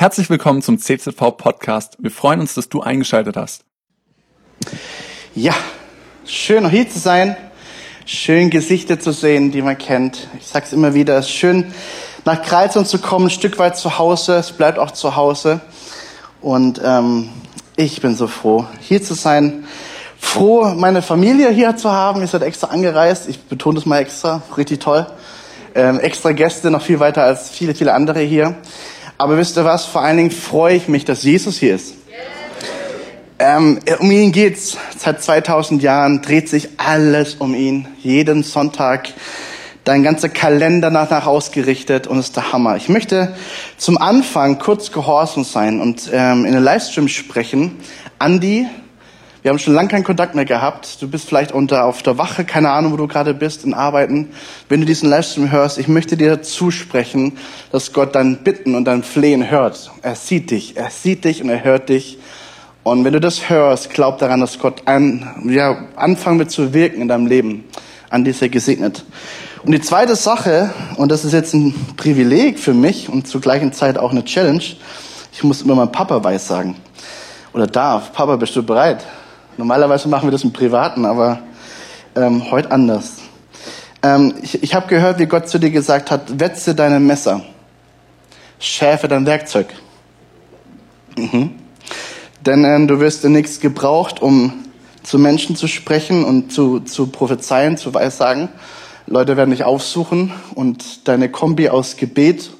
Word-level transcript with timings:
Herzlich 0.00 0.30
willkommen 0.30 0.62
zum 0.62 0.78
CZV 0.78 1.36
Podcast. 1.36 1.96
Wir 1.98 2.12
freuen 2.12 2.38
uns, 2.38 2.54
dass 2.54 2.68
du 2.68 2.82
eingeschaltet 2.82 3.36
hast. 3.36 3.64
Ja, 5.34 5.54
schön 6.24 6.70
hier 6.70 6.88
zu 6.88 7.00
sein, 7.00 7.36
schön 8.06 8.48
Gesichter 8.48 9.00
zu 9.00 9.10
sehen, 9.10 9.50
die 9.50 9.60
man 9.60 9.76
kennt. 9.76 10.28
Ich 10.38 10.46
sag's 10.46 10.72
immer 10.72 10.94
wieder, 10.94 11.18
es 11.18 11.26
ist 11.26 11.32
schön 11.32 11.74
nach 12.24 12.40
Kreuzung 12.42 12.84
zu 12.84 13.00
kommen, 13.00 13.26
ein 13.26 13.30
Stück 13.30 13.58
weit 13.58 13.76
zu 13.76 13.98
Hause. 13.98 14.36
Es 14.36 14.52
bleibt 14.52 14.78
auch 14.78 14.92
zu 14.92 15.16
Hause. 15.16 15.62
Und 16.40 16.80
ähm, 16.84 17.30
ich 17.74 18.00
bin 18.00 18.14
so 18.14 18.28
froh, 18.28 18.66
hier 18.80 19.02
zu 19.02 19.14
sein. 19.14 19.66
Froh, 20.16 20.74
meine 20.76 21.02
Familie 21.02 21.50
hier 21.50 21.76
zu 21.76 21.90
haben. 21.90 22.20
Ihr 22.20 22.28
seid 22.28 22.42
extra 22.42 22.68
angereist. 22.68 23.28
Ich 23.28 23.40
betone 23.40 23.74
das 23.74 23.84
mal 23.84 23.98
extra. 23.98 24.42
Richtig 24.56 24.78
toll. 24.78 25.08
Ähm, 25.74 25.98
extra 25.98 26.30
Gäste, 26.30 26.70
noch 26.70 26.82
viel 26.82 27.00
weiter 27.00 27.24
als 27.24 27.50
viele, 27.50 27.74
viele 27.74 27.94
andere 27.94 28.20
hier. 28.20 28.58
Aber 29.18 29.36
wisst 29.36 29.58
ihr 29.58 29.64
was? 29.64 29.84
Vor 29.84 30.02
allen 30.02 30.16
Dingen 30.16 30.30
freue 30.30 30.76
ich 30.76 30.86
mich, 30.86 31.04
dass 31.04 31.24
Jesus 31.24 31.58
hier 31.58 31.74
ist. 31.74 31.94
Ähm, 33.40 33.80
um 33.98 34.10
ihn 34.10 34.30
geht's. 34.30 34.76
Seit 34.96 35.22
2000 35.22 35.82
Jahren 35.82 36.22
dreht 36.22 36.48
sich 36.48 36.70
alles 36.76 37.34
um 37.34 37.54
ihn. 37.54 37.88
Jeden 38.00 38.44
Sonntag 38.44 39.08
dein 39.82 40.02
ganzer 40.02 40.28
Kalender 40.28 40.90
nach 40.90 41.26
ausgerichtet 41.26 42.06
und 42.06 42.18
ist 42.18 42.36
der 42.36 42.52
Hammer. 42.52 42.76
Ich 42.76 42.88
möchte 42.88 43.34
zum 43.76 43.98
Anfang 43.98 44.58
kurz 44.58 44.92
gehorsam 44.92 45.44
sein 45.44 45.80
und 45.80 46.10
ähm, 46.12 46.44
in 46.44 46.52
den 46.52 46.62
Livestream 46.62 47.08
sprechen. 47.08 47.76
Andi, 48.18 48.66
wir 49.48 49.52
haben 49.52 49.60
schon 49.60 49.72
lange 49.72 49.88
keinen 49.88 50.04
Kontakt 50.04 50.34
mehr 50.34 50.44
gehabt. 50.44 51.00
Du 51.00 51.08
bist 51.08 51.26
vielleicht 51.26 51.52
unter 51.52 51.86
auf 51.86 52.02
der 52.02 52.18
Wache, 52.18 52.44
keine 52.44 52.68
Ahnung, 52.68 52.92
wo 52.92 52.98
du 52.98 53.08
gerade 53.08 53.32
bist, 53.32 53.64
in 53.64 53.72
Arbeiten. 53.72 54.28
Wenn 54.68 54.80
du 54.80 54.86
diesen 54.86 55.08
Livestream 55.08 55.50
hörst, 55.50 55.78
ich 55.78 55.88
möchte 55.88 56.18
dir 56.18 56.42
zusprechen, 56.42 57.38
dass 57.72 57.94
Gott 57.94 58.14
dein 58.14 58.44
Bitten 58.44 58.74
und 58.74 58.84
dein 58.84 59.02
Flehen 59.02 59.50
hört. 59.50 59.90
Er 60.02 60.16
sieht 60.16 60.50
dich, 60.50 60.76
er 60.76 60.90
sieht 60.90 61.24
dich 61.24 61.42
und 61.42 61.48
er 61.48 61.64
hört 61.64 61.88
dich. 61.88 62.18
Und 62.82 63.06
wenn 63.06 63.14
du 63.14 63.20
das 63.20 63.48
hörst, 63.48 63.88
glaub 63.88 64.18
daran, 64.18 64.40
dass 64.40 64.58
Gott 64.58 64.82
an, 64.84 65.46
ja, 65.48 65.78
anfangen 65.96 66.40
wird 66.40 66.50
zu 66.50 66.74
wirken 66.74 67.00
in 67.00 67.08
deinem 67.08 67.26
Leben. 67.26 67.64
An 68.10 68.24
dieser 68.24 68.50
gesegnet. 68.50 69.06
Und 69.64 69.72
die 69.72 69.80
zweite 69.80 70.14
Sache, 70.14 70.74
und 70.96 71.10
das 71.10 71.24
ist 71.24 71.32
jetzt 71.32 71.54
ein 71.54 71.74
Privileg 71.96 72.58
für 72.58 72.74
mich 72.74 73.08
und 73.08 73.26
zur 73.26 73.40
gleichen 73.40 73.72
Zeit 73.72 73.96
auch 73.96 74.10
eine 74.10 74.26
Challenge, 74.26 74.62
ich 75.32 75.42
muss 75.42 75.62
immer 75.62 75.74
meinem 75.74 75.90
Papa 75.90 76.22
weiß 76.22 76.48
sagen. 76.48 76.76
Oder 77.54 77.66
darf. 77.66 78.12
Papa, 78.12 78.36
bist 78.36 78.54
du 78.54 78.62
bereit? 78.62 79.06
Normalerweise 79.58 80.08
machen 80.08 80.28
wir 80.28 80.30
das 80.30 80.44
im 80.44 80.52
Privaten, 80.52 81.04
aber 81.04 81.40
ähm, 82.14 82.48
heute 82.48 82.70
anders. 82.70 83.16
Ähm, 84.04 84.34
ich 84.40 84.62
ich 84.62 84.72
habe 84.72 84.86
gehört, 84.86 85.18
wie 85.18 85.26
Gott 85.26 85.48
zu 85.48 85.58
dir 85.58 85.72
gesagt 85.72 86.12
hat, 86.12 86.38
wetze 86.38 86.76
deine 86.76 87.00
Messer, 87.00 87.42
schärfe 88.60 89.08
dein 89.08 89.26
Werkzeug. 89.26 89.66
Mhm. 91.16 91.50
Denn 92.46 92.64
ähm, 92.64 92.86
du 92.86 93.00
wirst 93.00 93.24
in 93.24 93.32
nichts 93.32 93.58
gebraucht, 93.58 94.22
um 94.22 94.52
zu 95.02 95.18
Menschen 95.18 95.56
zu 95.56 95.66
sprechen 95.66 96.24
und 96.24 96.52
zu, 96.52 96.78
zu 96.78 97.08
prophezeien, 97.08 97.76
zu 97.76 97.92
weissagen. 97.92 98.50
Leute 99.08 99.36
werden 99.36 99.50
dich 99.50 99.64
aufsuchen 99.64 100.30
und 100.54 101.08
deine 101.08 101.30
Kombi 101.30 101.68
aus 101.68 101.96
Gebet 101.96 102.50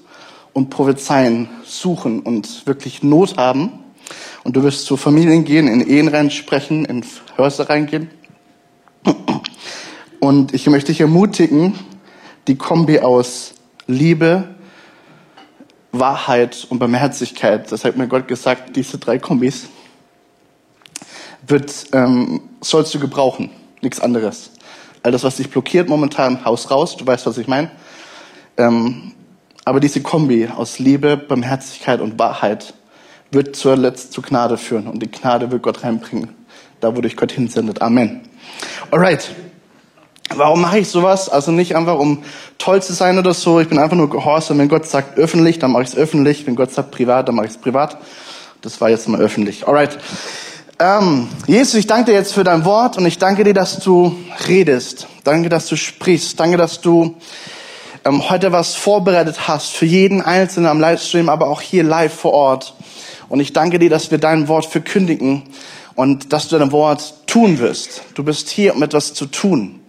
und 0.52 0.68
Prophezeien 0.70 1.48
suchen 1.64 2.18
und 2.18 2.66
wirklich 2.66 3.04
Not 3.04 3.36
haben 3.36 3.84
und 4.48 4.56
du 4.56 4.62
wirst 4.62 4.86
zu 4.86 4.96
Familien 4.96 5.44
gehen, 5.44 5.68
in 5.68 5.86
Ehen 5.86 6.08
reinsprechen, 6.08 6.86
in 6.86 7.04
Häuser 7.36 7.68
reingehen. 7.68 8.10
Und 10.20 10.54
ich 10.54 10.66
möchte 10.68 10.90
dich 10.90 11.02
ermutigen, 11.02 11.78
die 12.46 12.56
Kombi 12.56 13.00
aus 13.00 13.52
Liebe, 13.86 14.48
Wahrheit 15.92 16.66
und 16.70 16.78
Barmherzigkeit, 16.78 17.70
das 17.70 17.84
hat 17.84 17.98
mir 17.98 18.08
Gott 18.08 18.26
gesagt, 18.26 18.74
diese 18.74 18.96
drei 18.96 19.18
Kombis, 19.18 19.68
wird, 21.46 21.88
ähm, 21.92 22.40
sollst 22.62 22.94
du 22.94 23.00
gebrauchen, 23.00 23.50
nichts 23.82 24.00
anderes. 24.00 24.52
All 25.02 25.12
das, 25.12 25.24
was 25.24 25.36
dich 25.36 25.50
blockiert 25.50 25.90
momentan, 25.90 26.46
Haus 26.46 26.70
raus, 26.70 26.96
du 26.96 27.06
weißt, 27.06 27.26
was 27.26 27.36
ich 27.36 27.48
meine. 27.48 27.70
Ähm, 28.56 29.12
aber 29.66 29.78
diese 29.78 30.00
Kombi 30.00 30.48
aus 30.48 30.78
Liebe, 30.78 31.18
Barmherzigkeit 31.18 32.00
und 32.00 32.18
Wahrheit 32.18 32.72
wird 33.30 33.56
zuletzt 33.56 34.12
zu 34.12 34.22
Gnade 34.22 34.56
führen 34.56 34.86
und 34.86 35.02
die 35.02 35.10
Gnade 35.10 35.50
wird 35.50 35.62
Gott 35.62 35.84
reinbringen, 35.84 36.30
da 36.80 36.96
wo 36.96 37.00
dich 37.00 37.16
Gott 37.16 37.32
hinsendet. 37.32 37.82
Amen. 37.82 38.22
Alright. 38.90 39.30
Warum 40.34 40.60
mache 40.60 40.80
ich 40.80 40.88
sowas? 40.88 41.28
Also 41.28 41.52
nicht 41.52 41.74
einfach, 41.74 41.98
um 41.98 42.22
toll 42.58 42.82
zu 42.82 42.92
sein 42.92 43.18
oder 43.18 43.32
so. 43.32 43.60
Ich 43.60 43.68
bin 43.68 43.78
einfach 43.78 43.96
nur 43.96 44.10
gehorsam. 44.10 44.58
Wenn 44.58 44.68
Gott 44.68 44.86
sagt 44.86 45.18
öffentlich, 45.18 45.58
dann 45.58 45.72
mache 45.72 45.84
ich 45.84 45.88
es 45.88 45.96
öffentlich. 45.96 46.46
Wenn 46.46 46.54
Gott 46.54 46.70
sagt 46.70 46.90
privat, 46.90 47.28
dann 47.28 47.34
mache 47.34 47.46
ich 47.46 47.52
es 47.52 47.58
privat. 47.58 47.96
Das 48.60 48.80
war 48.80 48.90
jetzt 48.90 49.08
mal 49.08 49.20
öffentlich. 49.20 49.66
Alright. 49.66 49.98
Ähm, 50.78 51.28
Jesus, 51.46 51.74
ich 51.74 51.86
danke 51.86 52.12
dir 52.12 52.18
jetzt 52.18 52.34
für 52.34 52.44
dein 52.44 52.64
Wort 52.64 52.98
und 52.98 53.06
ich 53.06 53.18
danke 53.18 53.42
dir, 53.42 53.54
dass 53.54 53.80
du 53.80 54.16
redest. 54.46 55.06
Danke, 55.24 55.48
dass 55.48 55.66
du 55.66 55.76
sprichst. 55.76 56.38
Danke, 56.38 56.56
dass 56.56 56.80
du 56.80 57.16
ähm, 58.04 58.28
heute 58.28 58.52
was 58.52 58.74
vorbereitet 58.74 59.48
hast 59.48 59.72
für 59.72 59.86
jeden 59.86 60.22
Einzelnen 60.22 60.66
am 60.66 60.78
Livestream, 60.78 61.28
aber 61.28 61.48
auch 61.48 61.60
hier 61.60 61.82
live 61.82 62.12
vor 62.12 62.32
Ort. 62.32 62.74
Und 63.28 63.40
ich 63.40 63.52
danke 63.52 63.78
dir, 63.78 63.90
dass 63.90 64.10
wir 64.10 64.18
dein 64.18 64.48
Wort 64.48 64.66
verkündigen 64.66 65.42
und 65.94 66.32
dass 66.32 66.48
du 66.48 66.58
dein 66.58 66.72
Wort 66.72 67.26
tun 67.26 67.58
wirst. 67.58 68.02
Du 68.14 68.24
bist 68.24 68.48
hier, 68.48 68.74
um 68.74 68.82
etwas 68.82 69.14
zu 69.14 69.26
tun. 69.26 69.80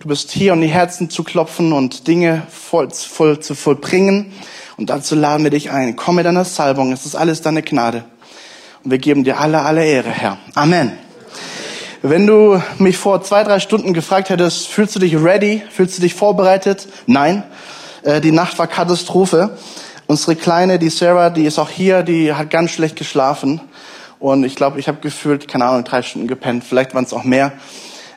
Du 0.00 0.08
bist 0.08 0.32
hier, 0.32 0.52
um 0.52 0.60
die 0.60 0.66
Herzen 0.66 1.08
zu 1.10 1.22
klopfen 1.22 1.72
und 1.72 2.08
Dinge 2.08 2.42
voll, 2.50 2.90
voll 2.90 3.40
zu 3.40 3.54
vollbringen. 3.54 4.32
Und 4.76 4.90
dazu 4.90 5.14
laden 5.14 5.44
wir 5.44 5.50
dich 5.50 5.70
ein. 5.70 5.96
Komm 5.96 6.16
mit 6.16 6.26
deiner 6.26 6.44
Salbung. 6.44 6.92
Es 6.92 7.06
ist 7.06 7.14
alles 7.14 7.40
deine 7.40 7.62
Gnade. 7.62 8.04
Und 8.82 8.90
wir 8.90 8.98
geben 8.98 9.22
dir 9.22 9.38
alle, 9.38 9.60
alle 9.60 9.84
Ehre, 9.84 10.10
Herr. 10.10 10.38
Amen. 10.54 10.92
Wenn 12.02 12.26
du 12.26 12.60
mich 12.78 12.96
vor 12.96 13.22
zwei, 13.22 13.44
drei 13.44 13.60
Stunden 13.60 13.94
gefragt 13.94 14.28
hättest, 14.28 14.66
fühlst 14.66 14.96
du 14.96 14.98
dich 14.98 15.14
ready? 15.16 15.62
Fühlst 15.70 15.98
du 15.98 16.02
dich 16.02 16.14
vorbereitet? 16.14 16.88
Nein. 17.06 17.44
Äh, 18.02 18.20
die 18.20 18.32
Nacht 18.32 18.58
war 18.58 18.66
Katastrophe. 18.66 19.56
Unsere 20.06 20.36
Kleine, 20.36 20.78
die 20.78 20.90
Sarah, 20.90 21.30
die 21.30 21.44
ist 21.44 21.58
auch 21.58 21.70
hier, 21.70 22.02
die 22.02 22.34
hat 22.34 22.50
ganz 22.50 22.72
schlecht 22.72 22.96
geschlafen. 22.96 23.60
Und 24.18 24.44
ich 24.44 24.56
glaube, 24.56 24.78
ich 24.78 24.88
habe 24.88 24.98
gefühlt, 25.00 25.48
keine 25.48 25.64
Ahnung, 25.64 25.84
drei 25.84 26.02
Stunden 26.02 26.28
gepennt. 26.28 26.64
Vielleicht 26.64 26.94
waren 26.94 27.04
es 27.04 27.12
auch 27.12 27.24
mehr. 27.24 27.52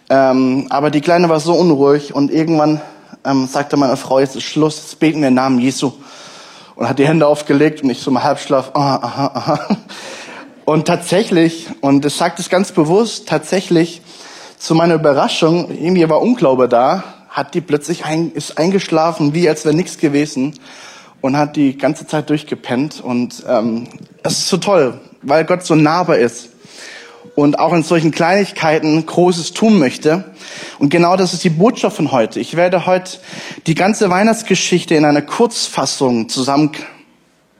Ähm, 0.10 0.68
aber 0.70 0.92
die 0.92 1.02
Kleine 1.02 1.30
war 1.30 1.40
so 1.40 1.54
unruhig 1.54 2.14
und 2.14 2.32
irgendwann 2.32 2.82
ähm, 3.24 3.48
sagte 3.48 3.78
meine 3.78 3.98
Frau, 3.98 4.20
jetzt 4.20 4.36
ist 4.36 4.44
Schluss, 4.44 4.78
jetzt 4.78 5.00
beten 5.00 5.22
wir 5.22 5.30
im 5.30 5.34
Namen 5.36 5.60
Jesu. 5.60 5.94
Und 6.76 6.90
hat 6.90 7.00
die 7.00 7.08
Hände 7.08 7.26
aufgelegt 7.28 7.82
und 7.84 7.90
ich 7.90 8.02
so 8.02 8.12
im 8.12 8.22
Halbschlaf, 8.22 8.72
aha, 8.74 9.00
aha, 9.02 9.32
aha. 9.34 9.78
Und 10.66 10.86
tatsächlich, 10.88 11.68
und 11.82 12.04
das 12.04 12.18
sagt 12.18 12.40
es 12.40 12.50
ganz 12.50 12.72
bewusst, 12.72 13.30
tatsächlich, 13.30 14.02
zu 14.58 14.74
meiner 14.74 14.96
Überraschung, 14.96 15.70
irgendwie 15.70 16.10
war 16.10 16.22
Unglaube 16.22 16.68
da, 16.68 17.04
hat 17.30 17.54
die 17.54 17.62
plötzlich 17.62 18.04
ein, 18.06 18.32
ist 18.32 18.58
eingeschlafen, 18.58 19.34
wie 19.34 19.48
als 19.48 19.64
wäre 19.64 19.76
nichts 19.76 20.00
gewesen 20.00 20.56
und 21.26 21.36
hat 21.36 21.56
die 21.56 21.76
ganze 21.76 22.06
Zeit 22.06 22.30
durchgepennt. 22.30 23.02
Und 23.02 23.44
ähm, 23.50 23.88
es 24.22 24.34
ist 24.34 24.48
so 24.48 24.58
toll, 24.58 25.02
weil 25.24 25.44
Gott 25.44 25.66
so 25.66 25.74
nahbar 25.74 26.20
ist 26.20 26.50
und 27.34 27.58
auch 27.58 27.74
in 27.74 27.82
solchen 27.82 28.12
Kleinigkeiten 28.12 29.04
Großes 29.04 29.54
tun 29.54 29.80
möchte. 29.80 30.36
Und 30.78 30.90
genau 30.90 31.18
das 31.18 31.34
ist 31.34 31.44
die 31.44 31.50
Botschaft 31.50 31.96
von 31.96 32.12
heute. 32.12 32.40
Ich 32.40 32.56
werde 32.56 32.86
heute 32.86 33.18
die 33.66 33.74
ganze 33.74 34.12
Weihnachtsgeschichte 34.12 34.94
in 34.94 35.04
einer 35.04 35.24
Kurzfassung 35.24 36.30
zusammen 36.30 36.74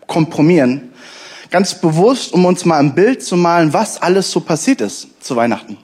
kompromieren. 0.06 0.92
Ganz 1.50 1.82
bewusst, 1.82 2.34
um 2.34 2.46
uns 2.46 2.66
mal 2.66 2.78
ein 2.78 2.94
Bild 2.94 3.24
zu 3.24 3.36
malen, 3.36 3.74
was 3.74 4.00
alles 4.00 4.30
so 4.30 4.42
passiert 4.42 4.80
ist 4.80 5.08
zu 5.24 5.36
Weihnachten. 5.36 5.78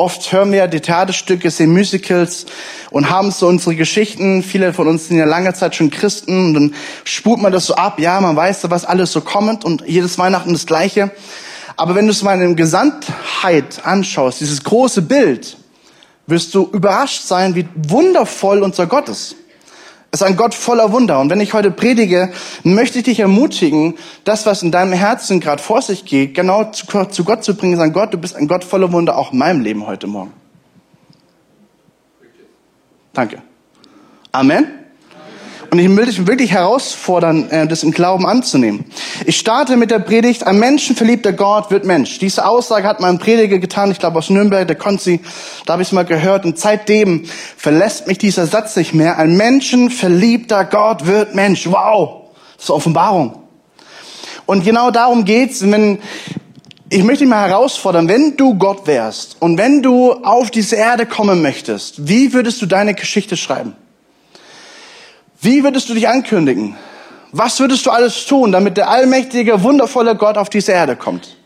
Oft 0.00 0.32
hören 0.32 0.50
wir 0.50 0.66
die 0.66 0.80
Theaterstücke, 0.80 1.50
sehen 1.50 1.74
Musicals 1.74 2.46
und 2.90 3.10
haben 3.10 3.30
so 3.30 3.46
unsere 3.46 3.76
Geschichten. 3.76 4.42
Viele 4.42 4.72
von 4.72 4.88
uns 4.88 5.08
sind 5.08 5.18
ja 5.18 5.26
lange 5.26 5.52
Zeit 5.52 5.74
schon 5.76 5.90
Christen 5.90 6.46
und 6.46 6.54
dann 6.54 6.74
spult 7.04 7.42
man 7.42 7.52
das 7.52 7.66
so 7.66 7.74
ab. 7.74 8.00
Ja, 8.00 8.18
man 8.18 8.34
weiß, 8.34 8.70
was 8.70 8.86
alles 8.86 9.12
so 9.12 9.20
kommt 9.20 9.62
und 9.62 9.84
jedes 9.86 10.16
Weihnachten 10.16 10.54
das 10.54 10.64
Gleiche. 10.64 11.10
Aber 11.76 11.94
wenn 11.96 12.06
du 12.06 12.12
es 12.12 12.22
mal 12.22 12.40
in 12.40 12.56
Gesamtheit 12.56 13.84
anschaust, 13.84 14.40
dieses 14.40 14.64
große 14.64 15.02
Bild, 15.02 15.58
wirst 16.26 16.54
du 16.54 16.70
überrascht 16.72 17.20
sein, 17.20 17.54
wie 17.54 17.68
wundervoll 17.74 18.62
unser 18.62 18.86
Gott 18.86 19.10
ist. 19.10 19.36
Es 20.12 20.20
ist 20.20 20.26
ein 20.26 20.36
Gott 20.36 20.54
voller 20.54 20.90
Wunder. 20.92 21.20
Und 21.20 21.30
wenn 21.30 21.40
ich 21.40 21.54
heute 21.54 21.70
predige, 21.70 22.32
möchte 22.64 22.98
ich 22.98 23.04
dich 23.04 23.20
ermutigen, 23.20 23.94
das, 24.24 24.44
was 24.44 24.62
in 24.62 24.72
deinem 24.72 24.92
Herzen 24.92 25.38
gerade 25.38 25.62
vor 25.62 25.82
sich 25.82 26.04
geht, 26.04 26.34
genau 26.34 26.64
zu, 26.64 26.86
zu 27.04 27.24
Gott 27.24 27.44
zu 27.44 27.54
bringen, 27.54 27.76
sagen, 27.76 27.92
Gott, 27.92 28.12
du 28.12 28.18
bist 28.18 28.34
ein 28.34 28.48
Gott 28.48 28.64
voller 28.64 28.90
Wunder, 28.92 29.16
auch 29.16 29.32
in 29.32 29.38
meinem 29.38 29.60
Leben 29.60 29.86
heute 29.86 30.08
Morgen. 30.08 30.32
Danke. 33.12 33.42
Amen. 34.32 34.79
Und 35.70 35.78
ich 35.78 35.88
will 35.88 36.06
dich 36.06 36.26
wirklich 36.26 36.50
herausfordern, 36.50 37.48
äh, 37.50 37.66
das 37.66 37.84
im 37.84 37.92
Glauben 37.92 38.26
anzunehmen. 38.26 38.84
Ich 39.24 39.38
starte 39.38 39.76
mit 39.76 39.92
der 39.92 40.00
Predigt, 40.00 40.44
ein 40.44 40.58
menschenverliebter 40.58 41.32
Gott 41.32 41.70
wird 41.70 41.84
Mensch. 41.84 42.18
Diese 42.18 42.44
Aussage 42.44 42.88
hat 42.88 42.98
mein 42.98 43.18
Prediger 43.18 43.58
getan, 43.58 43.92
ich 43.92 44.00
glaube 44.00 44.18
aus 44.18 44.30
Nürnberg, 44.30 44.66
der 44.66 44.76
Konzi, 44.76 45.20
da 45.66 45.74
habe 45.74 45.82
ich 45.82 45.88
es 45.88 45.92
mal 45.92 46.04
gehört. 46.04 46.44
Und 46.44 46.58
seitdem 46.58 47.24
verlässt 47.56 48.08
mich 48.08 48.18
dieser 48.18 48.46
Satz 48.46 48.74
nicht 48.74 48.94
mehr. 48.94 49.16
Ein 49.18 49.36
menschenverliebter 49.36 50.64
Gott 50.64 51.06
wird 51.06 51.36
Mensch. 51.36 51.66
Wow, 51.66 52.32
das 52.56 52.64
ist 52.64 52.70
Offenbarung. 52.70 53.36
Und 54.46 54.64
genau 54.64 54.90
darum 54.90 55.24
geht's, 55.24 55.62
wenn, 55.62 56.00
ich 56.88 57.04
möchte 57.04 57.22
dich 57.22 57.30
mal 57.30 57.48
herausfordern, 57.48 58.08
wenn 58.08 58.36
du 58.36 58.58
Gott 58.58 58.88
wärst 58.88 59.36
und 59.38 59.56
wenn 59.56 59.82
du 59.82 60.14
auf 60.14 60.50
diese 60.50 60.74
Erde 60.74 61.06
kommen 61.06 61.42
möchtest, 61.42 62.08
wie 62.08 62.32
würdest 62.32 62.60
du 62.60 62.66
deine 62.66 62.94
Geschichte 62.94 63.36
schreiben? 63.36 63.76
Wie 65.42 65.64
würdest 65.64 65.88
du 65.88 65.94
dich 65.94 66.06
ankündigen? 66.06 66.76
Was 67.32 67.60
würdest 67.60 67.86
du 67.86 67.90
alles 67.90 68.26
tun, 68.26 68.52
damit 68.52 68.76
der 68.76 68.90
allmächtige, 68.90 69.62
wundervolle 69.62 70.14
Gott 70.14 70.36
auf 70.36 70.50
diese 70.50 70.72
Erde 70.72 70.96
kommt? 70.96 71.36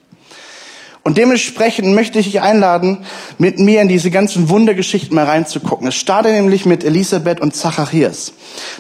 Und 1.05 1.19
dementsprechend 1.19 1.95
möchte 1.95 2.19
ich 2.19 2.27
dich 2.27 2.41
einladen, 2.41 3.05
mit 3.37 3.59
mir 3.59 3.83
in 3.83 3.89
diese 3.89 4.11
ganzen 4.11 4.49
Wundergeschichten 4.49 5.15
mal 5.15 5.27
reinzugucken. 5.27 5.87
Es 5.87 5.95
startet 5.95 6.33
nämlich 6.33 6.65
mit 6.65 6.83
Elisabeth 6.83 7.41
und 7.41 7.55
Zacharias. 7.55 8.33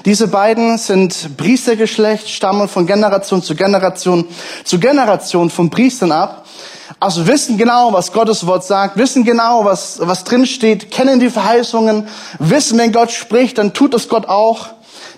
Diese 0.06 0.26
beiden 0.26 0.78
sind 0.78 1.36
Priestergeschlecht, 1.36 2.30
stammen 2.30 2.66
von 2.66 2.86
Generation 2.86 3.42
zu 3.42 3.54
Generation 3.54 4.26
zu 4.64 4.80
Generation 4.80 5.50
von 5.50 5.68
Priestern 5.68 6.12
ab. 6.12 6.46
Also 6.98 7.26
wissen 7.26 7.58
genau, 7.58 7.92
was 7.92 8.12
Gottes 8.12 8.46
Wort 8.46 8.64
sagt, 8.64 8.96
wissen 8.96 9.24
genau, 9.24 9.66
was, 9.66 9.98
was 10.00 10.24
drin 10.24 10.46
steht, 10.46 10.90
kennen 10.90 11.20
die 11.20 11.30
Verheißungen, 11.30 12.08
wissen, 12.38 12.78
wenn 12.78 12.90
Gott 12.90 13.12
spricht, 13.12 13.58
dann 13.58 13.74
tut 13.74 13.92
es 13.92 14.08
Gott 14.08 14.26
auch. 14.26 14.70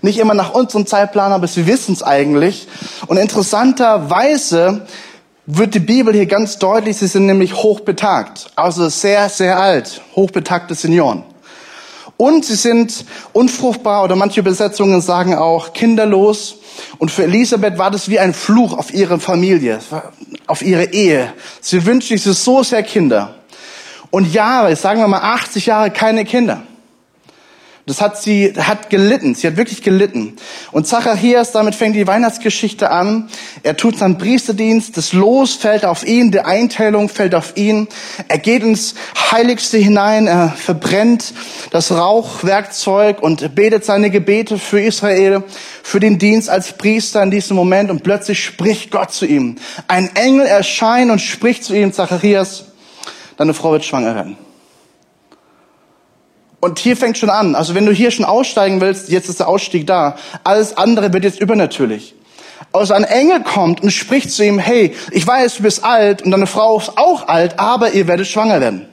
Nicht 0.02 0.18
immer 0.18 0.34
nach 0.34 0.52
unserem 0.52 0.86
Zeitplan, 0.86 1.32
aber 1.32 1.46
sie 1.46 1.66
wissen 1.66 1.94
es 1.94 2.02
eigentlich. 2.02 2.68
Und 3.06 3.16
interessanterweise 3.16 4.86
wird 5.46 5.74
die 5.74 5.80
Bibel 5.80 6.12
hier 6.12 6.26
ganz 6.26 6.58
deutlich, 6.58 6.96
sie 6.96 7.06
sind 7.06 7.26
nämlich 7.26 7.54
hochbetagt. 7.54 8.50
Also 8.56 8.88
sehr, 8.88 9.28
sehr 9.28 9.58
alt. 9.58 10.02
Hochbetagte 10.14 10.74
Senioren. 10.74 11.22
Und 12.16 12.44
sie 12.46 12.54
sind 12.54 13.04
unfruchtbar 13.32 14.02
oder 14.02 14.16
manche 14.16 14.40
Übersetzungen 14.40 15.02
sagen 15.02 15.34
auch 15.34 15.74
kinderlos. 15.74 16.56
Und 16.98 17.10
für 17.10 17.24
Elisabeth 17.24 17.78
war 17.78 17.90
das 17.90 18.08
wie 18.08 18.18
ein 18.18 18.32
Fluch 18.32 18.76
auf 18.76 18.92
ihre 18.92 19.20
Familie, 19.20 19.80
auf 20.46 20.62
ihre 20.62 20.92
Ehe. 20.92 21.32
Sie 21.60 21.84
wünscht 21.84 22.08
sich 22.08 22.22
so 22.22 22.62
sehr 22.62 22.82
Kinder. 22.82 23.34
Und 24.10 24.32
Jahre, 24.32 24.74
sagen 24.76 25.00
wir 25.00 25.08
mal 25.08 25.20
80 25.20 25.66
Jahre, 25.66 25.90
keine 25.90 26.24
Kinder. 26.24 26.62
Das 27.88 28.00
hat 28.00 28.20
sie, 28.20 28.52
hat 28.56 28.90
gelitten. 28.90 29.36
Sie 29.36 29.46
hat 29.46 29.56
wirklich 29.56 29.80
gelitten. 29.80 30.34
Und 30.72 30.88
Zacharias, 30.88 31.52
damit 31.52 31.76
fängt 31.76 31.94
die 31.94 32.08
Weihnachtsgeschichte 32.08 32.90
an. 32.90 33.28
Er 33.62 33.76
tut 33.76 33.96
seinen 33.96 34.18
Priesterdienst. 34.18 34.96
Das 34.96 35.12
Los 35.12 35.54
fällt 35.54 35.84
auf 35.84 36.04
ihn. 36.04 36.32
Die 36.32 36.40
Einteilung 36.40 37.08
fällt 37.08 37.32
auf 37.36 37.56
ihn. 37.56 37.86
Er 38.26 38.38
geht 38.38 38.64
ins 38.64 38.96
Heiligste 39.30 39.78
hinein. 39.78 40.26
Er 40.26 40.48
verbrennt 40.48 41.32
das 41.70 41.92
Rauchwerkzeug 41.92 43.22
und 43.22 43.54
betet 43.54 43.84
seine 43.84 44.10
Gebete 44.10 44.58
für 44.58 44.80
Israel, 44.80 45.44
für 45.84 46.00
den 46.00 46.18
Dienst 46.18 46.50
als 46.50 46.72
Priester 46.72 47.22
in 47.22 47.30
diesem 47.30 47.54
Moment. 47.54 47.92
Und 47.92 48.02
plötzlich 48.02 48.42
spricht 48.42 48.90
Gott 48.90 49.12
zu 49.12 49.26
ihm. 49.26 49.58
Ein 49.86 50.10
Engel 50.16 50.46
erscheint 50.46 51.12
und 51.12 51.20
spricht 51.20 51.62
zu 51.62 51.72
ihm, 51.72 51.92
Zacharias, 51.92 52.64
deine 53.36 53.54
Frau 53.54 53.70
wird 53.70 53.84
schwanger 53.84 54.16
werden. 54.16 54.45
Und 56.66 56.80
hier 56.80 56.96
fängt 56.96 57.16
schon 57.16 57.30
an. 57.30 57.54
Also 57.54 57.76
wenn 57.76 57.86
du 57.86 57.92
hier 57.92 58.10
schon 58.10 58.24
aussteigen 58.24 58.80
willst, 58.80 59.08
jetzt 59.08 59.28
ist 59.28 59.38
der 59.38 59.46
Ausstieg 59.46 59.86
da. 59.86 60.16
Alles 60.42 60.76
andere 60.76 61.12
wird 61.12 61.22
jetzt 61.22 61.40
übernatürlich. 61.40 62.16
Also 62.72 62.92
ein 62.92 63.04
Engel 63.04 63.44
kommt 63.44 63.84
und 63.84 63.92
spricht 63.92 64.32
zu 64.32 64.44
ihm, 64.44 64.58
hey, 64.58 64.92
ich 65.12 65.24
weiß, 65.24 65.58
du 65.58 65.62
bist 65.62 65.84
alt 65.84 66.22
und 66.22 66.32
deine 66.32 66.48
Frau 66.48 66.76
ist 66.76 66.98
auch 66.98 67.28
alt, 67.28 67.60
aber 67.60 67.92
ihr 67.92 68.08
werdet 68.08 68.26
schwanger 68.26 68.60
werden. 68.60 68.88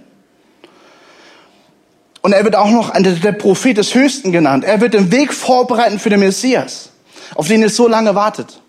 Und 2.22 2.34
er 2.34 2.44
wird 2.44 2.56
auch 2.56 2.70
noch 2.70 2.92
der 2.92 3.32
Prophet 3.32 3.76
des 3.76 3.96
Höchsten 3.96 4.32
genannt. 4.32 4.64
Er 4.66 4.80
wird 4.80 4.94
den 4.94 5.12
Weg 5.12 5.34
vorbereiten 5.34 5.98
für 5.98 6.12
den 6.12 6.20
Messias, 6.20 6.92
auf 7.34 7.48
den 7.48 7.64
ihr 7.64 7.70
so 7.72 7.88
lange 7.88 8.14
wartet. 8.14 8.62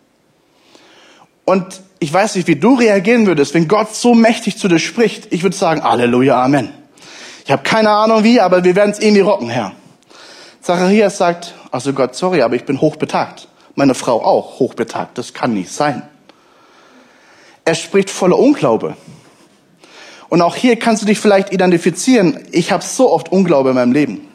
Und 1.45 1.67
ich 1.99 2.11
weiß 2.11 2.37
nicht, 2.37 2.49
wie 2.49 2.57
du 2.57 2.77
reagieren 2.77 3.27
würdest, 3.27 3.53
wenn 3.53 3.69
Gott 3.69 3.95
so 3.95 4.15
mächtig 4.15 4.57
zu 4.57 4.67
dir 4.67 4.79
spricht. 4.79 5.31
Ich 5.31 5.43
würde 5.43 5.55
sagen, 5.55 5.85
Halleluja, 5.85 6.43
Amen. 6.43 6.84
Ich 7.45 7.51
habe 7.51 7.63
keine 7.63 7.91
Ahnung 7.91 8.25
wie, 8.25 8.41
aber 8.41 8.65
wir 8.65 8.75
werden 8.75 8.91
es 8.91 8.99
irgendwie 8.99 9.21
rocken, 9.21 9.51
Herr. 9.51 9.73
Zacharias 10.63 11.19
sagt, 11.19 11.53
also 11.71 11.93
Gott, 11.93 12.15
sorry, 12.15 12.41
aber 12.41 12.57
ich 12.57 12.65
bin 12.65 12.81
hochbetagt. 12.81 13.49
Meine 13.75 13.95
Frau 13.95 14.25
auch 14.25 14.61
hochbetagt. 14.61 15.19
Das 15.19 15.35
kann 15.35 15.53
nicht 15.53 15.71
sein. 15.71 16.09
Er 17.67 17.75
spricht 17.75 18.09
voller 18.09 18.39
Unglaube. 18.39 18.97
Und 20.31 20.41
auch 20.41 20.57
hier 20.57 20.79
kannst 20.79 21.03
du 21.03 21.07
dich 21.07 21.19
vielleicht 21.19 21.53
identifizieren. 21.53 22.47
Ich 22.51 22.73
habe 22.73 22.83
so 22.83 23.13
oft 23.13 23.31
Unglaube 23.31 23.71
in 23.71 23.75
meinem 23.75 23.93
Leben. 23.93 24.29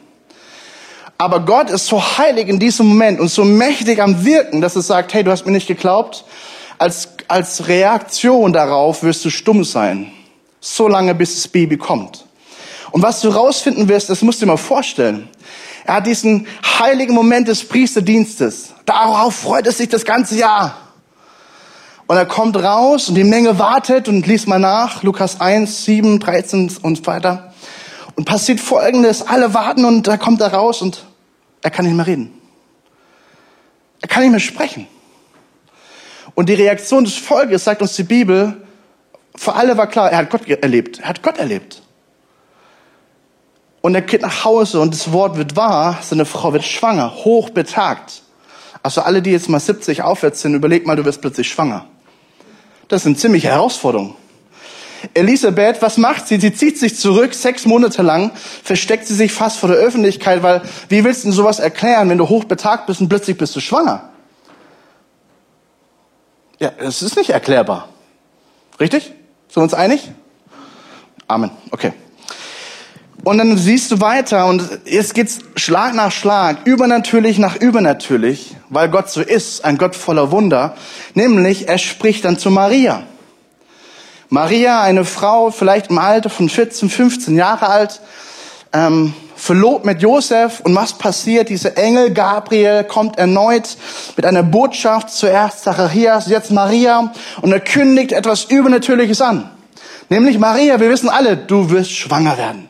Aber 1.18 1.40
Gott 1.40 1.68
ist 1.68 1.86
so 1.86 2.00
heilig 2.00 2.48
in 2.48 2.60
diesem 2.60 2.86
Moment 2.86 3.18
und 3.18 3.28
so 3.28 3.44
mächtig 3.44 4.00
am 4.00 4.24
Wirken, 4.24 4.60
dass 4.60 4.76
er 4.76 4.82
sagt, 4.82 5.14
hey, 5.14 5.24
du 5.24 5.32
hast 5.32 5.46
mir 5.46 5.52
nicht 5.52 5.66
geglaubt. 5.66 6.24
Als, 6.78 7.08
als 7.26 7.66
Reaktion 7.66 8.52
darauf 8.52 9.02
wirst 9.02 9.24
du 9.24 9.30
stumm 9.30 9.64
sein. 9.64 10.12
So 10.60 10.86
lange, 10.86 11.14
bis 11.14 11.34
das 11.34 11.48
Baby 11.48 11.76
kommt. 11.76 12.24
Und 12.92 13.02
was 13.02 13.20
du 13.20 13.28
rausfinden 13.28 13.88
wirst, 13.88 14.10
das 14.10 14.22
musst 14.22 14.40
du 14.40 14.46
dir 14.46 14.52
mal 14.52 14.56
vorstellen. 14.56 15.28
Er 15.84 15.94
hat 15.94 16.06
diesen 16.06 16.46
heiligen 16.78 17.14
Moment 17.14 17.48
des 17.48 17.66
Priesterdienstes. 17.66 18.74
Darauf 18.84 19.34
freut 19.34 19.66
es 19.66 19.78
sich 19.78 19.88
das 19.88 20.04
ganze 20.04 20.36
Jahr. 20.36 20.76
Und 22.06 22.16
er 22.16 22.26
kommt 22.26 22.56
raus 22.56 23.08
und 23.08 23.14
die 23.14 23.24
Menge 23.24 23.58
wartet 23.58 24.08
und 24.08 24.26
liest 24.26 24.48
mal 24.48 24.58
nach, 24.58 25.04
Lukas 25.04 25.40
1, 25.40 25.84
7, 25.84 26.18
13 26.18 26.78
und 26.82 27.06
weiter. 27.06 27.54
Und 28.16 28.24
passiert 28.24 28.58
Folgendes, 28.58 29.22
alle 29.22 29.54
warten 29.54 29.84
und 29.84 30.08
da 30.08 30.16
kommt 30.16 30.40
er 30.40 30.52
raus 30.52 30.82
und 30.82 31.04
er 31.62 31.70
kann 31.70 31.84
nicht 31.84 31.94
mehr 31.94 32.06
reden. 32.06 32.32
Er 34.00 34.08
kann 34.08 34.22
nicht 34.22 34.32
mehr 34.32 34.40
sprechen. 34.40 34.88
Und 36.34 36.48
die 36.48 36.54
Reaktion 36.54 37.04
des 37.04 37.14
Volkes, 37.14 37.64
sagt 37.64 37.82
uns 37.82 37.94
die 37.94 38.02
Bibel, 38.02 38.60
für 39.36 39.54
alle 39.54 39.76
war 39.76 39.86
klar, 39.86 40.10
er 40.10 40.18
hat 40.18 40.30
Gott 40.30 40.48
erlebt. 40.48 40.98
Er 40.98 41.08
hat 41.08 41.22
Gott 41.22 41.38
erlebt. 41.38 41.82
Und 43.80 43.94
er 43.94 44.02
geht 44.02 44.22
nach 44.22 44.44
Hause 44.44 44.80
und 44.80 44.92
das 44.92 45.12
Wort 45.12 45.36
wird 45.38 45.56
wahr, 45.56 45.98
seine 46.02 46.26
Frau 46.26 46.52
wird 46.52 46.64
schwanger, 46.64 47.14
hochbetagt. 47.24 48.22
Also 48.82 49.02
alle, 49.02 49.22
die 49.22 49.30
jetzt 49.30 49.48
mal 49.48 49.60
70 49.60 50.02
aufwärts 50.02 50.42
sind, 50.42 50.54
überleg 50.54 50.86
mal, 50.86 50.96
du 50.96 51.04
wirst 51.04 51.20
plötzlich 51.20 51.48
schwanger. 51.48 51.86
Das 52.88 53.04
sind 53.04 53.18
ziemliche 53.18 53.48
Herausforderungen. 53.48 54.14
Elisabeth, 55.14 55.80
was 55.80 55.96
macht 55.96 56.28
sie? 56.28 56.38
Sie 56.38 56.52
zieht 56.52 56.78
sich 56.78 56.96
zurück, 56.98 57.32
sechs 57.32 57.64
Monate 57.64 58.02
lang, 58.02 58.32
versteckt 58.62 59.06
sie 59.06 59.14
sich 59.14 59.32
fast 59.32 59.58
vor 59.58 59.70
der 59.70 59.78
Öffentlichkeit, 59.78 60.42
weil 60.42 60.62
wie 60.88 61.04
willst 61.04 61.22
du 61.22 61.28
denn 61.28 61.32
sowas 61.32 61.58
erklären, 61.58 62.10
wenn 62.10 62.18
du 62.18 62.28
hochbetagt 62.28 62.86
bist 62.86 63.00
und 63.00 63.08
plötzlich 63.08 63.38
bist 63.38 63.56
du 63.56 63.60
schwanger? 63.60 64.10
Ja, 66.58 66.72
es 66.78 67.00
ist 67.00 67.16
nicht 67.16 67.30
erklärbar. 67.30 67.88
Richtig? 68.78 69.04
Sind 69.04 69.56
wir 69.56 69.62
uns 69.62 69.74
einig? 69.74 70.10
Amen. 71.26 71.50
Okay. 71.70 71.92
Und 73.22 73.38
dann 73.38 73.56
siehst 73.58 73.90
du 73.90 74.00
weiter 74.00 74.46
und 74.46 74.66
jetzt 74.86 75.14
geht's 75.14 75.40
Schlag 75.54 75.94
nach 75.94 76.10
Schlag, 76.10 76.58
übernatürlich 76.64 77.38
nach 77.38 77.56
übernatürlich, 77.56 78.56
weil 78.70 78.88
Gott 78.88 79.10
so 79.10 79.20
ist, 79.20 79.64
ein 79.64 79.76
Gott 79.76 79.94
voller 79.94 80.30
Wunder. 80.30 80.74
Nämlich, 81.14 81.68
er 81.68 81.76
spricht 81.76 82.24
dann 82.24 82.38
zu 82.38 82.50
Maria. 82.50 83.02
Maria, 84.30 84.80
eine 84.82 85.04
Frau, 85.04 85.50
vielleicht 85.50 85.90
im 85.90 85.98
Alter 85.98 86.30
von 86.30 86.48
14, 86.48 86.88
15 86.88 87.36
Jahre 87.36 87.68
alt, 87.68 88.00
ähm, 88.72 89.12
verlobt 89.36 89.84
mit 89.84 90.00
Josef. 90.00 90.60
Und 90.60 90.74
was 90.74 90.94
passiert? 90.94 91.50
Dieser 91.50 91.76
Engel 91.76 92.12
Gabriel 92.12 92.84
kommt 92.84 93.18
erneut 93.18 93.76
mit 94.16 94.24
einer 94.24 94.44
Botschaft, 94.44 95.10
zuerst 95.10 95.64
Zacharias, 95.64 96.28
jetzt 96.28 96.52
Maria, 96.52 97.12
und 97.42 97.52
er 97.52 97.60
kündigt 97.60 98.12
etwas 98.12 98.44
Übernatürliches 98.44 99.20
an. 99.20 99.50
Nämlich 100.08 100.38
Maria, 100.38 100.80
wir 100.80 100.88
wissen 100.88 101.10
alle, 101.10 101.36
du 101.36 101.70
wirst 101.70 101.92
schwanger 101.92 102.38
werden. 102.38 102.69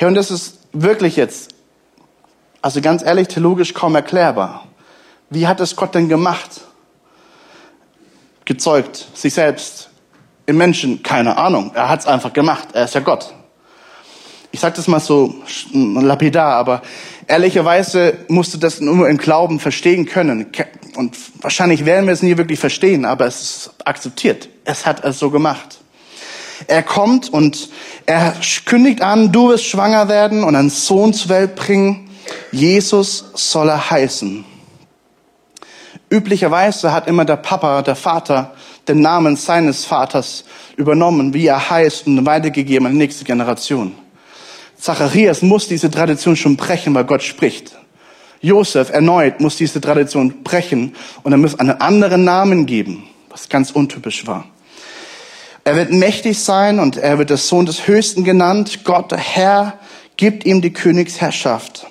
Ja, 0.00 0.08
und 0.08 0.14
das 0.14 0.30
ist 0.30 0.58
wirklich 0.72 1.16
jetzt, 1.16 1.54
also 2.62 2.80
ganz 2.80 3.02
ehrlich, 3.02 3.28
theologisch 3.28 3.74
kaum 3.74 3.94
erklärbar. 3.94 4.66
Wie 5.28 5.46
hat 5.46 5.60
es 5.60 5.76
Gott 5.76 5.94
denn 5.94 6.08
gemacht? 6.08 6.62
Gezeugt, 8.46 9.08
sich 9.14 9.34
selbst, 9.34 9.90
im 10.46 10.56
Menschen, 10.56 11.02
keine 11.02 11.36
Ahnung. 11.36 11.72
Er 11.74 11.90
hat 11.90 12.00
es 12.00 12.06
einfach 12.06 12.32
gemacht. 12.32 12.68
Er 12.72 12.84
ist 12.84 12.94
ja 12.94 13.00
Gott. 13.02 13.34
Ich 14.52 14.58
sage 14.60 14.74
das 14.74 14.88
mal 14.88 15.00
so 15.00 15.34
lapidar, 15.72 16.54
aber 16.54 16.82
ehrlicherweise 17.26 18.24
musst 18.28 18.54
du 18.54 18.58
das 18.58 18.80
nur 18.80 19.06
im 19.08 19.18
Glauben 19.18 19.60
verstehen 19.60 20.06
können. 20.06 20.50
Und 20.96 21.16
wahrscheinlich 21.42 21.84
werden 21.84 22.06
wir 22.06 22.14
es 22.14 22.22
nie 22.22 22.38
wirklich 22.38 22.58
verstehen, 22.58 23.04
aber 23.04 23.26
es 23.26 23.42
ist 23.42 23.70
akzeptiert. 23.84 24.48
Es 24.64 24.86
hat 24.86 25.04
es 25.04 25.18
so 25.18 25.30
gemacht. 25.30 25.79
Er 26.66 26.82
kommt 26.82 27.32
und 27.32 27.68
er 28.06 28.34
kündigt 28.64 29.02
an, 29.02 29.32
du 29.32 29.48
wirst 29.48 29.64
schwanger 29.64 30.08
werden 30.08 30.44
und 30.44 30.56
einen 30.56 30.70
Sohn 30.70 31.12
zur 31.12 31.30
Welt 31.30 31.56
bringen. 31.56 32.10
Jesus 32.52 33.24
soll 33.34 33.68
er 33.68 33.90
heißen. 33.90 34.44
Üblicherweise 36.10 36.92
hat 36.92 37.06
immer 37.06 37.24
der 37.24 37.36
Papa, 37.36 37.82
der 37.82 37.94
Vater, 37.94 38.52
den 38.88 39.00
Namen 39.00 39.36
seines 39.36 39.84
Vaters 39.84 40.44
übernommen, 40.76 41.32
wie 41.34 41.46
er 41.46 41.70
heißt 41.70 42.06
und 42.06 42.26
weitergegeben 42.26 42.86
an 42.86 42.92
die 42.92 42.98
nächste 42.98 43.24
Generation. 43.24 43.94
Zacharias 44.76 45.42
muss 45.42 45.68
diese 45.68 45.90
Tradition 45.90 46.36
schon 46.36 46.56
brechen, 46.56 46.94
weil 46.94 47.04
Gott 47.04 47.22
spricht. 47.22 47.76
Josef 48.40 48.90
erneut 48.90 49.40
muss 49.40 49.56
diese 49.56 49.80
Tradition 49.80 50.42
brechen 50.42 50.94
und 51.22 51.32
er 51.32 51.38
muss 51.38 51.58
einen 51.58 51.80
anderen 51.80 52.24
Namen 52.24 52.66
geben, 52.66 53.04
was 53.28 53.48
ganz 53.48 53.70
untypisch 53.70 54.26
war. 54.26 54.46
Er 55.70 55.76
wird 55.76 55.92
mächtig 55.92 56.36
sein 56.36 56.80
und 56.80 56.96
er 56.96 57.18
wird 57.18 57.30
der 57.30 57.36
Sohn 57.36 57.64
des 57.64 57.86
Höchsten 57.86 58.24
genannt. 58.24 58.80
Gott, 58.82 59.12
der 59.12 59.18
Herr, 59.18 59.78
gibt 60.16 60.44
ihm 60.44 60.60
die 60.62 60.72
Königsherrschaft. 60.72 61.86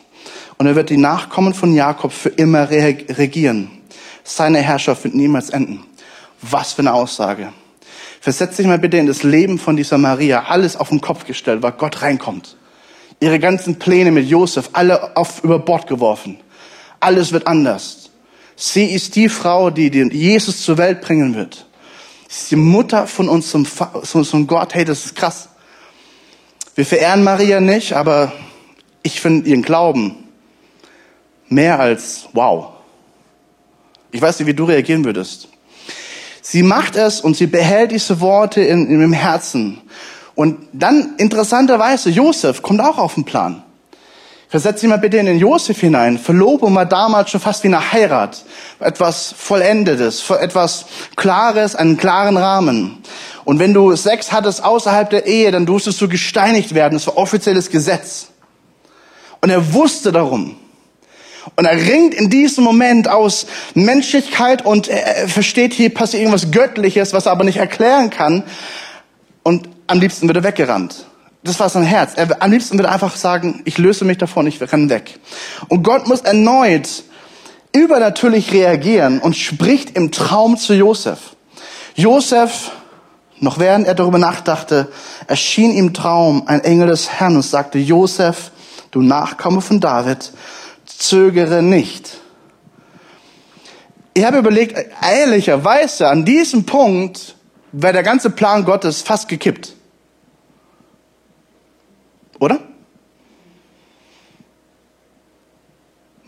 Und 0.57 0.67
er 0.67 0.75
wird 0.75 0.89
die 0.89 0.97
Nachkommen 0.97 1.53
von 1.53 1.73
Jakob 1.73 2.11
für 2.11 2.27
immer 2.27 2.69
regieren. 2.69 3.71
Seine 4.25 4.57
Herrschaft 4.57 5.05
wird 5.05 5.15
niemals 5.15 5.49
enden. 5.49 5.85
Was 6.41 6.73
für 6.73 6.81
eine 6.81 6.91
Aussage. 6.91 7.53
Versetz 8.19 8.57
dich 8.57 8.67
mal 8.67 8.79
bitte 8.79 8.97
in 8.97 9.07
das 9.07 9.23
Leben 9.23 9.57
von 9.57 9.77
dieser 9.77 9.97
Maria. 9.97 10.43
Alles 10.49 10.75
auf 10.75 10.89
den 10.89 10.99
Kopf 10.99 11.23
gestellt, 11.23 11.63
weil 11.63 11.71
Gott 11.71 12.01
reinkommt. 12.01 12.57
Ihre 13.21 13.39
ganzen 13.39 13.79
Pläne 13.79 14.11
mit 14.11 14.27
Josef, 14.27 14.71
alle 14.73 15.15
auf, 15.15 15.41
über 15.41 15.57
Bord 15.57 15.87
geworfen. 15.87 16.37
Alles 16.99 17.31
wird 17.31 17.47
anders. 17.47 18.09
Sie 18.57 18.87
ist 18.87 19.15
die 19.15 19.29
Frau, 19.29 19.69
die 19.69 19.87
Jesus 19.87 20.63
zur 20.63 20.77
Welt 20.77 20.99
bringen 20.99 21.33
wird. 21.33 21.65
Sie 22.31 22.41
ist 22.43 22.51
die 22.51 22.57
Mutter 22.57 23.07
von 23.07 23.27
unserem, 23.27 23.65
von 23.65 23.89
unserem 24.13 24.45
Gott. 24.45 24.75
Hey, 24.75 24.85
das 24.85 25.03
ist 25.03 25.15
krass. 25.15 25.49
Wir 26.75 26.85
verehren 26.85 27.23
Maria 27.23 27.59
nicht, 27.59 27.93
aber 27.93 28.31
ich 29.01 29.19
finde 29.19 29.49
ihren 29.49 29.63
Glauben 29.63 30.15
mehr 31.47 31.79
als 31.79 32.29
wow. 32.33 32.73
Ich 34.11 34.21
weiß 34.21 34.37
nicht, 34.37 34.47
wie 34.47 34.53
du 34.53 34.65
reagieren 34.65 35.03
würdest. 35.05 35.47
Sie 36.43 36.61
macht 36.61 36.95
es 36.95 37.19
und 37.19 37.35
sie 37.35 37.47
behält 37.47 37.91
diese 37.91 38.21
Worte 38.21 38.61
in, 38.61 38.85
in 38.85 39.01
im 39.01 39.13
Herzen. 39.13 39.81
Und 40.35 40.67
dann, 40.71 41.15
interessanterweise, 41.17 42.11
Josef 42.11 42.61
kommt 42.61 42.81
auch 42.81 42.99
auf 42.99 43.15
den 43.15 43.25
Plan. 43.25 43.63
Versetz 44.49 44.81
dich 44.81 44.89
mal 44.89 44.97
bitte 44.97 45.17
in 45.17 45.27
den 45.27 45.37
Josef 45.37 45.79
hinein. 45.79 46.17
Verlobung 46.17 46.73
war 46.73 46.87
damals 46.87 47.29
schon 47.29 47.39
fast 47.39 47.63
wie 47.63 47.67
eine 47.67 47.91
Heirat. 47.91 48.43
Etwas 48.79 49.31
Vollendetes, 49.37 50.27
etwas 50.27 50.85
Klares, 51.15 51.75
einen 51.75 51.97
klaren 51.97 52.35
Rahmen. 52.35 52.97
Und 53.45 53.59
wenn 53.59 53.75
du 53.75 53.95
Sex 53.95 54.31
hattest 54.31 54.63
außerhalb 54.63 55.07
der 55.07 55.27
Ehe, 55.27 55.51
dann 55.51 55.67
durftest 55.67 56.01
du 56.01 56.09
gesteinigt 56.09 56.73
werden. 56.73 56.95
Das 56.95 57.05
war 57.05 57.17
offizielles 57.17 57.69
Gesetz. 57.69 58.29
Und 59.39 59.51
er 59.51 59.71
wusste 59.71 60.11
darum. 60.11 60.55
Und 61.55 61.65
er 61.65 61.77
ringt 61.77 62.15
in 62.15 62.31
diesem 62.31 62.63
Moment 62.63 63.07
aus 63.07 63.45
Menschlichkeit 63.75 64.65
und 64.65 64.87
er 64.87 65.27
versteht, 65.27 65.73
hier 65.73 65.93
passiert 65.93 66.23
irgendwas 66.23 66.49
Göttliches, 66.49 67.13
was 67.13 67.27
er 67.27 67.33
aber 67.33 67.43
nicht 67.43 67.57
erklären 67.57 68.09
kann. 68.09 68.43
Und 69.43 69.69
am 69.85 69.99
liebsten 69.99 70.27
wird 70.27 70.37
er 70.37 70.43
weggerannt. 70.43 71.05
Das 71.43 71.59
war 71.59 71.69
sein 71.69 71.83
Herz. 71.83 72.13
Er, 72.15 72.41
am 72.41 72.51
liebsten 72.51 72.77
würde 72.77 72.89
er 72.89 72.93
einfach 72.93 73.15
sagen, 73.15 73.61
ich 73.65 73.77
löse 73.77 74.05
mich 74.05 74.17
davon, 74.17 74.45
ich 74.47 74.61
renne 74.61 74.89
weg. 74.89 75.19
Und 75.69 75.83
Gott 75.83 76.07
muss 76.07 76.21
erneut 76.21 77.03
übernatürlich 77.71 78.51
reagieren 78.51 79.19
und 79.19 79.37
spricht 79.37 79.95
im 79.95 80.11
Traum 80.11 80.57
zu 80.57 80.73
Josef. 80.73 81.35
Josef, 81.95 82.71
noch 83.39 83.59
während 83.59 83.87
er 83.87 83.95
darüber 83.95 84.17
nachdachte, 84.17 84.91
erschien 85.27 85.75
im 85.75 85.93
Traum 85.93 86.43
ein 86.47 86.63
Engel 86.63 86.87
des 86.87 87.09
Herrn 87.09 87.35
und 87.35 87.43
sagte, 87.43 87.77
Josef, 87.77 88.51
du 88.91 89.01
Nachkomme 89.01 89.61
von 89.61 89.79
David, 89.79 90.31
zögere 90.85 91.61
nicht. 91.61 92.17
Ich 94.13 94.25
habe 94.25 94.39
überlegt, 94.39 94.75
ehrlicherweise, 95.01 96.09
an 96.09 96.25
diesem 96.25 96.65
Punkt 96.65 97.35
wäre 97.71 97.93
der 97.93 98.03
ganze 98.03 98.31
Plan 98.31 98.65
Gottes 98.65 99.01
fast 99.01 99.27
gekippt. 99.27 99.75
Oder? 102.39 102.59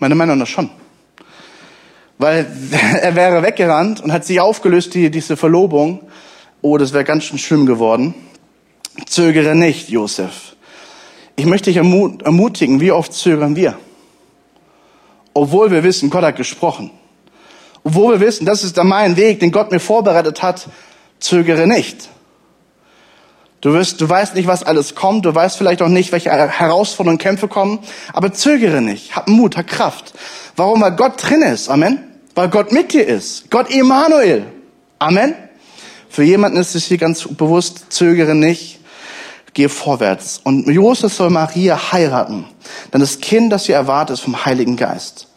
Meine 0.02 0.16
Meinung 0.16 0.40
nach 0.40 0.48
schon. 0.48 0.72
Weil 2.18 2.48
er 3.02 3.16
wäre 3.16 3.44
weggerannt 3.44 4.02
und 4.02 4.12
hat 4.12 4.26
sich 4.26 4.42
aufgelöst, 4.42 4.96
die, 4.96 5.12
diese 5.12 5.38
Verlobung. 5.38 6.00
Oh, 6.64 6.80
das 6.80 6.92
wäre 6.92 7.04
ganz 7.04 7.26
schön 7.26 7.38
schlimm 7.38 7.68
geworden. 7.68 8.16
Zögere 9.06 9.54
nicht, 9.54 9.90
Josef. 9.90 10.56
Ich 11.36 11.46
möchte 11.46 11.70
dich 11.70 11.78
ermutigen, 11.78 12.82
wie 12.82 12.92
oft 12.92 13.14
zögern 13.14 13.56
wir? 13.56 13.78
Obwohl 15.36 15.70
wir 15.70 15.84
wissen, 15.84 16.10
Gott 16.10 16.24
hat 16.24 16.36
gesprochen. 16.36 16.90
Obwohl 17.84 18.16
wir 18.16 18.26
wissen, 18.26 18.46
das 18.46 18.64
ist 18.64 18.78
der 18.78 18.84
mein 18.84 19.18
Weg, 19.18 19.40
den 19.40 19.52
Gott 19.52 19.72
mir 19.72 19.80
vorbereitet 19.80 20.42
hat, 20.42 20.68
zögere 21.20 21.68
nicht. 21.68 22.10
Du 23.62 23.74
wirst, 23.74 24.02
du 24.02 24.10
weißt 24.10 24.34
nicht, 24.34 24.48
was 24.48 24.64
alles 24.64 24.96
kommt. 24.96 25.26
Du 25.26 25.34
weißt 25.34 25.56
vielleicht 25.56 25.84
auch 25.84 25.88
nicht, 25.88 26.12
welche 26.12 26.32
Herausforderungen 26.32 27.18
und 27.18 27.22
Kämpfe 27.22 27.48
kommen. 27.48 27.80
Aber 28.12 28.34
zögere 28.34 28.82
nicht. 28.82 29.16
Hab 29.16 29.28
Mut, 29.28 29.56
hab 29.56 29.68
Kraft. 29.68 30.14
Warum? 30.56 30.82
Weil 30.82 30.96
Gott 30.96 31.14
drin 31.18 31.44
ist. 31.44 31.70
Amen. 31.70 32.00
Weil 32.34 32.50
Gott 32.50 32.72
mit 32.72 32.92
dir 32.92 33.06
ist. 33.06 33.52
Gott 33.52 33.70
Emanuel. 33.70 34.48
Amen. 34.98 35.36
Für 36.10 36.24
jemanden 36.24 36.58
ist 36.58 36.76
es 36.76 36.86
hier 36.86 36.98
ganz 36.98 37.28
bewusst, 37.28 37.86
zögere 37.90 38.34
nicht. 38.34 38.80
Geh 39.54 39.68
vorwärts. 39.68 40.42
Und 40.44 40.68
Josef 40.68 41.14
soll 41.14 41.30
Maria 41.30 41.92
heiraten. 41.92 42.46
Denn 42.92 43.02
das 43.02 43.20
Kind, 43.20 43.52
das 43.52 43.66
sie 43.66 43.74
erwartet, 43.74 44.16
ist 44.16 44.24
vom 44.24 44.44
Heiligen 44.44 44.76
Geist. 44.76 45.28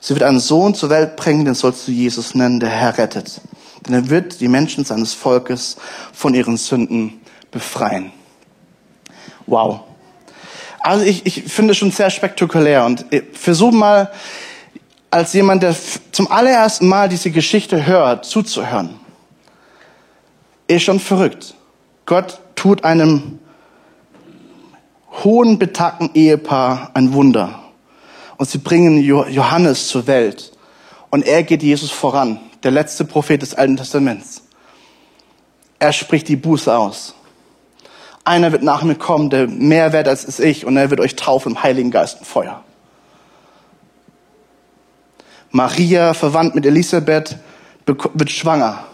Sie 0.00 0.14
wird 0.14 0.22
einen 0.22 0.40
Sohn 0.40 0.74
zur 0.74 0.90
Welt 0.90 1.16
bringen, 1.16 1.44
den 1.44 1.54
sollst 1.54 1.88
du 1.88 1.92
Jesus 1.92 2.34
nennen, 2.34 2.60
der 2.60 2.68
Herr 2.68 2.98
rettet. 2.98 3.40
Denn 3.86 3.94
er 3.94 4.10
wird 4.10 4.40
die 4.40 4.48
Menschen 4.48 4.84
seines 4.84 5.14
Volkes 5.14 5.76
von 6.12 6.34
ihren 6.34 6.56
Sünden 6.56 7.21
befreien. 7.52 8.10
Wow. 9.46 9.82
Also 10.80 11.04
ich, 11.04 11.24
ich 11.26 11.44
finde 11.44 11.72
es 11.72 11.78
schon 11.78 11.92
sehr 11.92 12.10
spektakulär 12.10 12.84
und 12.84 13.06
versuch 13.32 13.70
mal 13.70 14.10
als 15.10 15.32
jemand, 15.34 15.62
der 15.62 15.76
zum 16.10 16.30
allerersten 16.32 16.88
Mal 16.88 17.08
diese 17.08 17.30
Geschichte 17.30 17.86
hört, 17.86 18.24
zuzuhören. 18.24 18.98
Ist 20.66 20.82
schon 20.82 20.98
verrückt. 20.98 21.54
Gott 22.06 22.40
tut 22.56 22.82
einem 22.82 23.38
hohen 25.22 25.58
betagten 25.58 26.10
Ehepaar 26.14 26.90
ein 26.94 27.12
Wunder. 27.12 27.60
Und 28.38 28.48
sie 28.48 28.58
bringen 28.58 28.98
Johannes 28.98 29.88
zur 29.88 30.06
Welt. 30.06 30.52
Und 31.10 31.26
er 31.26 31.42
geht 31.42 31.62
Jesus 31.62 31.90
voran, 31.90 32.40
der 32.62 32.70
letzte 32.70 33.04
Prophet 33.04 33.42
des 33.42 33.54
Alten 33.54 33.76
Testaments. 33.76 34.42
Er 35.78 35.92
spricht 35.92 36.28
die 36.28 36.36
Buße 36.36 36.74
aus. 36.74 37.14
Einer 38.24 38.52
wird 38.52 38.62
nach 38.62 38.82
mir 38.84 38.94
kommen, 38.94 39.30
der 39.30 39.48
mehr 39.48 39.92
wert 39.92 40.06
als 40.06 40.38
ich, 40.38 40.64
und 40.64 40.76
er 40.76 40.90
wird 40.90 41.00
euch 41.00 41.16
taufen 41.16 41.52
im 41.52 41.62
Heiligen 41.62 41.90
Geist 41.90 42.20
und 42.20 42.26
Feuer. 42.26 42.62
Maria, 45.50 46.14
verwandt 46.14 46.54
mit 46.54 46.64
Elisabeth, 46.64 47.36
wird 47.86 48.30
schwanger. 48.30 48.84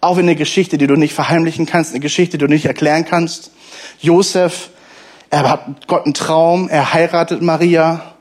Auch 0.00 0.18
in 0.18 0.24
eine 0.24 0.34
Geschichte, 0.34 0.76
die 0.76 0.86
du 0.86 0.96
nicht 0.96 1.14
verheimlichen 1.14 1.66
kannst, 1.66 1.92
eine 1.92 2.00
Geschichte, 2.00 2.36
die 2.36 2.44
du 2.44 2.52
nicht 2.52 2.66
erklären 2.66 3.04
kannst. 3.04 3.52
Josef, 4.00 4.70
er 5.30 5.48
hat 5.48 5.86
Gott 5.86 6.04
einen 6.04 6.14
Traum, 6.14 6.68
er 6.68 6.92
heiratet 6.92 7.42
Maria. 7.42 8.14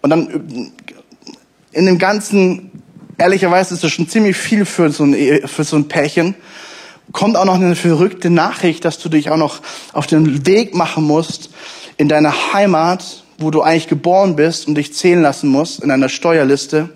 Und 0.00 0.10
dann 0.10 0.72
in 1.72 1.86
dem 1.86 1.98
Ganzen, 1.98 2.82
ehrlicherweise 3.18 3.74
ist 3.74 3.82
das 3.82 3.90
schon 3.90 4.08
ziemlich 4.08 4.36
viel 4.36 4.64
für 4.64 4.90
so 4.90 5.04
ein, 5.04 5.48
für 5.48 5.64
so 5.64 5.76
ein 5.76 5.88
Pärchen 5.88 6.36
kommt 7.10 7.36
auch 7.36 7.44
noch 7.44 7.54
eine 7.54 7.74
verrückte 7.74 8.30
Nachricht, 8.30 8.84
dass 8.84 8.98
du 8.98 9.08
dich 9.08 9.30
auch 9.30 9.36
noch 9.36 9.60
auf 9.92 10.06
den 10.06 10.46
Weg 10.46 10.74
machen 10.74 11.04
musst 11.04 11.50
in 11.96 12.08
deine 12.08 12.52
Heimat, 12.52 13.24
wo 13.38 13.50
du 13.50 13.62
eigentlich 13.62 13.88
geboren 13.88 14.36
bist 14.36 14.68
und 14.68 14.76
dich 14.76 14.94
zählen 14.94 15.20
lassen 15.20 15.48
musst 15.48 15.80
in 15.80 15.90
einer 15.90 16.08
Steuerliste. 16.08 16.90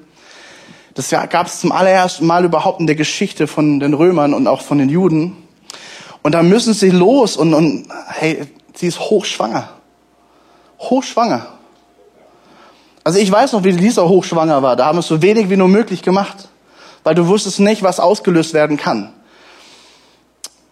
Das 0.94 1.10
gab 1.10 1.46
es 1.46 1.60
zum 1.60 1.72
allerersten 1.72 2.26
Mal 2.26 2.44
überhaupt 2.44 2.80
in 2.80 2.86
der 2.86 2.96
Geschichte 2.96 3.46
von 3.46 3.80
den 3.80 3.92
Römern 3.92 4.32
und 4.32 4.46
auch 4.46 4.62
von 4.62 4.78
den 4.78 4.88
Juden. 4.88 5.36
Und 6.22 6.32
da 6.32 6.42
müssen 6.42 6.72
sie 6.72 6.90
los 6.90 7.36
und, 7.36 7.52
und 7.52 7.88
hey, 8.08 8.46
sie 8.74 8.86
ist 8.86 8.98
hochschwanger. 8.98 9.68
Hochschwanger. 10.78 11.46
Also 13.04 13.18
ich 13.18 13.30
weiß 13.30 13.52
noch, 13.52 13.62
wie 13.62 13.70
Lisa 13.70 14.02
hochschwanger 14.02 14.62
war. 14.62 14.74
Da 14.74 14.86
haben 14.86 14.96
wir 14.96 15.00
es 15.00 15.06
so 15.06 15.22
wenig 15.22 15.50
wie 15.50 15.56
nur 15.56 15.68
möglich 15.68 16.02
gemacht. 16.02 16.48
Weil 17.04 17.14
du 17.14 17.28
wusstest 17.28 17.60
nicht, 17.60 17.84
was 17.84 18.00
ausgelöst 18.00 18.54
werden 18.54 18.76
kann. 18.76 19.12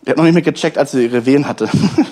Die 0.05 0.11
hat 0.11 0.19
noch 0.19 0.25
nicht 0.25 0.35
mehr 0.35 0.43
gecheckt, 0.43 0.77
als 0.77 0.93
sie 0.93 1.05
ihre 1.05 1.25
Wehen 1.25 1.49
hatte. 1.49 1.69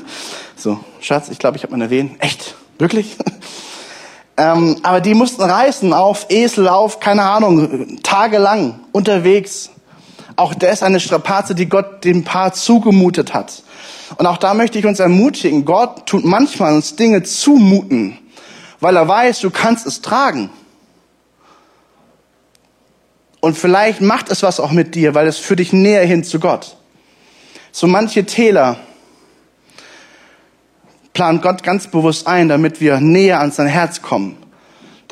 so, 0.56 0.80
Schatz, 1.00 1.28
ich 1.28 1.38
glaube, 1.38 1.58
ich 1.58 1.62
habe 1.62 1.72
meine 1.72 1.90
Wehen. 1.90 2.16
Echt? 2.20 2.54
Wirklich? 2.78 3.16
ähm, 4.36 4.76
aber 4.82 5.00
die 5.00 5.14
mussten 5.14 5.42
reisen 5.42 5.92
auf 5.92 6.26
Esel, 6.30 6.68
auf, 6.68 7.00
keine 7.00 7.22
Ahnung, 7.22 7.98
tagelang 8.02 8.80
unterwegs. 8.92 9.70
Auch 10.36 10.54
das 10.54 10.74
ist 10.74 10.82
eine 10.82 11.00
Strapaze, 11.00 11.54
die 11.54 11.68
Gott 11.68 12.04
dem 12.04 12.24
Paar 12.24 12.54
zugemutet 12.54 13.34
hat. 13.34 13.62
Und 14.16 14.26
auch 14.26 14.38
da 14.38 14.54
möchte 14.54 14.78
ich 14.78 14.86
uns 14.86 14.98
ermutigen, 14.98 15.64
Gott 15.66 16.06
tut 16.06 16.24
manchmal 16.24 16.74
uns 16.74 16.96
Dinge 16.96 17.22
zumuten, 17.22 18.18
weil 18.80 18.96
er 18.96 19.06
weiß, 19.06 19.40
du 19.40 19.50
kannst 19.50 19.86
es 19.86 20.00
tragen. 20.00 20.50
Und 23.40 23.58
vielleicht 23.58 24.00
macht 24.00 24.30
es 24.30 24.42
was 24.42 24.60
auch 24.60 24.70
mit 24.70 24.94
dir, 24.94 25.14
weil 25.14 25.26
es 25.26 25.36
für 25.36 25.56
dich 25.56 25.72
näher 25.72 26.06
hin 26.06 26.24
zu 26.24 26.40
Gott. 26.40 26.76
So 27.72 27.86
manche 27.86 28.24
Täler 28.24 28.76
plant 31.12 31.42
Gott 31.42 31.62
ganz 31.62 31.88
bewusst 31.88 32.26
ein, 32.26 32.48
damit 32.48 32.80
wir 32.80 33.00
näher 33.00 33.40
an 33.40 33.50
sein 33.50 33.66
Herz 33.66 34.02
kommen. 34.02 34.36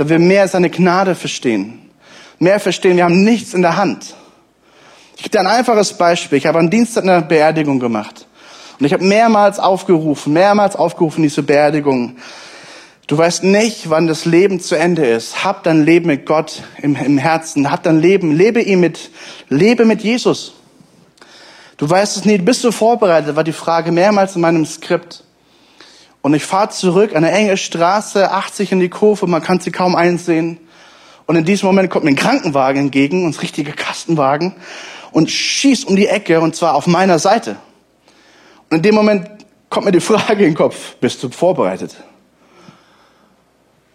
dass 0.00 0.08
wir 0.08 0.18
mehr 0.18 0.48
seine 0.48 0.70
Gnade 0.70 1.14
verstehen. 1.14 1.90
Mehr 2.38 2.58
verstehen, 2.58 2.96
wir 2.96 3.04
haben 3.04 3.22
nichts 3.22 3.52
in 3.52 3.60
der 3.60 3.76
Hand. 3.76 4.14
Ich 5.16 5.24
gebe 5.24 5.28
dir 5.28 5.40
ein 5.40 5.46
einfaches 5.46 5.92
Beispiel. 5.92 6.38
Ich 6.38 6.46
habe 6.46 6.58
am 6.58 6.70
Dienstag 6.70 7.04
eine 7.04 7.20
Beerdigung 7.20 7.78
gemacht. 7.78 8.26
Und 8.78 8.86
ich 8.86 8.94
habe 8.94 9.04
mehrmals 9.04 9.58
aufgerufen, 9.58 10.32
mehrmals 10.32 10.74
aufgerufen, 10.74 11.22
diese 11.22 11.42
Beerdigung. 11.42 12.16
Du 13.08 13.18
weißt 13.18 13.44
nicht, 13.44 13.90
wann 13.90 14.06
das 14.06 14.24
Leben 14.24 14.58
zu 14.58 14.74
Ende 14.74 15.04
ist. 15.04 15.44
Hab 15.44 15.64
dein 15.64 15.84
Leben 15.84 16.06
mit 16.06 16.24
Gott 16.24 16.62
im, 16.80 16.96
im 16.96 17.18
Herzen. 17.18 17.70
Hab 17.70 17.82
dein 17.82 18.00
Leben, 18.00 18.32
lebe 18.34 18.62
ihm 18.62 18.80
mit, 18.80 19.10
lebe 19.50 19.84
mit 19.84 20.00
Jesus. 20.00 20.54
Du 21.80 21.88
weißt 21.88 22.18
es 22.18 22.26
nicht. 22.26 22.44
Bist 22.44 22.62
du 22.62 22.72
vorbereitet? 22.72 23.36
War 23.36 23.42
die 23.42 23.54
Frage 23.54 23.90
mehrmals 23.90 24.36
in 24.36 24.42
meinem 24.42 24.66
Skript. 24.66 25.24
Und 26.20 26.34
ich 26.34 26.44
fahre 26.44 26.68
zurück, 26.68 27.16
eine 27.16 27.30
enge 27.30 27.56
Straße, 27.56 28.30
80 28.30 28.72
in 28.72 28.80
die 28.80 28.90
Kurve, 28.90 29.26
man 29.26 29.42
kann 29.42 29.60
sie 29.60 29.70
kaum 29.70 29.96
einsehen. 29.96 30.60
Und 31.24 31.36
in 31.36 31.46
diesem 31.46 31.66
Moment 31.68 31.88
kommt 31.88 32.04
mir 32.04 32.10
ein 32.10 32.16
Krankenwagen 32.16 32.82
entgegen, 32.82 33.26
ein 33.26 33.34
richtiger 33.34 33.72
Kastenwagen, 33.72 34.56
und 35.12 35.30
schießt 35.30 35.88
um 35.88 35.96
die 35.96 36.06
Ecke, 36.06 36.42
und 36.42 36.54
zwar 36.54 36.74
auf 36.74 36.86
meiner 36.86 37.18
Seite. 37.18 37.56
Und 38.68 38.76
in 38.76 38.82
dem 38.82 38.94
Moment 38.94 39.30
kommt 39.70 39.86
mir 39.86 39.92
die 39.92 40.00
Frage 40.00 40.44
in 40.44 40.50
den 40.50 40.56
Kopf, 40.56 40.96
bist 40.96 41.22
du 41.22 41.30
vorbereitet? 41.30 41.96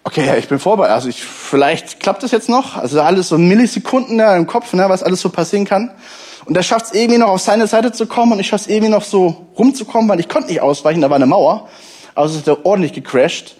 Okay, 0.03 0.25
ja, 0.25 0.35
ich 0.37 0.47
bin 0.47 0.57
vorbereitet. 0.57 0.95
Also 0.95 1.09
ich, 1.09 1.23
vielleicht 1.23 1.99
klappt 1.99 2.23
das 2.23 2.31
jetzt 2.31 2.49
noch. 2.49 2.77
Also 2.77 2.99
alles 3.01 3.27
so 3.27 3.37
Millisekunden 3.37 4.17
da 4.17 4.35
im 4.35 4.47
Kopf, 4.47 4.73
ne, 4.73 4.89
was 4.89 5.03
alles 5.03 5.21
so 5.21 5.29
passieren 5.29 5.65
kann. 5.65 5.91
Und 6.45 6.55
er 6.55 6.63
schafft 6.63 6.87
es 6.87 6.93
irgendwie 6.93 7.17
noch 7.17 7.29
auf 7.29 7.41
seine 7.41 7.67
Seite 7.67 7.91
zu 7.91 8.05
kommen 8.05 8.33
und 8.33 8.39
ich 8.39 8.47
schaffe 8.47 8.65
es 8.65 8.69
irgendwie 8.69 8.91
noch 8.91 9.03
so 9.03 9.47
rumzukommen, 9.57 10.07
weil 10.09 10.19
ich 10.19 10.29
konnte 10.29 10.49
nicht 10.49 10.61
ausweichen, 10.61 11.01
da 11.01 11.09
war 11.09 11.15
eine 11.15 11.25
Mauer. 11.25 11.69
Also 12.13 12.37
ist 12.37 12.47
er 12.47 12.65
ordentlich 12.65 12.93
gecrashed. 12.93 13.57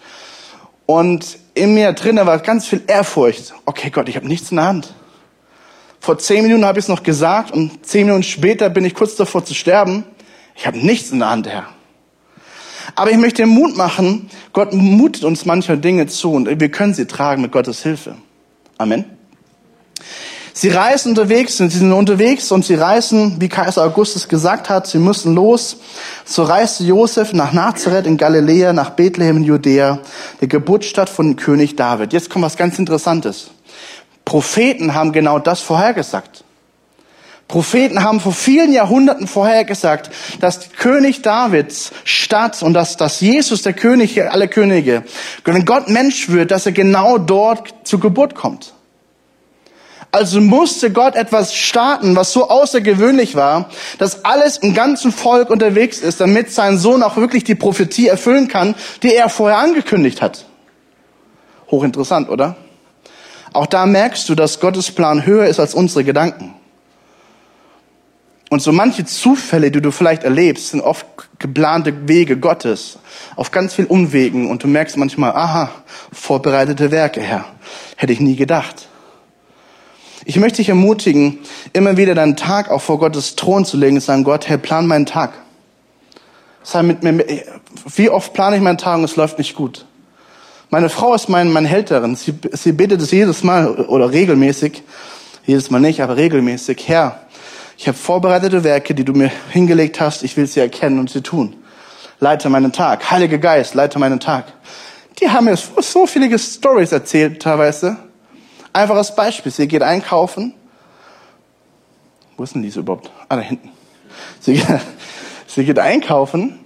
Und 0.86 1.40
in 1.56 1.74
mir 1.74 1.94
drinnen 1.94 2.26
war 2.28 2.38
ganz 2.40 2.68
viel 2.68 2.84
Ehrfurcht. 2.86 3.54
Okay, 3.66 3.90
Gott, 3.90 4.08
ich 4.08 4.16
habe 4.16 4.28
nichts 4.28 4.52
in 4.52 4.58
der 4.58 4.68
Hand. 4.68 4.94
Vor 6.00 6.20
zehn 6.20 6.44
Minuten 6.44 6.66
habe 6.66 6.78
ich 6.78 6.86
es 6.86 6.90
noch 6.90 7.02
gesagt 7.02 7.52
und 7.52 7.86
zehn 7.86 8.06
Minuten 8.06 8.24
später 8.24 8.70
bin 8.70 8.86
ich 8.86 8.94
kurz 8.94 9.16
davor 9.16 9.44
zu 9.44 9.56
sterben. 9.56 10.04
Ich 10.56 10.68
habe 10.68 10.78
nichts 10.78 11.10
in 11.12 11.20
der 11.20 11.32
Hand, 11.32 11.48
Herr. 11.48 11.66
Aber 12.94 13.10
ich 13.10 13.18
möchte 13.18 13.46
Mut 13.48 13.76
machen. 13.76 14.30
Gott 14.54 14.74
mutet 14.74 15.24
uns 15.24 15.46
manchmal 15.46 15.80
Dinge 15.80 16.06
zu 16.06 16.32
und 16.32 16.60
wir 16.60 16.70
können 16.70 16.94
sie 16.94 17.08
tragen 17.08 17.42
mit 17.42 17.52
Gottes 17.52 17.82
Hilfe. 17.82 18.16
Amen. 18.78 19.15
Sie 20.58 20.70
reisen 20.70 21.10
unterwegs, 21.10 21.58
sie 21.58 21.68
sind 21.68 21.92
unterwegs 21.92 22.50
und 22.50 22.64
sie 22.64 22.76
reisen, 22.76 23.36
wie 23.42 23.50
Kaiser 23.50 23.84
Augustus 23.84 24.30
gesagt 24.30 24.70
hat, 24.70 24.88
sie 24.88 25.00
müssen 25.00 25.36
los. 25.36 25.76
So 26.24 26.44
reiste 26.44 26.86
Josef 26.86 27.34
nach 27.34 27.52
Nazareth 27.52 28.08
in 28.08 28.16
Galiläa, 28.16 28.72
nach 28.72 28.92
Bethlehem 28.92 29.36
in 29.36 29.44
Judäa, 29.44 30.00
der 30.40 30.48
Geburtsstadt 30.48 31.10
von 31.10 31.36
König 31.36 31.76
David. 31.76 32.14
Jetzt 32.14 32.30
kommt 32.30 32.46
was 32.46 32.56
ganz 32.56 32.80
Interessantes. 32.80 33.50
Propheten 34.24 34.94
haben 34.94 35.12
genau 35.12 35.40
das 35.40 35.60
vorhergesagt. 35.60 36.46
Propheten 37.50 38.02
haben 38.02 38.22
vor 38.22 38.32
vielen 38.32 38.72
Jahrhunderten 38.72 39.28
vorhergesagt, 39.28 40.10
dass 40.40 40.72
König 40.72 41.22
Davids 41.22 41.92
Stadt 42.06 42.64
und 42.64 42.74
dass, 42.74 42.96
dass 42.96 43.20
Jesus, 43.20 43.62
der 43.64 43.74
König 43.74 44.24
aller 44.24 44.48
Könige, 44.48 45.04
wenn 45.44 45.66
Gott 45.66 45.90
Mensch 45.90 46.30
wird, 46.30 46.52
dass 46.52 46.66
er 46.66 46.72
genau 46.72 47.18
dort 47.18 47.74
zur 47.84 48.00
Geburt 48.00 48.36
kommt. 48.36 48.75
Also 50.16 50.40
musste 50.40 50.94
Gott 50.94 51.16
etwas 51.16 51.54
starten, 51.54 52.16
was 52.16 52.32
so 52.32 52.48
außergewöhnlich 52.48 53.36
war, 53.36 53.70
dass 53.98 54.24
alles 54.24 54.56
im 54.56 54.74
ganzen 54.74 55.12
Volk 55.12 55.50
unterwegs 55.50 56.00
ist, 56.00 56.22
damit 56.22 56.54
sein 56.54 56.78
Sohn 56.78 57.04
auch 57.04 57.18
wirklich 57.18 57.44
die 57.44 57.54
Prophetie 57.54 58.08
erfüllen 58.08 58.48
kann, 58.48 58.76
die 59.04 59.14
er 59.14 59.28
vorher 59.28 59.58
angekündigt 59.58 60.22
hat. 60.22 60.46
Hochinteressant, 61.70 62.30
oder? 62.30 62.56
Auch 63.52 63.66
da 63.66 63.86
merkst 63.86 64.30
du, 64.30 64.36
dass 64.36 64.62
Gottes 64.62 64.90
Plan 64.90 65.26
höher 65.26 65.48
ist 65.48 65.60
als 65.60 65.74
unsere 65.74 66.06
Gedanken. 66.06 66.54
Und 68.50 68.62
so 68.62 68.72
manche 68.72 69.04
Zufälle, 69.04 69.70
die 69.70 69.82
du 69.82 69.92
vielleicht 69.92 70.24
erlebst, 70.24 70.70
sind 70.70 70.80
oft 70.80 71.06
geplante 71.40 72.08
Wege 72.08 72.38
Gottes, 72.38 73.00
auf 73.36 73.52
ganz 73.52 73.74
viel 73.74 73.86
Umwegen. 73.86 74.50
Und 74.50 74.64
du 74.64 74.70
merkst 74.70 74.96
manchmal, 74.96 75.34
aha, 75.34 75.72
vorbereitete 76.14 76.90
Werke, 76.92 77.20
Herr. 77.20 77.44
Hätte 77.98 78.14
ich 78.14 78.22
nie 78.22 78.38
gedacht. 78.38 78.88
Ich 80.28 80.38
möchte 80.38 80.58
dich 80.58 80.70
ermutigen, 80.70 81.38
immer 81.72 81.98
wieder 81.98 82.16
deinen 82.16 82.36
Tag 82.36 82.72
auch 82.72 82.82
vor 82.82 82.98
Gottes 82.98 83.36
Thron 83.36 83.64
zu 83.64 83.78
legen 83.78 83.98
und 83.98 84.02
sagen, 84.02 84.24
Gott, 84.24 84.50
Herr, 84.50 84.58
plan 84.58 84.88
meinen 84.88 85.06
Tag. 85.06 85.34
Sei 86.64 86.82
mit 86.82 87.04
mir, 87.04 87.24
wie 87.96 88.10
oft 88.10 88.34
plane 88.34 88.56
ich 88.56 88.62
meinen 88.64 88.80
Tag 88.80 88.98
und 88.98 89.04
es 89.04 89.16
läuft 89.16 89.38
nicht 89.38 89.56
gut. 89.56 89.86
Meine 90.72 90.90
Frau 90.90 91.14
ist 91.14 91.30
mein, 91.30 91.52
meine 91.52 91.68
Hälterin. 91.68 92.16
Sie, 92.16 92.34
sie 92.54 92.72
betet 92.72 93.04
es 93.04 93.12
jedes 93.12 93.44
Mal 93.44 93.86
oder 93.86 94.12
regelmäßig. 94.12 94.82
Jedes 95.46 95.70
Mal 95.70 95.80
nicht, 95.80 96.02
aber 96.02 96.18
regelmäßig. 96.18 96.88
Herr, 96.88 97.20
ich 97.78 97.88
habe 97.88 97.98
vorbereitete 97.98 98.64
Werke, 98.64 98.96
die 98.96 99.06
du 99.06 99.14
mir 99.14 99.32
hingelegt 99.52 100.00
hast. 100.00 100.24
Ich 100.24 100.36
will 100.38 100.48
sie 100.48 100.60
erkennen 100.60 100.98
und 100.98 101.12
sie 101.12 101.22
tun. 101.22 101.56
Leite 102.20 102.50
meinen 102.50 102.72
Tag. 102.72 103.12
Heiliger 103.12 103.38
Geist, 103.38 103.76
leite 103.76 104.00
meinen 104.00 104.20
Tag. 104.20 104.46
Die 105.22 105.30
haben 105.30 105.46
mir 105.46 105.56
so 105.56 106.08
viele 106.08 106.38
Stories 106.40 106.92
erzählt, 106.92 107.44
teilweise. 107.44 107.98
Einfaches 108.76 109.16
Beispiel. 109.16 109.54
Sie 109.54 109.70
geht 109.70 109.84
einkaufen. 109.84 110.54
Wo 112.36 112.44
ist 112.44 112.56
denn 112.56 112.62
diese 112.62 112.82
überhaupt? 112.82 113.10
Ah, 113.30 113.38
da 113.38 113.42
hinten. 113.42 113.70
Sie, 114.42 114.62
sie 115.48 115.64
geht 115.64 115.80
einkaufen 115.80 116.60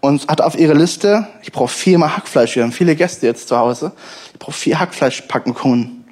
und 0.00 0.26
hat 0.26 0.40
auf 0.40 0.58
ihrer 0.58 0.74
Liste, 0.74 1.28
ich 1.40 1.52
brauche 1.52 1.68
viermal 1.68 2.16
Hackfleisch. 2.16 2.56
Wir 2.56 2.64
haben 2.64 2.72
viele 2.72 2.96
Gäste 2.96 3.28
jetzt 3.28 3.46
zu 3.46 3.56
Hause. 3.56 3.92
Ich 4.32 4.40
brauche 4.40 4.54
vier 4.54 4.80
Hackfleischpackungen. 4.80 6.04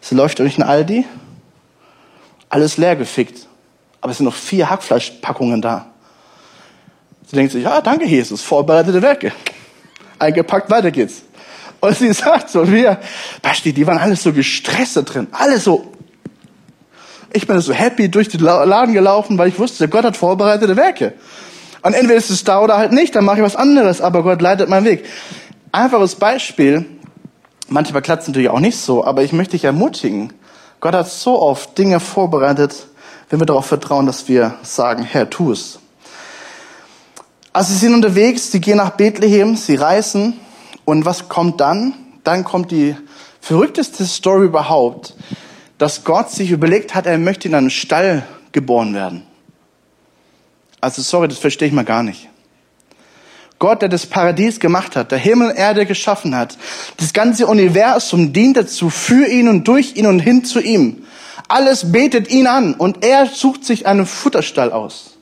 Sie 0.00 0.16
läuft 0.16 0.40
durch 0.40 0.56
den 0.56 0.64
Aldi. 0.64 1.06
Alles 2.48 2.76
leer 2.76 2.96
gefickt. 2.96 3.46
Aber 4.00 4.10
es 4.10 4.18
sind 4.18 4.24
noch 4.24 4.34
vier 4.34 4.68
Hackfleischpackungen 4.68 5.62
da. 5.62 5.86
Sie 7.28 7.36
denkt 7.36 7.52
sich, 7.52 7.62
ja, 7.62 7.80
danke 7.80 8.04
Jesus, 8.04 8.42
vorbereitete 8.42 9.00
Werke. 9.00 9.32
Eingepackt, 10.18 10.68
weiter 10.70 10.90
geht's. 10.90 11.22
Und 11.82 11.98
sie 11.98 12.12
sagt 12.12 12.48
so, 12.48 12.70
wir, 12.70 13.00
Basti, 13.42 13.72
die 13.72 13.84
waren 13.88 13.98
alles 13.98 14.22
so 14.22 14.32
gestresst 14.32 14.96
da 14.96 15.02
drin, 15.02 15.26
alles 15.32 15.64
so. 15.64 15.92
Ich 17.32 17.48
bin 17.48 17.60
so 17.60 17.72
happy 17.72 18.08
durch 18.08 18.28
den 18.28 18.38
Laden 18.40 18.94
gelaufen, 18.94 19.36
weil 19.36 19.48
ich 19.48 19.58
wusste, 19.58 19.88
Gott 19.88 20.04
hat 20.04 20.16
vorbereitete 20.16 20.76
Werke. 20.76 21.14
Und 21.82 21.94
entweder 21.94 22.14
ist 22.14 22.30
es 22.30 22.44
da 22.44 22.60
oder 22.60 22.76
halt 22.76 22.92
nicht, 22.92 23.16
dann 23.16 23.24
mache 23.24 23.38
ich 23.38 23.42
was 23.42 23.56
anderes, 23.56 24.00
aber 24.00 24.22
Gott 24.22 24.40
leitet 24.40 24.68
meinen 24.68 24.84
Weg. 24.84 25.04
Einfaches 25.72 26.14
Beispiel, 26.14 26.86
manchmal 27.66 28.00
klappt 28.00 28.22
es 28.22 28.28
natürlich 28.28 28.50
auch 28.50 28.60
nicht 28.60 28.78
so, 28.78 29.04
aber 29.04 29.24
ich 29.24 29.32
möchte 29.32 29.52
dich 29.52 29.64
ermutigen. 29.64 30.32
Gott 30.78 30.94
hat 30.94 31.10
so 31.10 31.42
oft 31.42 31.76
Dinge 31.76 31.98
vorbereitet, 31.98 32.86
wenn 33.28 33.40
wir 33.40 33.46
darauf 33.46 33.66
vertrauen, 33.66 34.06
dass 34.06 34.28
wir 34.28 34.54
sagen, 34.62 35.02
Herr, 35.02 35.28
tu 35.28 35.50
es. 35.50 35.80
Also 37.52 37.72
sie 37.72 37.80
sind 37.80 37.94
unterwegs, 37.94 38.52
sie 38.52 38.60
gehen 38.60 38.76
nach 38.76 38.90
Bethlehem, 38.90 39.56
sie 39.56 39.74
reisen 39.74 40.38
und 40.84 41.04
was 41.04 41.28
kommt 41.28 41.60
dann? 41.60 41.94
Dann 42.24 42.44
kommt 42.44 42.70
die 42.70 42.96
verrückteste 43.40 44.04
Story 44.04 44.46
überhaupt, 44.46 45.14
dass 45.78 46.04
Gott 46.04 46.30
sich 46.30 46.50
überlegt 46.50 46.94
hat, 46.94 47.06
er 47.06 47.18
möchte 47.18 47.48
in 47.48 47.54
einem 47.54 47.70
Stall 47.70 48.24
geboren 48.52 48.94
werden. 48.94 49.26
Also 50.80 51.02
sorry, 51.02 51.28
das 51.28 51.38
verstehe 51.38 51.68
ich 51.68 51.74
mal 51.74 51.84
gar 51.84 52.02
nicht. 52.02 52.28
Gott, 53.58 53.80
der 53.80 53.88
das 53.88 54.06
Paradies 54.06 54.58
gemacht 54.58 54.96
hat, 54.96 55.12
der 55.12 55.18
Himmel 55.18 55.50
und 55.50 55.56
Erde 55.56 55.86
geschaffen 55.86 56.34
hat, 56.34 56.58
das 56.96 57.12
ganze 57.12 57.46
Universum 57.46 58.32
dient 58.32 58.56
dazu, 58.56 58.90
für 58.90 59.26
ihn 59.26 59.48
und 59.48 59.68
durch 59.68 59.94
ihn 59.94 60.06
und 60.06 60.18
hin 60.18 60.44
zu 60.44 60.60
ihm. 60.60 61.04
Alles 61.46 61.92
betet 61.92 62.28
ihn 62.28 62.48
an 62.48 62.74
und 62.74 63.04
er 63.04 63.26
sucht 63.26 63.64
sich 63.64 63.86
einen 63.86 64.06
Futterstall 64.06 64.72
aus. 64.72 65.16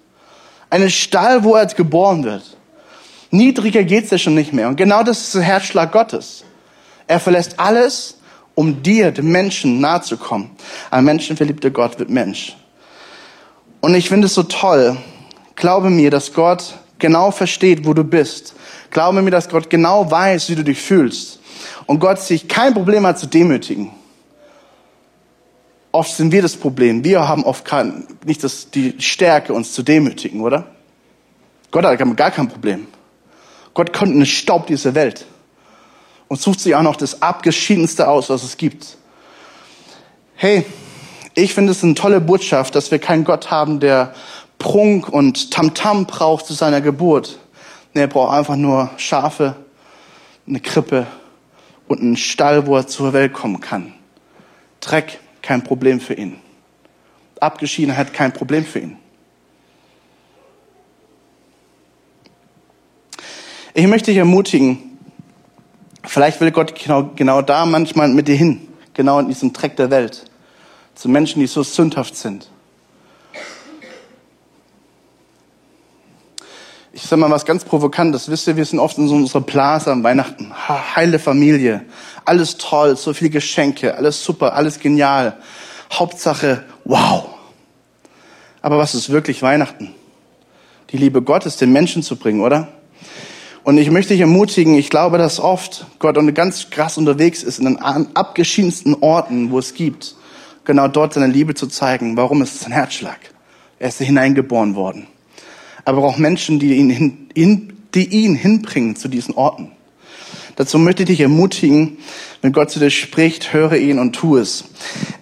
Einen 0.70 0.88
Stall, 0.88 1.44
wo 1.44 1.54
er 1.54 1.66
geboren 1.66 2.24
wird. 2.24 2.56
Niedriger 3.30 3.84
geht's 3.84 4.10
ja 4.10 4.18
schon 4.18 4.34
nicht 4.34 4.52
mehr. 4.52 4.68
Und 4.68 4.76
genau 4.76 5.02
das 5.02 5.20
ist 5.22 5.34
der 5.34 5.42
Herzschlag 5.42 5.92
Gottes. 5.92 6.44
Er 7.06 7.20
verlässt 7.20 7.58
alles, 7.58 8.18
um 8.54 8.82
dir, 8.82 9.12
dem 9.12 9.30
Menschen, 9.30 9.80
nahe 9.80 10.02
zu 10.02 10.16
kommen. 10.16 10.50
Ein 10.90 11.04
menschenverliebter 11.04 11.70
Gott 11.70 11.98
wird 11.98 12.10
Mensch. 12.10 12.56
Und 13.80 13.94
ich 13.94 14.08
finde 14.08 14.26
es 14.26 14.34
so 14.34 14.42
toll. 14.42 14.96
Glaube 15.54 15.90
mir, 15.90 16.10
dass 16.10 16.32
Gott 16.32 16.74
genau 16.98 17.30
versteht, 17.30 17.86
wo 17.86 17.94
du 17.94 18.04
bist. 18.04 18.54
Glaube 18.90 19.22
mir, 19.22 19.30
dass 19.30 19.48
Gott 19.48 19.70
genau 19.70 20.10
weiß, 20.10 20.50
wie 20.50 20.56
du 20.56 20.64
dich 20.64 20.80
fühlst. 20.80 21.40
Und 21.86 22.00
Gott 22.00 22.20
sich 22.20 22.48
kein 22.48 22.74
Problem 22.74 23.06
hat 23.06 23.18
zu 23.18 23.26
demütigen. 23.26 23.90
Oft 25.92 26.14
sind 26.14 26.30
wir 26.30 26.42
das 26.42 26.56
Problem. 26.56 27.02
Wir 27.02 27.26
haben 27.26 27.44
oft 27.44 27.64
kein, 27.64 28.06
nicht 28.24 28.44
das, 28.44 28.70
die 28.70 28.94
Stärke, 29.00 29.52
uns 29.52 29.72
zu 29.72 29.82
demütigen, 29.82 30.40
oder? 30.40 30.66
Gott 31.70 31.84
hat 31.84 32.16
gar 32.16 32.30
kein 32.30 32.48
Problem. 32.48 32.86
Gott 33.80 33.94
kommt 33.94 34.12
in 34.12 34.18
den 34.18 34.26
Staub 34.26 34.66
dieser 34.66 34.94
Welt 34.94 35.24
und 36.28 36.38
sucht 36.38 36.60
sich 36.60 36.74
auch 36.74 36.82
noch 36.82 36.96
das 36.96 37.22
Abgeschiedenste 37.22 38.08
aus, 38.08 38.28
was 38.28 38.42
es 38.42 38.58
gibt. 38.58 38.98
Hey, 40.34 40.66
ich 41.34 41.54
finde 41.54 41.72
es 41.72 41.82
eine 41.82 41.94
tolle 41.94 42.20
Botschaft, 42.20 42.74
dass 42.74 42.90
wir 42.90 42.98
keinen 42.98 43.24
Gott 43.24 43.50
haben, 43.50 43.80
der 43.80 44.12
Prunk 44.58 45.08
und 45.08 45.50
Tamtam 45.50 46.02
-Tam 46.02 46.06
braucht 46.06 46.44
zu 46.44 46.52
seiner 46.52 46.82
Geburt. 46.82 47.38
Nee, 47.94 48.02
er 48.02 48.08
braucht 48.08 48.34
einfach 48.34 48.56
nur 48.56 48.90
Schafe, 48.98 49.56
eine 50.46 50.60
Krippe 50.60 51.06
und 51.88 52.02
einen 52.02 52.18
Stall, 52.18 52.66
wo 52.66 52.76
er 52.76 52.86
zur 52.86 53.14
Welt 53.14 53.32
kommen 53.32 53.62
kann. 53.62 53.94
Dreck, 54.80 55.20
kein 55.40 55.64
Problem 55.64 56.00
für 56.00 56.12
ihn. 56.12 56.38
Abgeschiedenheit, 57.40 58.12
kein 58.12 58.34
Problem 58.34 58.66
für 58.66 58.80
ihn. 58.80 58.99
Ich 63.72 63.86
möchte 63.86 64.10
dich 64.10 64.18
ermutigen, 64.18 64.98
vielleicht 66.04 66.40
will 66.40 66.50
Gott 66.50 66.74
genau, 66.74 67.10
genau 67.14 67.40
da 67.40 67.66
manchmal 67.66 68.08
mit 68.08 68.26
dir 68.26 68.34
hin, 68.34 68.68
genau 68.94 69.20
in 69.20 69.28
diesem 69.28 69.52
Dreck 69.52 69.76
der 69.76 69.90
Welt, 69.90 70.24
zu 70.96 71.08
Menschen, 71.08 71.40
die 71.40 71.46
so 71.46 71.62
sündhaft 71.62 72.16
sind. 72.16 72.50
Ich 76.92 77.02
sage 77.02 77.20
mal 77.20 77.30
was 77.30 77.46
ganz 77.46 77.64
Provokantes. 77.64 78.28
Wisst 78.28 78.48
ihr, 78.48 78.56
wir 78.56 78.64
sind 78.64 78.80
oft 78.80 78.98
in 78.98 79.06
so 79.06 79.14
unserer 79.14 79.40
Blase 79.40 79.92
am 79.92 80.02
Weihnachten. 80.02 80.52
Heile 80.96 81.20
Familie. 81.20 81.84
Alles 82.24 82.56
toll, 82.58 82.96
so 82.96 83.14
viele 83.14 83.30
Geschenke, 83.30 83.96
alles 83.96 84.24
super, 84.24 84.54
alles 84.54 84.80
genial. 84.80 85.38
Hauptsache, 85.92 86.64
wow. 86.84 87.28
Aber 88.60 88.78
was 88.78 88.96
ist 88.96 89.10
wirklich 89.10 89.42
Weihnachten? 89.42 89.94
Die 90.90 90.96
Liebe 90.96 91.22
Gottes 91.22 91.56
den 91.56 91.72
Menschen 91.72 92.02
zu 92.02 92.16
bringen, 92.16 92.40
oder? 92.40 92.68
Und 93.62 93.78
ich 93.78 93.90
möchte 93.90 94.14
dich 94.14 94.20
ermutigen, 94.20 94.74
ich 94.74 94.90
glaube, 94.90 95.18
dass 95.18 95.38
oft 95.38 95.86
Gott 95.98 96.16
ganz 96.34 96.70
krass 96.70 96.96
unterwegs 96.96 97.42
ist 97.42 97.58
in 97.58 97.66
den 97.66 97.78
abgeschiedensten 97.78 98.96
Orten, 99.00 99.50
wo 99.50 99.58
es 99.58 99.74
gibt, 99.74 100.16
genau 100.64 100.88
dort 100.88 101.14
seine 101.14 101.26
Liebe 101.26 101.54
zu 101.54 101.66
zeigen. 101.66 102.16
Warum 102.16 102.42
ist 102.42 102.54
es 102.54 102.66
ein 102.66 102.72
Herzschlag? 102.72 103.18
Er 103.78 103.88
ist 103.88 103.98
hineingeboren 103.98 104.74
worden. 104.74 105.06
Aber 105.84 106.04
auch 106.04 106.16
Menschen, 106.16 106.58
die 106.58 106.76
ihn, 106.76 106.90
hin, 106.90 107.72
die 107.94 108.08
ihn 108.08 108.34
hinbringen 108.34 108.96
zu 108.96 109.08
diesen 109.08 109.34
Orten. 109.34 109.72
Dazu 110.56 110.78
möchte 110.78 111.04
ich 111.04 111.08
dich 111.08 111.20
ermutigen, 111.20 111.98
wenn 112.42 112.52
Gott 112.52 112.70
zu 112.70 112.78
dir 112.78 112.90
spricht, 112.90 113.52
höre 113.52 113.76
ihn 113.76 113.98
und 113.98 114.12
tu 114.12 114.36
es. 114.36 114.64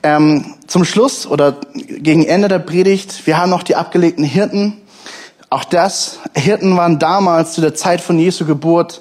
Ähm, 0.02 0.54
zum 0.66 0.84
Schluss 0.84 1.26
oder 1.26 1.60
gegen 1.74 2.24
Ende 2.24 2.48
der 2.48 2.58
Predigt, 2.58 3.26
wir 3.26 3.38
haben 3.38 3.50
noch 3.50 3.62
die 3.62 3.76
abgelegten 3.76 4.24
Hirten. 4.24 4.78
Auch 5.50 5.64
das, 5.64 6.18
Hirten 6.34 6.76
waren 6.76 6.98
damals 6.98 7.54
zu 7.54 7.62
der 7.62 7.74
Zeit 7.74 8.00
von 8.02 8.18
Jesu 8.18 8.44
Geburt 8.44 9.00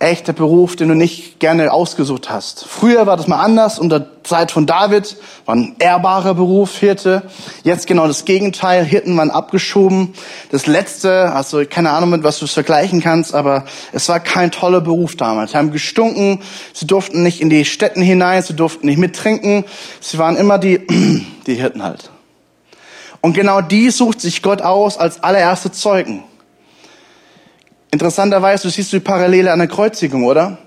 echt 0.00 0.28
der 0.28 0.32
Beruf, 0.32 0.76
den 0.76 0.88
du 0.88 0.94
nicht 0.94 1.40
gerne 1.40 1.72
ausgesucht 1.72 2.30
hast. 2.30 2.64
Früher 2.66 3.06
war 3.06 3.16
das 3.16 3.26
mal 3.26 3.40
anders, 3.40 3.78
unter 3.78 4.06
Zeit 4.22 4.52
von 4.52 4.66
David 4.66 5.16
war 5.44 5.56
ein 5.56 5.74
ehrbarer 5.78 6.34
Beruf, 6.34 6.76
Hirte. 6.76 7.22
Jetzt 7.64 7.86
genau 7.86 8.06
das 8.06 8.24
Gegenteil, 8.24 8.84
Hirten 8.84 9.16
waren 9.16 9.30
abgeschoben. 9.30 10.14
Das 10.52 10.66
letzte, 10.66 11.32
also 11.32 11.62
keine 11.68 11.90
Ahnung, 11.90 12.10
mit 12.10 12.22
was 12.22 12.38
du 12.38 12.44
es 12.44 12.52
vergleichen 12.52 13.00
kannst, 13.00 13.34
aber 13.34 13.64
es 13.92 14.08
war 14.08 14.20
kein 14.20 14.52
toller 14.52 14.82
Beruf 14.82 15.16
damals. 15.16 15.52
Sie 15.52 15.56
haben 15.56 15.72
gestunken, 15.72 16.42
sie 16.74 16.86
durften 16.86 17.22
nicht 17.22 17.40
in 17.40 17.50
die 17.50 17.64
Städten 17.64 18.02
hinein, 18.02 18.42
sie 18.42 18.54
durften 18.54 18.86
nicht 18.86 18.98
mittrinken. 18.98 19.64
Sie 20.00 20.18
waren 20.18 20.36
immer 20.36 20.58
die, 20.58 20.86
die 21.46 21.54
Hirten 21.54 21.82
halt. 21.82 22.10
Und 23.20 23.32
genau 23.32 23.60
die 23.60 23.90
sucht 23.90 24.20
sich 24.20 24.42
Gott 24.42 24.62
aus 24.62 24.96
als 24.96 25.22
allererste 25.22 25.72
Zeugen. 25.72 26.22
Interessanterweise, 27.90 28.64
du 28.64 28.70
siehst 28.70 28.92
die 28.92 29.00
Parallele 29.00 29.52
an 29.52 29.58
der 29.58 29.68
Kreuzigung, 29.68 30.24
oder? 30.24 30.58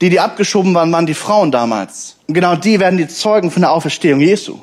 Die, 0.00 0.10
die 0.10 0.20
abgeschoben 0.20 0.74
waren, 0.74 0.92
waren 0.92 1.06
die 1.06 1.14
Frauen 1.14 1.50
damals. 1.50 2.16
Und 2.26 2.34
genau 2.34 2.56
die 2.56 2.78
werden 2.80 2.98
die 2.98 3.08
Zeugen 3.08 3.50
von 3.50 3.62
der 3.62 3.72
Auferstehung 3.72 4.20
Jesu. 4.20 4.58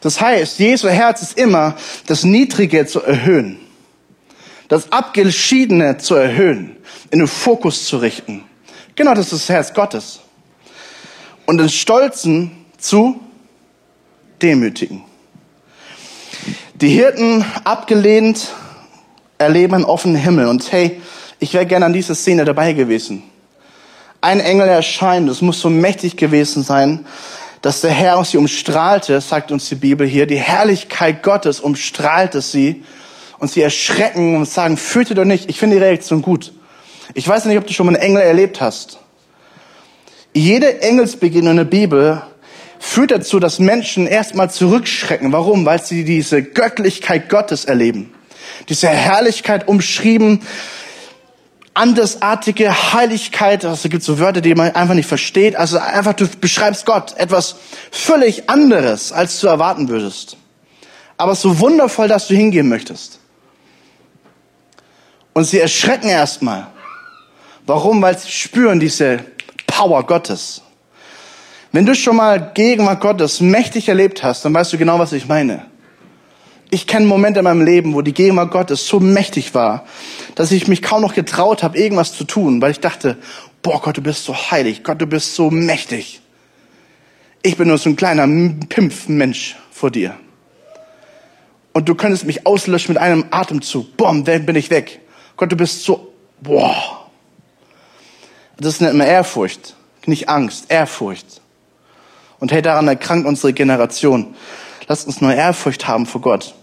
Das 0.00 0.20
heißt, 0.20 0.58
Jesu 0.58 0.88
Herz 0.88 1.22
ist 1.22 1.38
immer, 1.38 1.76
das 2.06 2.24
Niedrige 2.24 2.86
zu 2.86 3.02
erhöhen. 3.02 3.58
Das 4.68 4.90
Abgeschiedene 4.90 5.98
zu 5.98 6.14
erhöhen. 6.14 6.76
In 7.10 7.18
den 7.18 7.28
Fokus 7.28 7.86
zu 7.86 7.98
richten. 7.98 8.44
Genau 8.96 9.14
das 9.14 9.32
ist 9.32 9.48
das 9.48 9.48
Herz 9.48 9.74
Gottes. 9.74 10.20
Und 11.46 11.58
den 11.58 11.68
Stolzen 11.68 12.52
zu 12.78 13.20
demütigen. 14.40 15.04
Die 16.80 16.88
Hirten 16.88 17.44
abgelehnt, 17.64 18.54
erleben 19.36 19.74
einen 19.74 19.84
offenen 19.84 20.16
Himmel. 20.16 20.46
Und 20.46 20.72
hey, 20.72 21.02
ich 21.38 21.52
wäre 21.52 21.66
gerne 21.66 21.84
an 21.84 21.92
dieser 21.92 22.14
Szene 22.14 22.46
dabei 22.46 22.72
gewesen. 22.72 23.22
Ein 24.22 24.40
Engel 24.40 24.66
erscheint, 24.66 25.28
es 25.28 25.42
muss 25.42 25.60
so 25.60 25.68
mächtig 25.68 26.16
gewesen 26.16 26.62
sein, 26.62 27.04
dass 27.60 27.82
der 27.82 27.90
Herr 27.90 28.24
sie 28.24 28.38
umstrahlte, 28.38 29.20
sagt 29.20 29.52
uns 29.52 29.68
die 29.68 29.74
Bibel 29.74 30.06
hier. 30.06 30.26
Die 30.26 30.38
Herrlichkeit 30.38 31.22
Gottes 31.22 31.60
umstrahlte 31.60 32.40
sie 32.40 32.82
und 33.38 33.50
sie 33.50 33.60
erschrecken 33.60 34.36
und 34.36 34.48
sagen, 34.48 34.78
fürchte 34.78 35.14
doch 35.14 35.26
nicht. 35.26 35.50
Ich 35.50 35.58
finde 35.58 35.76
die 35.76 35.82
Reaktion 35.82 36.22
gut. 36.22 36.50
Ich 37.12 37.28
weiß 37.28 37.44
nicht, 37.44 37.58
ob 37.58 37.66
du 37.66 37.74
schon 37.74 37.84
mal 37.84 37.94
einen 37.94 38.02
Engel 38.02 38.22
erlebt 38.22 38.62
hast. 38.62 39.00
Jede 40.32 40.80
Engelsbegegnung 40.80 41.50
in 41.50 41.56
der 41.58 41.64
Bibel 41.64 42.22
führt 42.80 43.12
dazu, 43.12 43.38
dass 43.38 43.60
Menschen 43.60 44.08
erstmal 44.08 44.50
zurückschrecken. 44.50 45.32
Warum? 45.32 45.64
Weil 45.64 45.80
sie 45.80 46.04
diese 46.04 46.42
Göttlichkeit 46.42 47.28
Gottes 47.28 47.66
erleben 47.66 48.12
diese 48.68 48.88
Herrlichkeit 48.88 49.68
umschrieben, 49.68 50.42
andersartige 51.74 52.92
Heiligkeit, 52.92 53.64
also 53.64 53.88
gibt 53.88 54.02
so 54.02 54.18
Wörter, 54.18 54.40
die 54.40 54.54
man 54.54 54.74
einfach 54.74 54.94
nicht 54.94 55.06
versteht. 55.06 55.56
Also 55.56 55.78
einfach, 55.78 56.14
du 56.14 56.26
beschreibst 56.26 56.84
Gott 56.84 57.16
etwas 57.16 57.56
völlig 57.90 58.50
anderes, 58.50 59.12
als 59.12 59.40
du 59.40 59.46
erwarten 59.46 59.88
würdest. 59.88 60.36
Aber 61.16 61.34
so 61.34 61.58
wundervoll, 61.58 62.08
dass 62.08 62.28
du 62.28 62.34
hingehen 62.34 62.68
möchtest. 62.68 63.18
Und 65.32 65.44
sie 65.44 65.60
erschrecken 65.60 66.08
erstmal. 66.08 66.66
Warum? 67.66 68.02
Weil 68.02 68.18
sie 68.18 68.30
spüren 68.30 68.80
diese 68.80 69.24
Power 69.66 70.04
Gottes. 70.04 70.62
Wenn 71.72 71.86
du 71.86 71.94
schon 71.94 72.16
mal 72.16 72.50
Gegenwart 72.54 73.00
Gottes 73.00 73.40
mächtig 73.40 73.88
erlebt 73.88 74.24
hast, 74.24 74.44
dann 74.44 74.52
weißt 74.52 74.72
du 74.72 74.78
genau, 74.78 74.98
was 74.98 75.12
ich 75.12 75.28
meine. 75.28 75.66
Ich 76.70 76.86
kenne 76.86 77.06
Momente 77.06 77.40
in 77.40 77.44
meinem 77.44 77.64
Leben, 77.64 77.94
wo 77.94 78.02
die 78.02 78.14
Gegenwart 78.14 78.50
Gottes 78.50 78.86
so 78.86 78.98
mächtig 78.98 79.54
war, 79.54 79.84
dass 80.34 80.50
ich 80.50 80.68
mich 80.68 80.82
kaum 80.82 81.02
noch 81.02 81.14
getraut 81.14 81.62
habe, 81.62 81.78
irgendwas 81.78 82.12
zu 82.12 82.24
tun, 82.24 82.60
weil 82.60 82.72
ich 82.72 82.80
dachte, 82.80 83.18
boah 83.62 83.80
Gott, 83.80 83.96
du 83.96 84.02
bist 84.02 84.24
so 84.24 84.34
heilig, 84.34 84.82
Gott, 84.82 85.00
du 85.00 85.06
bist 85.06 85.34
so 85.34 85.50
mächtig. 85.50 86.20
Ich 87.42 87.56
bin 87.56 87.68
nur 87.68 87.78
so 87.78 87.88
ein 87.88 87.96
kleiner 87.96 88.26
Pimpfmensch 88.68 89.56
vor 89.70 89.90
dir. 89.90 90.14
Und 91.72 91.88
du 91.88 91.94
könntest 91.94 92.24
mich 92.24 92.46
auslöschen 92.46 92.94
mit 92.94 93.02
einem 93.02 93.26
Atemzug. 93.30 93.96
Boom, 93.96 94.24
dann 94.24 94.44
bin 94.44 94.56
ich 94.56 94.70
weg. 94.70 95.00
Gott, 95.36 95.52
du 95.52 95.56
bist 95.56 95.84
so, 95.84 96.12
boah. 96.40 97.08
Das 98.58 98.80
nennt 98.80 98.96
man 98.96 99.06
Ehrfurcht, 99.06 99.74
nicht 100.04 100.28
Angst, 100.28 100.66
Ehrfurcht. 100.68 101.39
Und 102.40 102.52
hey, 102.52 102.62
daran 102.62 102.88
erkrankt 102.88 103.28
unsere 103.28 103.52
Generation. 103.52 104.34
Lasst 104.88 105.06
uns 105.06 105.20
nur 105.20 105.32
Ehrfurcht 105.32 105.86
haben 105.86 106.06
vor 106.06 106.20
Gott. 106.20 106.54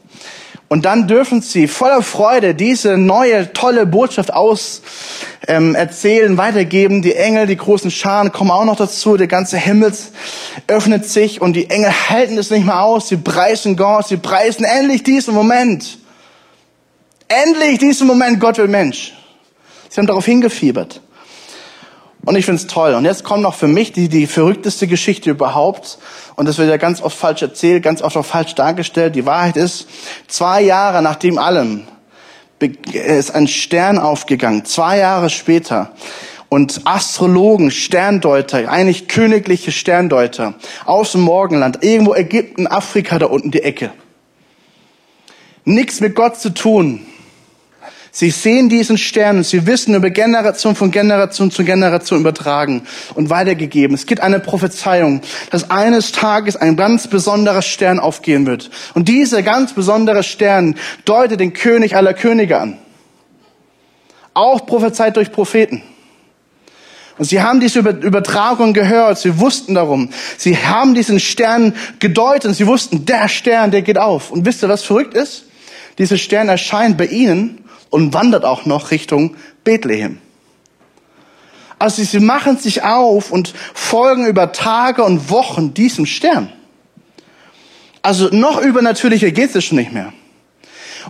Und 0.70 0.84
dann 0.84 1.08
dürfen 1.08 1.42
sie 1.42 1.68
voller 1.68 2.02
Freude 2.02 2.54
diese 2.54 2.98
neue, 2.98 3.54
tolle 3.54 3.86
Botschaft 3.86 4.34
aus 4.34 4.82
ähm, 5.48 5.76
erzählen, 5.76 6.38
weitergeben. 6.38 7.02
Die 7.02 7.16
Engel, 7.16 7.48
die 7.48 7.56
großen 7.56 7.90
Scharen 7.90 8.34
kommen 8.34 8.52
auch 8.52 8.66
noch 8.66 8.76
dazu. 8.76 9.16
Der 9.16 9.28
ganze 9.28 9.58
Himmel 9.58 9.94
öffnet 10.68 11.06
sich 11.06 11.40
und 11.40 11.54
die 11.54 11.70
Engel 11.70 11.92
halten 12.10 12.38
es 12.38 12.50
nicht 12.50 12.66
mehr 12.66 12.82
aus. 12.82 13.08
Sie 13.08 13.16
preisen 13.16 13.78
Gott, 13.78 14.08
sie 14.08 14.18
preisen 14.18 14.66
endlich 14.66 15.04
diesen 15.04 15.34
Moment. 15.34 16.00
Endlich 17.30 17.80
diesen 17.80 18.08
Moment, 18.08 18.40
Gott 18.42 18.58
will 18.58 18.68
Mensch. 18.68 19.14
Sie 19.90 20.00
haben 20.00 20.08
darauf 20.08 20.26
hingefiebert. 20.26 21.02
Und 22.28 22.36
ich 22.36 22.44
finde 22.44 22.62
es 22.62 22.68
toll. 22.68 22.94
Und 22.94 23.06
jetzt 23.06 23.24
kommt 23.24 23.42
noch 23.42 23.54
für 23.54 23.70
mich 23.70 23.94
die, 23.94 24.10
die 24.10 24.28
verrückteste 24.28 24.86
Geschichte 24.86 25.30
überhaupt. 25.30 25.98
Und 26.36 26.46
das 26.46 26.58
wird 26.58 26.70
ja 26.70 26.76
ganz 26.76 27.02
oft 27.02 27.18
falsch 27.18 27.42
erzählt, 27.42 27.84
ganz 27.84 28.02
oft 28.02 28.18
auch 28.18 28.26
falsch 28.26 28.54
dargestellt. 28.54 29.16
Die 29.16 29.26
Wahrheit 29.26 29.56
ist, 29.56 29.88
zwei 30.28 30.62
Jahre 30.62 31.02
nach 31.02 31.16
dem 31.16 31.38
allem 31.38 31.84
ist 32.92 33.34
ein 33.34 33.48
Stern 33.48 33.98
aufgegangen. 33.98 34.66
Zwei 34.66 34.98
Jahre 34.98 35.30
später. 35.30 35.94
Und 36.50 36.82
Astrologen, 36.84 37.72
Sterndeuter, 37.72 38.70
eigentlich 38.70 39.08
königliche 39.08 39.72
Sterndeuter 39.72 40.56
aus 40.84 41.14
dem 41.14 41.22
Morgenland, 41.22 41.82
irgendwo 41.82 42.14
Ägypten, 42.14 42.68
Afrika 42.68 43.20
da 43.20 43.28
unten 43.28 43.52
die 43.52 43.64
Ecke. 43.64 43.92
Nichts 45.64 46.02
mit 46.02 46.14
Gott 46.14 46.38
zu 46.38 46.54
tun, 46.54 47.06
Sie 48.20 48.32
sehen 48.32 48.68
diesen 48.68 48.98
Stern 48.98 49.38
und 49.38 49.44
sie 49.44 49.68
wissen 49.68 49.94
über 49.94 50.10
Generation 50.10 50.76
von 50.76 50.90
Generation 50.90 51.52
zu 51.52 51.64
Generation 51.64 52.22
übertragen 52.22 52.82
und 53.14 53.30
weitergegeben. 53.30 53.94
Es 53.94 54.08
gibt 54.08 54.22
eine 54.22 54.40
Prophezeiung, 54.40 55.22
dass 55.52 55.70
eines 55.70 56.14
Tages 56.14 56.56
ein 56.56 56.76
ganz 56.78 57.06
besonderer 57.06 57.62
Stern 57.62 58.00
aufgehen 58.00 58.48
wird. 58.48 58.72
Und 58.96 59.08
dieser 59.08 59.44
ganz 59.44 59.74
besondere 59.74 60.24
Stern 60.24 60.78
deutet 61.06 61.40
den 61.40 61.54
König 61.54 61.96
aller 61.96 62.16
Könige 62.16 62.58
an. 62.58 62.80
Auch 64.34 64.66
prophezeit 64.66 65.16
durch 65.16 65.32
Propheten. 65.32 65.84
Und 67.20 67.26
sie 67.26 67.44
haben 67.44 67.60
diese 67.60 67.82
Übertragung 67.82 68.74
gehört, 68.74 69.20
sie 69.20 69.40
wussten 69.40 69.76
darum. 69.76 70.10
Sie 70.40 70.58
haben 70.58 70.96
diesen 70.96 71.20
Stern 71.20 71.76
gedeutet 72.00 72.46
und 72.46 72.54
sie 72.56 72.66
wussten, 72.66 73.06
der 73.06 73.28
Stern, 73.28 73.70
der 73.70 73.84
geht 73.84 74.00
auf. 74.00 74.32
Und 74.32 74.44
wisst 74.44 74.64
ihr, 74.64 74.70
was 74.70 74.82
verrückt 74.82 75.14
ist? 75.14 75.44
Dieser 76.00 76.18
Stern 76.18 76.50
erscheint 76.50 76.98
bei 76.98 77.06
ihnen 77.06 77.64
und 77.90 78.14
wandert 78.14 78.46
auch 78.46 78.66
noch 78.66 78.92
Richtung 78.92 79.36
Bethlehem. 79.64 80.20
Also 81.80 82.04
sie 82.04 82.20
machen 82.20 82.58
sich 82.58 82.84
auf 82.84 83.32
und 83.32 83.54
folgen 83.74 84.26
über 84.26 84.52
Tage 84.52 85.04
und 85.04 85.30
Wochen 85.30 85.74
diesem 85.74 86.06
Stern. 86.06 86.52
Also 88.02 88.30
noch 88.32 88.62
übernatürlicher 88.62 89.32
geht 89.32 89.54
es 89.56 89.66
schon 89.66 89.78
nicht 89.78 89.92
mehr. 89.92 90.14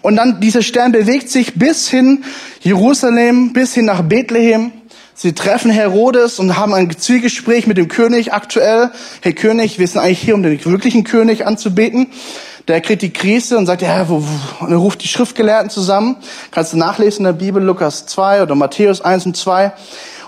Und 0.02 0.18
dann 0.18 0.42
dieser 0.42 0.62
Stern 0.62 0.92
bewegt 0.92 1.30
sich 1.30 1.56
bis 1.56 1.90
hin 1.90 2.24
Jerusalem, 2.62 3.54
bis 3.54 3.74
hin 3.74 3.86
nach 3.86 4.02
Bethlehem. 4.04 4.72
Sie 5.14 5.34
treffen 5.34 5.72
Herodes 5.72 6.38
und 6.38 6.58
haben 6.58 6.74
ein 6.74 6.96
Zwiegespräch 6.96 7.66
mit 7.66 7.78
dem 7.78 7.88
König 7.88 8.34
aktuell. 8.34 8.92
Herr 9.22 9.34
König, 9.34 9.80
wir 9.80 9.88
sind 9.88 10.02
eigentlich 10.02 10.20
hier, 10.20 10.36
um 10.36 10.44
den 10.44 10.64
wirklichen 10.64 11.04
König 11.04 11.48
anzubeten. 11.48 12.08
Der 12.68 12.82
kriegt 12.82 13.02
die 13.02 13.14
Krise 13.14 13.58
und 13.58 13.66
sagt, 13.66 13.82
ja, 13.82 14.10
wo, 14.10 14.22
wo, 14.22 14.66
und 14.66 14.72
er 14.72 14.78
ruft 14.78 15.02
die 15.02 15.08
Schriftgelehrten 15.08 15.70
zusammen. 15.70 16.18
Kannst 16.52 16.74
du 16.74 16.78
nachlesen 16.78 17.20
in 17.20 17.26
der 17.26 17.46
Bibel, 17.46 17.64
Lukas 17.64 18.06
2 18.08 18.44
oder 18.44 18.56
Matthäus 18.56 19.00
1 19.00 19.26
und 19.26 19.38
2. 19.38 19.72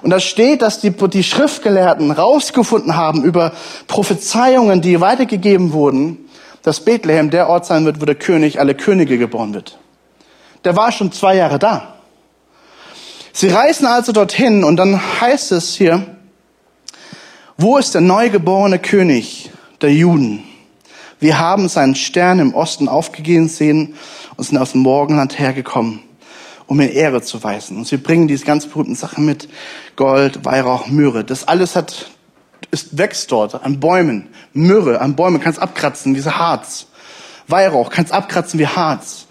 Und 0.01 0.11
da 0.11 0.21
steht, 0.21 0.61
dass 0.61 0.79
die, 0.79 0.91
die 0.91 1.23
Schriftgelehrten 1.23 2.11
rausgefunden 2.11 2.95
haben 2.95 3.23
über 3.25 3.51
Prophezeiungen, 3.87 4.81
die 4.81 5.01
weitergegeben 5.01 5.73
wurden, 5.73 6.29
dass 6.63 6.79
Bethlehem 6.79 7.29
der 7.29 7.49
Ort 7.49 7.65
sein 7.65 7.83
wird, 7.83 7.99
wo 8.01 8.05
der 8.05 8.15
König 8.15 8.59
alle 8.59 8.75
Könige 8.75 9.17
geboren 9.17 9.53
wird. 9.53 9.77
Der 10.63 10.77
war 10.77 10.93
schon 10.93 11.11
zwei 11.11 11.35
Jahre 11.35 11.59
da. 11.59 11.95
Sie 13.33 13.49
reisen 13.49 13.85
also 13.85 14.11
dorthin 14.11 14.63
und 14.63 14.77
dann 14.77 14.99
heißt 15.21 15.51
es 15.51 15.73
hier, 15.75 16.05
wo 17.57 17.77
ist 17.77 17.93
der 17.93 18.01
neugeborene 18.01 18.79
König 18.79 19.51
der 19.81 19.93
Juden? 19.93 20.48
Wir 21.19 21.37
haben 21.37 21.67
seinen 21.67 21.95
Stern 21.95 22.39
im 22.39 22.53
Osten 22.53 22.87
aufgegeben 22.87 23.49
sehen 23.49 23.95
und 24.37 24.43
sind 24.45 24.57
aus 24.57 24.71
dem 24.71 24.81
Morgenland 24.81 25.37
hergekommen, 25.37 25.99
um 26.65 26.79
ihn 26.79 26.89
Ehre 26.89 27.21
zu 27.21 27.43
weisen. 27.43 27.77
Und 27.77 27.87
sie 27.87 27.97
bringen 27.97 28.27
diese 28.27 28.45
ganz 28.45 28.65
berühmten 28.65 28.95
Sachen 28.95 29.25
mit. 29.25 29.49
Gold, 29.95 30.45
Weihrauch, 30.45 30.87
Myrrhe. 30.87 31.23
Das 31.25 31.47
alles 31.47 31.75
hat 31.75 32.09
es 32.71 32.97
wächst 32.97 33.31
dort 33.31 33.63
an 33.63 33.79
Bäumen. 33.79 34.29
Myrrhe 34.53 35.01
an 35.01 35.15
Bäumen 35.15 35.41
kannst 35.41 35.59
abkratzen 35.59 36.15
wie 36.15 36.21
Harz. 36.21 36.87
Weihrauch 37.47 37.89
kannst 37.89 38.13
abkratzen 38.13 38.59
wie 38.59 38.67
Harz. 38.67 39.25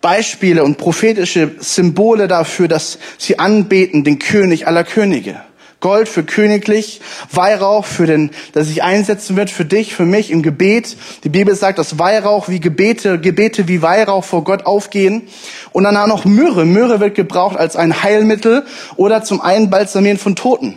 Beispiele 0.00 0.62
und 0.62 0.76
prophetische 0.76 1.52
Symbole 1.58 2.28
dafür, 2.28 2.68
dass 2.68 2.98
sie 3.18 3.38
anbeten 3.38 4.04
den 4.04 4.18
König 4.18 4.66
aller 4.66 4.84
Könige. 4.84 5.40
Gold 5.86 6.08
für 6.08 6.24
königlich, 6.24 7.00
Weihrauch 7.30 7.84
für 7.84 8.06
den, 8.06 8.32
dass 8.54 8.66
sich 8.66 8.82
einsetzen 8.82 9.36
wird 9.36 9.50
für 9.50 9.64
dich, 9.64 9.94
für 9.94 10.04
mich 10.04 10.32
im 10.32 10.42
Gebet. 10.42 10.96
Die 11.22 11.28
Bibel 11.28 11.54
sagt, 11.54 11.78
dass 11.78 11.96
Weihrauch 11.96 12.48
wie 12.48 12.58
Gebete, 12.58 13.20
Gebete 13.20 13.68
wie 13.68 13.82
Weihrauch 13.82 14.24
vor 14.24 14.42
Gott 14.42 14.66
aufgehen. 14.66 15.28
Und 15.70 15.84
dann 15.84 15.96
auch 15.96 16.08
noch 16.08 16.24
Myrrhe. 16.24 16.64
Myrrhe 16.64 16.98
wird 16.98 17.14
gebraucht 17.14 17.56
als 17.56 17.76
ein 17.76 18.02
Heilmittel 18.02 18.64
oder 18.96 19.22
zum 19.22 19.40
Einbalsamieren 19.40 20.18
von 20.18 20.34
Toten. 20.34 20.76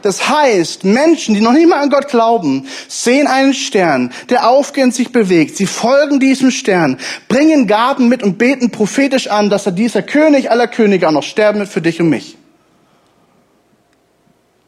Das 0.00 0.30
heißt, 0.30 0.84
Menschen, 0.84 1.34
die 1.34 1.42
noch 1.42 1.52
nicht 1.52 1.68
mal 1.68 1.82
an 1.82 1.90
Gott 1.90 2.08
glauben, 2.08 2.66
sehen 2.88 3.26
einen 3.26 3.52
Stern, 3.52 4.14
der 4.30 4.48
aufgehend 4.48 4.94
sich 4.94 5.12
bewegt. 5.12 5.58
Sie 5.58 5.66
folgen 5.66 6.20
diesem 6.20 6.50
Stern, 6.50 6.96
bringen 7.28 7.66
Gaben 7.66 8.08
mit 8.08 8.22
und 8.22 8.38
beten 8.38 8.70
prophetisch 8.70 9.26
an, 9.26 9.50
dass 9.50 9.66
er 9.66 9.72
dieser 9.72 10.00
König 10.00 10.50
aller 10.50 10.68
Könige 10.68 11.06
auch 11.06 11.12
noch 11.12 11.22
sterben 11.22 11.58
wird 11.58 11.68
für 11.68 11.82
dich 11.82 12.00
und 12.00 12.08
mich. 12.08 12.38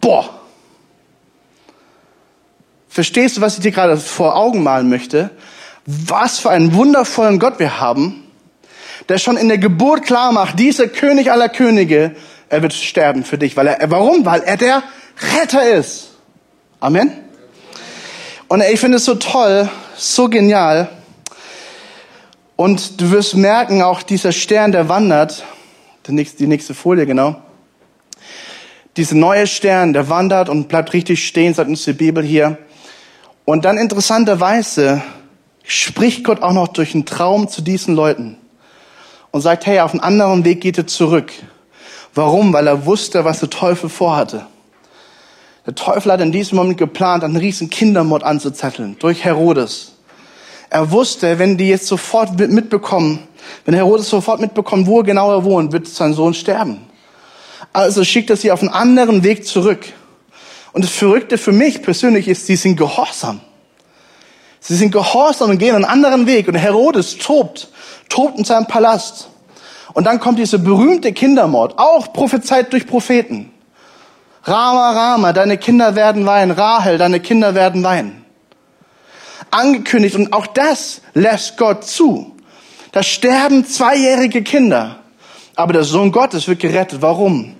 Boah. 0.08 0.30
Verstehst 2.88 3.36
du, 3.36 3.42
was 3.42 3.58
ich 3.58 3.62
dir 3.62 3.72
gerade 3.72 3.98
vor 3.98 4.36
Augen 4.36 4.62
malen 4.62 4.88
möchte? 4.88 5.28
Was 5.84 6.38
für 6.38 6.48
einen 6.48 6.72
wundervollen 6.72 7.38
Gott 7.38 7.58
wir 7.58 7.78
haben, 7.78 8.24
der 9.10 9.18
schon 9.18 9.36
in 9.36 9.48
der 9.48 9.58
Geburt 9.58 10.06
klar 10.06 10.32
macht, 10.32 10.58
dieser 10.58 10.88
König 10.88 11.30
aller 11.30 11.50
Könige, 11.50 12.16
er 12.48 12.62
wird 12.62 12.72
sterben 12.72 13.22
für 13.22 13.36
dich. 13.36 13.54
Weil 13.58 13.66
er, 13.66 13.90
warum? 13.90 14.24
Weil 14.24 14.40
er 14.44 14.56
der 14.56 14.82
Retter 15.36 15.76
ist. 15.76 16.12
Amen. 16.80 17.12
Und 18.48 18.62
ich 18.62 18.80
finde 18.80 18.96
es 18.96 19.04
so 19.04 19.16
toll, 19.16 19.68
so 19.94 20.30
genial. 20.30 20.88
Und 22.56 22.98
du 22.98 23.10
wirst 23.10 23.36
merken, 23.36 23.82
auch 23.82 24.00
dieser 24.00 24.32
Stern, 24.32 24.72
der 24.72 24.88
wandert, 24.88 25.44
die 26.06 26.12
nächste, 26.12 26.38
die 26.38 26.46
nächste 26.46 26.72
Folie 26.72 27.04
genau, 27.04 27.42
dieser 28.98 29.14
neue 29.14 29.46
Stern, 29.46 29.92
der 29.92 30.10
wandert 30.10 30.48
und 30.48 30.68
bleibt 30.68 30.92
richtig 30.92 31.26
stehen, 31.26 31.54
sagt 31.54 31.70
uns 31.70 31.84
die 31.84 31.92
Bibel 31.92 32.22
hier. 32.22 32.58
Und 33.44 33.64
dann 33.64 33.78
interessanterweise 33.78 35.02
spricht 35.62 36.24
Gott 36.24 36.42
auch 36.42 36.52
noch 36.52 36.68
durch 36.68 36.94
einen 36.94 37.06
Traum 37.06 37.48
zu 37.48 37.62
diesen 37.62 37.94
Leuten 37.94 38.36
und 39.30 39.40
sagt, 39.40 39.66
hey, 39.66 39.80
auf 39.80 39.92
einen 39.92 40.00
anderen 40.00 40.44
Weg 40.44 40.60
geht 40.60 40.78
er 40.78 40.86
zurück. 40.86 41.32
Warum? 42.14 42.52
Weil 42.52 42.66
er 42.66 42.86
wusste, 42.86 43.24
was 43.24 43.40
der 43.40 43.50
Teufel 43.50 43.88
vorhatte. 43.88 44.46
Der 45.64 45.74
Teufel 45.74 46.10
hat 46.10 46.20
in 46.20 46.32
diesem 46.32 46.56
Moment 46.56 46.78
geplant, 46.78 47.22
einen 47.22 47.36
riesen 47.36 47.70
Kindermord 47.70 48.24
anzuzetteln 48.24 48.96
durch 48.98 49.24
Herodes. 49.24 49.92
Er 50.70 50.90
wusste, 50.90 51.38
wenn 51.38 51.56
die 51.56 51.68
jetzt 51.68 51.86
sofort 51.86 52.38
mitbekommen, 52.38 53.28
wenn 53.64 53.74
Herodes 53.74 54.08
sofort 54.08 54.40
mitbekommt, 54.40 54.86
wo 54.86 55.02
genau 55.02 55.30
er 55.30 55.44
wohnt, 55.44 55.72
wird 55.72 55.86
sein 55.86 56.14
Sohn 56.14 56.34
sterben. 56.34 56.87
Also 57.72 58.04
schickt 58.04 58.30
er 58.30 58.36
sie 58.36 58.50
auf 58.50 58.60
einen 58.60 58.70
anderen 58.70 59.22
Weg 59.22 59.46
zurück. 59.46 59.84
Und 60.72 60.84
das 60.84 60.92
Verrückte 60.92 61.38
für 61.38 61.52
mich 61.52 61.82
persönlich 61.82 62.28
ist, 62.28 62.46
sie 62.46 62.56
sind 62.56 62.76
gehorsam. 62.76 63.40
Sie 64.60 64.76
sind 64.76 64.90
gehorsam 64.90 65.50
und 65.50 65.58
gehen 65.58 65.74
einen 65.74 65.84
anderen 65.84 66.26
Weg. 66.26 66.48
Und 66.48 66.54
Herodes 66.54 67.16
tobt, 67.18 67.68
tobt 68.08 68.38
in 68.38 68.44
seinem 68.44 68.66
Palast. 68.66 69.28
Und 69.94 70.04
dann 70.04 70.20
kommt 70.20 70.38
dieser 70.38 70.58
berühmte 70.58 71.12
Kindermord, 71.12 71.78
auch 71.78 72.12
prophezeit 72.12 72.72
durch 72.72 72.86
Propheten. 72.86 73.50
Rama, 74.44 74.92
Rama, 74.92 75.32
deine 75.32 75.58
Kinder 75.58 75.94
werden 75.94 76.26
weinen. 76.26 76.52
Rahel, 76.52 76.98
deine 76.98 77.20
Kinder 77.20 77.54
werden 77.54 77.82
weinen. 77.82 78.24
Angekündigt 79.50 80.14
und 80.14 80.32
auch 80.32 80.46
das 80.46 81.00
lässt 81.14 81.56
Gott 81.56 81.84
zu. 81.84 82.36
Da 82.92 83.02
sterben 83.02 83.64
zweijährige 83.64 84.42
Kinder. 84.42 84.96
Aber 85.56 85.72
der 85.72 85.84
Sohn 85.84 86.12
Gottes 86.12 86.46
wird 86.46 86.60
gerettet. 86.60 87.02
Warum? 87.02 87.56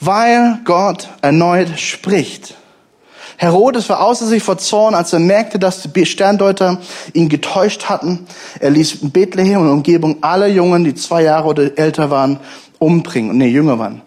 Weil 0.00 0.60
Gott 0.64 1.08
erneut 1.22 1.78
spricht. 1.78 2.56
Herodes 3.36 3.88
war 3.88 4.00
außer 4.00 4.26
sich 4.26 4.42
vor 4.42 4.58
Zorn, 4.58 4.94
als 4.94 5.12
er 5.12 5.18
merkte, 5.18 5.58
dass 5.58 5.82
die 5.82 6.06
Sterndeuter 6.06 6.80
ihn 7.12 7.28
getäuscht 7.28 7.84
hatten. 7.86 8.26
Er 8.60 8.70
ließ 8.70 9.02
in 9.02 9.10
Bethlehem 9.10 9.60
und 9.60 9.68
Umgebung 9.68 10.18
alle 10.22 10.48
Jungen, 10.48 10.84
die 10.84 10.94
zwei 10.94 11.22
Jahre 11.22 11.48
oder 11.48 11.76
älter 11.76 12.10
waren, 12.10 12.38
umbringen. 12.78 13.36
Nee, 13.36 13.48
jünger 13.48 13.78
waren. 13.78 14.02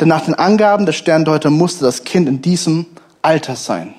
Denn 0.00 0.08
nach 0.08 0.24
den 0.24 0.34
Angaben 0.34 0.86
der 0.86 0.92
Sterndeuter 0.92 1.50
musste 1.50 1.84
das 1.84 2.04
Kind 2.04 2.28
in 2.28 2.42
diesem 2.42 2.86
Alter 3.22 3.54
sein. 3.54 3.94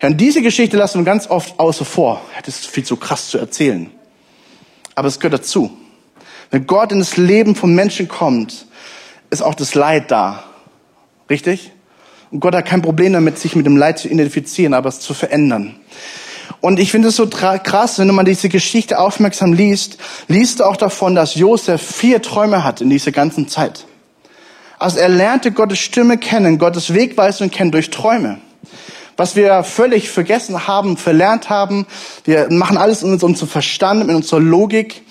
Ja, 0.00 0.08
und 0.08 0.18
diese 0.18 0.42
Geschichte 0.42 0.76
lassen 0.76 1.00
wir 1.00 1.04
ganz 1.04 1.28
oft 1.28 1.58
außer 1.58 1.84
vor. 1.84 2.20
Das 2.44 2.56
ist 2.56 2.66
viel 2.66 2.84
zu 2.84 2.96
krass 2.96 3.28
zu 3.28 3.38
erzählen. 3.38 3.90
Aber 4.94 5.08
es 5.08 5.18
gehört 5.18 5.34
dazu. 5.34 5.70
Wenn 6.50 6.66
Gott 6.66 6.92
in 6.92 7.00
das 7.00 7.16
Leben 7.16 7.56
von 7.56 7.74
Menschen 7.74 8.06
kommt, 8.06 8.66
ist 9.34 9.42
auch 9.42 9.54
das 9.54 9.74
Leid 9.74 10.10
da. 10.10 10.44
Richtig? 11.28 11.72
Und 12.30 12.40
Gott 12.40 12.54
hat 12.54 12.66
kein 12.66 12.82
Problem 12.82 13.12
damit, 13.12 13.38
sich 13.38 13.54
mit 13.54 13.66
dem 13.66 13.76
Leid 13.76 13.98
zu 13.98 14.08
identifizieren, 14.08 14.74
aber 14.74 14.88
es 14.88 15.00
zu 15.00 15.14
verändern. 15.14 15.76
Und 16.60 16.80
ich 16.80 16.90
finde 16.90 17.08
es 17.08 17.16
so 17.16 17.26
krass, 17.26 17.98
wenn 17.98 18.08
mal 18.14 18.24
diese 18.24 18.48
Geschichte 18.48 18.98
aufmerksam 18.98 19.52
liest, 19.52 19.98
liest 20.28 20.60
du 20.60 20.64
auch 20.64 20.76
davon, 20.76 21.14
dass 21.14 21.34
Josef 21.34 21.82
vier 21.82 22.22
Träume 22.22 22.64
hat 22.64 22.80
in 22.80 22.88
dieser 22.88 23.12
ganzen 23.12 23.48
Zeit. 23.48 23.84
Also 24.78 24.98
er 24.98 25.08
lernte 25.08 25.52
Gottes 25.52 25.78
Stimme 25.78 26.18
kennen, 26.18 26.58
Gottes 26.58 26.94
Wegweisung 26.94 27.50
kennen 27.50 27.70
durch 27.70 27.90
Träume. 27.90 28.38
Was 29.16 29.36
wir 29.36 29.62
völlig 29.62 30.10
vergessen 30.10 30.66
haben, 30.66 30.96
verlernt 30.96 31.48
haben. 31.48 31.86
Wir 32.24 32.48
machen 32.50 32.76
alles 32.76 33.02
in 33.02 33.12
unserem 33.12 33.36
Verstand, 33.36 34.08
in 34.08 34.16
unserer 34.16 34.40
Logik. 34.40 35.02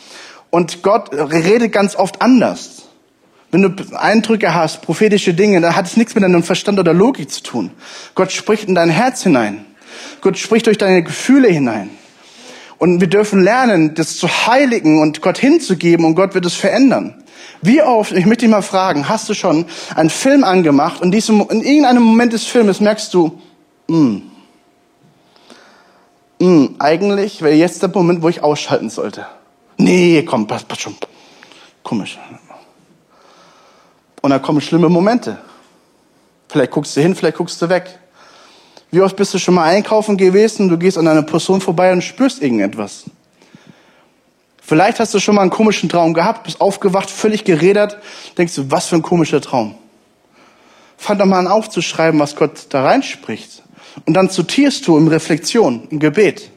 Und 0.49 0.83
Gott 0.83 1.13
redet 1.13 1.71
ganz 1.71 1.95
oft 1.95 2.21
anders. 2.21 2.82
Wenn 3.53 3.61
du 3.61 3.95
Eindrücke 3.95 4.55
hast, 4.55 4.81
prophetische 4.81 5.35
Dinge, 5.35 5.61
dann 5.61 5.75
hat 5.75 5.85
es 5.85 5.95
nichts 5.95 6.15
mit 6.15 6.23
deinem 6.23 6.41
Verstand 6.41 6.79
oder 6.79 6.91
Logik 6.91 7.29
zu 7.29 7.43
tun. 7.43 7.69
Gott 8.15 8.31
spricht 8.31 8.67
in 8.67 8.73
dein 8.73 8.89
Herz 8.89 9.21
hinein. 9.21 9.65
Gott 10.21 10.39
spricht 10.39 10.65
durch 10.65 10.79
deine 10.79 11.03
Gefühle 11.03 11.49
hinein. 11.49 11.91
Und 12.79 12.99
wir 12.99 13.07
dürfen 13.07 13.43
lernen, 13.43 13.93
das 13.93 14.17
zu 14.17 14.27
heiligen 14.27 14.99
und 14.99 15.21
Gott 15.21 15.37
hinzugeben 15.37 16.03
und 16.03 16.15
Gott 16.15 16.33
wird 16.33 16.47
es 16.47 16.55
verändern. 16.55 17.23
Wie 17.61 17.83
oft, 17.83 18.13
ich 18.13 18.25
möchte 18.25 18.45
dich 18.45 18.49
mal 18.49 18.63
fragen, 18.63 19.07
hast 19.07 19.29
du 19.29 19.35
schon 19.35 19.65
einen 19.95 20.09
Film 20.09 20.43
angemacht 20.43 20.99
und 21.03 21.11
diesem, 21.11 21.41
in 21.51 21.61
irgendeinem 21.61 22.01
Moment 22.01 22.33
des 22.33 22.45
Filmes 22.45 22.79
merkst 22.79 23.13
du, 23.13 23.39
mh, 23.87 24.21
mh, 26.39 26.69
eigentlich 26.79 27.43
wäre 27.43 27.53
jetzt 27.53 27.83
der 27.83 27.89
Moment, 27.89 28.23
wo 28.23 28.29
ich 28.29 28.41
ausschalten 28.41 28.89
sollte. 28.89 29.27
Nee, 29.77 30.23
komm, 30.23 30.47
passt, 30.47 30.67
passt 30.67 30.81
schon. 30.81 30.95
Komisch. 31.83 32.17
Und 34.23 34.29
dann 34.29 34.41
kommen 34.41 34.61
schlimme 34.61 34.87
Momente. 34.87 35.37
Vielleicht 36.47 36.71
guckst 36.71 36.95
du 36.95 37.01
hin, 37.01 37.13
vielleicht 37.13 37.35
guckst 37.35 37.61
du 37.61 37.67
weg. 37.67 37.99
Wie 38.89 39.01
oft 39.01 39.17
bist 39.17 39.33
du 39.33 39.37
schon 39.37 39.53
mal 39.53 39.65
einkaufen 39.65 40.15
gewesen, 40.15 40.69
du 40.69 40.77
gehst 40.77 40.97
an 40.97 41.09
einer 41.09 41.23
Person 41.23 41.59
vorbei 41.59 41.91
und 41.91 42.01
spürst 42.01 42.41
irgendetwas. 42.41 43.03
Vielleicht 44.61 45.01
hast 45.01 45.13
du 45.13 45.19
schon 45.19 45.35
mal 45.35 45.41
einen 45.41 45.51
komischen 45.51 45.89
Traum 45.89 46.13
gehabt, 46.13 46.45
bist 46.45 46.61
aufgewacht, 46.61 47.09
völlig 47.09 47.43
gerädert, 47.43 47.97
denkst 48.37 48.55
du, 48.55 48.71
was 48.71 48.85
für 48.85 48.95
ein 48.95 49.01
komischer 49.01 49.41
Traum. 49.41 49.75
Fang 50.95 51.17
doch 51.17 51.25
mal 51.25 51.39
an 51.39 51.47
aufzuschreiben, 51.47 52.17
was 52.17 52.37
Gott 52.37 52.67
da 52.69 52.85
reinspricht. 52.85 53.61
Und 54.05 54.13
dann 54.13 54.29
zitierst 54.29 54.87
du 54.87 54.97
in 54.97 55.09
Reflexion, 55.09 55.89
im 55.89 55.99
Gebet. 55.99 56.49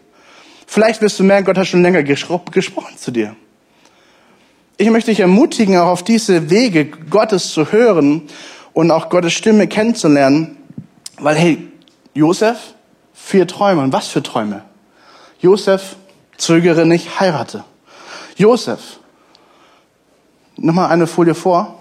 Vielleicht 0.68 1.02
wirst 1.02 1.18
du 1.18 1.24
merken, 1.24 1.46
Gott 1.46 1.58
hat 1.58 1.66
schon 1.66 1.82
länger 1.82 2.04
gesprochen 2.04 2.96
zu 2.96 3.10
dir. 3.10 3.34
Ich 4.78 4.90
möchte 4.90 5.10
dich 5.10 5.20
ermutigen, 5.20 5.78
auch 5.78 5.86
auf 5.86 6.02
diese 6.02 6.50
Wege 6.50 6.84
Gottes 6.84 7.50
zu 7.50 7.72
hören 7.72 8.28
und 8.74 8.90
auch 8.90 9.08
Gottes 9.08 9.32
Stimme 9.32 9.68
kennenzulernen, 9.68 10.58
weil 11.18 11.34
hey, 11.34 11.72
Josef, 12.12 12.74
vier 13.14 13.46
Träume. 13.46 13.80
Und 13.80 13.94
was 13.94 14.08
für 14.08 14.22
Träume? 14.22 14.64
Josef, 15.40 15.96
zögere 16.36 16.84
nicht, 16.84 17.20
heirate. 17.20 17.64
Josef, 18.36 19.00
nochmal 20.58 20.90
eine 20.90 21.06
Folie 21.06 21.34
vor. 21.34 21.80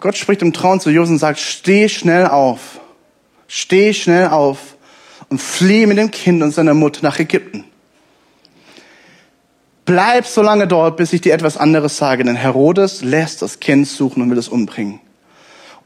Gott 0.00 0.16
spricht 0.16 0.42
im 0.42 0.52
Traum 0.52 0.80
zu 0.80 0.90
Josef 0.90 1.12
und 1.12 1.18
sagt, 1.18 1.38
steh 1.38 1.88
schnell 1.88 2.26
auf. 2.26 2.80
Steh 3.46 3.94
schnell 3.94 4.26
auf 4.26 4.72
und 5.32 5.38
flieh 5.38 5.86
mit 5.86 5.96
dem 5.96 6.10
Kind 6.10 6.42
und 6.42 6.50
seiner 6.50 6.74
Mutter 6.74 7.00
nach 7.02 7.18
Ägypten. 7.18 7.64
Bleib 9.86 10.26
so 10.26 10.42
lange 10.42 10.68
dort, 10.68 10.98
bis 10.98 11.14
ich 11.14 11.22
dir 11.22 11.32
etwas 11.32 11.56
anderes 11.56 11.96
sage, 11.96 12.22
denn 12.22 12.36
Herodes 12.36 13.00
lässt 13.00 13.40
das 13.40 13.58
Kind 13.58 13.88
suchen 13.88 14.22
und 14.22 14.30
will 14.30 14.36
es 14.36 14.48
umbringen. 14.48 15.00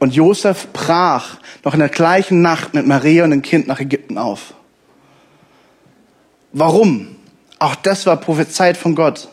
Und 0.00 0.14
Josef 0.14 0.66
brach 0.72 1.36
noch 1.62 1.74
in 1.74 1.78
der 1.78 1.88
gleichen 1.90 2.42
Nacht 2.42 2.74
mit 2.74 2.88
Maria 2.88 3.22
und 3.22 3.30
dem 3.30 3.42
Kind 3.42 3.68
nach 3.68 3.78
Ägypten 3.78 4.18
auf. 4.18 4.52
Warum? 6.52 7.14
Auch 7.60 7.76
das 7.76 8.04
war 8.04 8.16
prophezeit 8.16 8.76
von 8.76 8.96
Gott, 8.96 9.28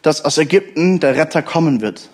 dass 0.00 0.24
aus 0.24 0.38
Ägypten 0.38 1.00
der 1.00 1.16
Retter 1.16 1.42
kommen 1.42 1.82
wird. 1.82 2.08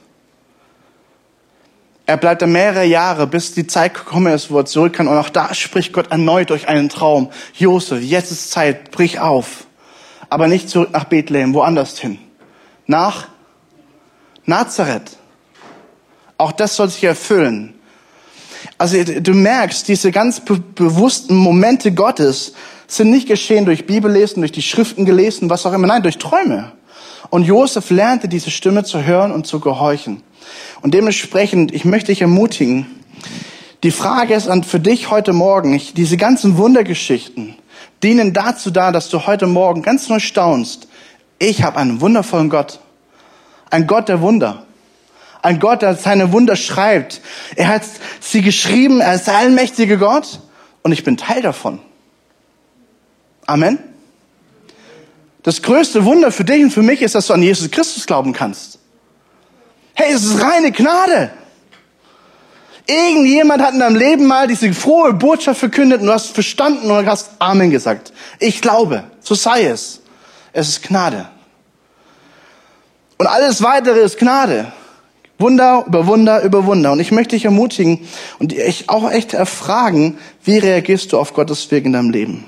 Er 2.08 2.16
bleibt 2.16 2.40
da 2.40 2.46
mehrere 2.46 2.84
Jahre, 2.84 3.26
bis 3.26 3.52
die 3.52 3.66
Zeit 3.66 3.94
gekommen 3.94 4.32
ist, 4.32 4.50
wo 4.50 4.58
er 4.58 4.64
zurück 4.64 4.92
kann. 4.92 5.08
Und 5.08 5.18
auch 5.18 5.28
da 5.28 5.52
spricht 5.54 5.92
Gott 5.92 6.12
erneut 6.12 6.50
durch 6.50 6.68
einen 6.68 6.88
Traum. 6.88 7.30
Josef, 7.54 8.00
jetzt 8.00 8.30
ist 8.30 8.52
Zeit, 8.52 8.92
brich 8.92 9.18
auf. 9.18 9.66
Aber 10.30 10.46
nicht 10.46 10.68
zurück 10.68 10.90
nach 10.92 11.04
Bethlehem, 11.04 11.52
woanders 11.52 11.98
hin. 11.98 12.18
Nach 12.86 13.26
Nazareth. 14.44 15.16
Auch 16.38 16.52
das 16.52 16.76
soll 16.76 16.88
sich 16.88 17.02
erfüllen. 17.02 17.74
Also 18.78 19.02
du 19.02 19.32
merkst, 19.32 19.88
diese 19.88 20.12
ganz 20.12 20.40
be 20.40 20.58
bewussten 20.58 21.34
Momente 21.34 21.92
Gottes 21.92 22.52
sind 22.86 23.10
nicht 23.10 23.26
geschehen 23.26 23.64
durch 23.64 23.86
Bibellesen, 23.86 24.42
durch 24.42 24.52
die 24.52 24.62
Schriften 24.62 25.06
gelesen, 25.06 25.50
was 25.50 25.66
auch 25.66 25.72
immer. 25.72 25.88
Nein, 25.88 26.02
durch 26.02 26.18
Träume. 26.18 26.72
Und 27.30 27.44
Josef 27.44 27.90
lernte 27.90 28.28
diese 28.28 28.50
Stimme 28.52 28.84
zu 28.84 29.02
hören 29.02 29.32
und 29.32 29.46
zu 29.46 29.58
gehorchen. 29.58 30.22
Und 30.82 30.94
dementsprechend, 30.94 31.72
ich 31.72 31.84
möchte 31.84 32.12
dich 32.12 32.22
ermutigen, 32.22 32.86
die 33.82 33.90
Frage 33.90 34.34
ist 34.34 34.48
an 34.48 34.64
für 34.64 34.80
dich 34.80 35.10
heute 35.10 35.32
Morgen, 35.32 35.74
ich, 35.74 35.94
diese 35.94 36.16
ganzen 36.16 36.56
Wundergeschichten 36.56 37.56
dienen 38.02 38.32
dazu 38.32 38.70
da, 38.70 38.92
dass 38.92 39.08
du 39.08 39.26
heute 39.26 39.46
Morgen 39.46 39.82
ganz 39.82 40.08
neu 40.08 40.18
staunst. 40.18 40.88
Ich 41.38 41.62
habe 41.62 41.78
einen 41.78 42.00
wundervollen 42.00 42.50
Gott. 42.50 42.80
Ein 43.70 43.86
Gott 43.86 44.08
der 44.08 44.20
Wunder. 44.20 44.66
Ein 45.42 45.60
Gott, 45.60 45.82
der 45.82 45.94
seine 45.94 46.32
Wunder 46.32 46.56
schreibt. 46.56 47.20
Er 47.54 47.68
hat 47.68 47.82
sie 48.20 48.42
geschrieben, 48.42 49.00
er 49.00 49.14
ist 49.14 49.26
der 49.26 49.36
allmächtige 49.36 49.98
Gott 49.98 50.40
und 50.82 50.92
ich 50.92 51.04
bin 51.04 51.16
Teil 51.16 51.42
davon. 51.42 51.78
Amen. 53.46 53.78
Das 55.42 55.62
größte 55.62 56.04
Wunder 56.04 56.32
für 56.32 56.44
dich 56.44 56.64
und 56.64 56.72
für 56.72 56.82
mich 56.82 57.02
ist, 57.02 57.14
dass 57.14 57.28
du 57.28 57.32
an 57.32 57.42
Jesus 57.42 57.70
Christus 57.70 58.06
glauben 58.06 58.32
kannst. 58.32 58.75
Hey, 59.98 60.12
es 60.12 60.24
ist 60.24 60.42
reine 60.42 60.72
Gnade. 60.72 61.30
Irgendjemand 62.86 63.62
hat 63.62 63.72
in 63.72 63.80
deinem 63.80 63.96
Leben 63.96 64.26
mal 64.26 64.46
diese 64.46 64.72
frohe 64.74 65.14
Botschaft 65.14 65.58
verkündet 65.58 66.02
und 66.02 66.06
du 66.06 66.12
hast 66.12 66.34
verstanden 66.34 66.90
und 66.90 67.06
hast 67.06 67.30
Amen 67.38 67.70
gesagt. 67.70 68.12
Ich 68.38 68.60
glaube, 68.60 69.04
so 69.20 69.34
sei 69.34 69.64
es. 69.64 70.02
Es 70.52 70.68
ist 70.68 70.82
Gnade. 70.82 71.26
Und 73.16 73.26
alles 73.26 73.62
weitere 73.62 74.00
ist 74.00 74.18
Gnade. 74.18 74.70
Wunder 75.38 75.84
über 75.86 76.06
Wunder 76.06 76.42
über 76.42 76.66
Wunder. 76.66 76.92
Und 76.92 77.00
ich 77.00 77.10
möchte 77.10 77.34
dich 77.34 77.46
ermutigen 77.46 78.06
und 78.38 78.52
dich 78.52 78.90
auch 78.90 79.10
echt 79.10 79.32
erfragen, 79.32 80.18
wie 80.44 80.58
reagierst 80.58 81.12
du 81.12 81.18
auf 81.18 81.32
Gottes 81.32 81.70
Weg 81.70 81.86
in 81.86 81.94
deinem 81.94 82.10
Leben? 82.10 82.44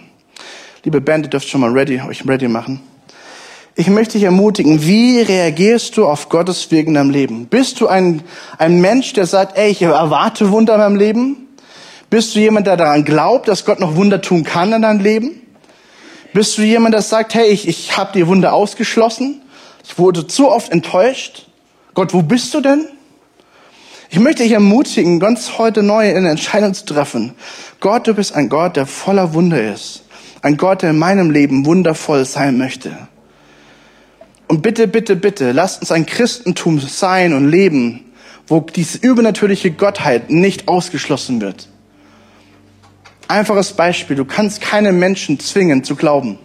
Liebe 0.84 1.00
Band, 1.00 1.26
ihr 1.26 1.30
dürft 1.30 1.48
schon 1.48 1.62
mal 1.62 1.72
ready, 1.72 2.00
euch 2.02 2.28
ready 2.28 2.46
machen. 2.46 2.80
Ich 3.80 3.86
möchte 3.86 4.14
dich 4.14 4.24
ermutigen, 4.24 4.84
wie 4.84 5.20
reagierst 5.20 5.96
du 5.96 6.04
auf 6.04 6.30
Gottes 6.30 6.68
Weg 6.72 6.88
in 6.88 6.94
deinem 6.94 7.10
Leben? 7.10 7.46
Bist 7.46 7.80
du 7.80 7.86
ein, 7.86 8.24
ein 8.58 8.80
Mensch, 8.80 9.12
der 9.12 9.24
sagt, 9.24 9.56
ey, 9.56 9.70
ich 9.70 9.82
erwarte 9.82 10.50
Wunder 10.50 10.74
in 10.74 10.80
meinem 10.80 10.96
Leben? 10.96 11.48
Bist 12.10 12.34
du 12.34 12.40
jemand, 12.40 12.66
der 12.66 12.76
daran 12.76 13.04
glaubt, 13.04 13.46
dass 13.46 13.64
Gott 13.64 13.78
noch 13.78 13.94
Wunder 13.94 14.20
tun 14.20 14.42
kann 14.42 14.72
in 14.72 14.82
deinem 14.82 14.98
Leben? 14.98 15.30
Bist 16.32 16.58
du 16.58 16.62
jemand, 16.62 16.92
der 16.92 17.02
sagt, 17.02 17.34
hey, 17.34 17.46
ich, 17.46 17.68
ich 17.68 17.96
habe 17.96 18.10
die 18.12 18.26
Wunder 18.26 18.52
ausgeschlossen? 18.52 19.42
Ich 19.84 19.96
wurde 19.96 20.26
zu 20.26 20.50
oft 20.50 20.72
enttäuscht. 20.72 21.46
Gott, 21.94 22.12
wo 22.12 22.22
bist 22.22 22.52
du 22.54 22.60
denn? 22.60 22.84
Ich 24.10 24.18
möchte 24.18 24.42
dich 24.42 24.50
ermutigen, 24.50 25.20
ganz 25.20 25.56
heute 25.56 25.84
neu 25.84 26.16
eine 26.16 26.30
Entscheidung 26.30 26.74
zu 26.74 26.84
treffen. 26.84 27.36
Gott, 27.78 28.08
du 28.08 28.14
bist 28.14 28.34
ein 28.34 28.48
Gott, 28.48 28.74
der 28.74 28.86
voller 28.86 29.34
Wunder 29.34 29.72
ist. 29.72 30.02
Ein 30.42 30.56
Gott, 30.56 30.82
der 30.82 30.90
in 30.90 30.98
meinem 30.98 31.30
Leben 31.30 31.64
wundervoll 31.64 32.24
sein 32.24 32.58
möchte. 32.58 33.06
Und 34.48 34.62
bitte, 34.62 34.88
bitte, 34.88 35.14
bitte, 35.14 35.52
lasst 35.52 35.82
uns 35.82 35.92
ein 35.92 36.06
Christentum 36.06 36.80
sein 36.80 37.34
und 37.34 37.50
leben, 37.50 38.06
wo 38.46 38.60
diese 38.60 38.98
übernatürliche 38.98 39.70
Gottheit 39.70 40.30
nicht 40.30 40.68
ausgeschlossen 40.68 41.40
wird. 41.42 41.68
Einfaches 43.28 43.74
Beispiel, 43.74 44.16
du 44.16 44.24
kannst 44.24 44.62
keine 44.62 44.90
Menschen 44.90 45.38
zwingen 45.38 45.84
zu 45.84 45.96
glauben. 45.96 46.38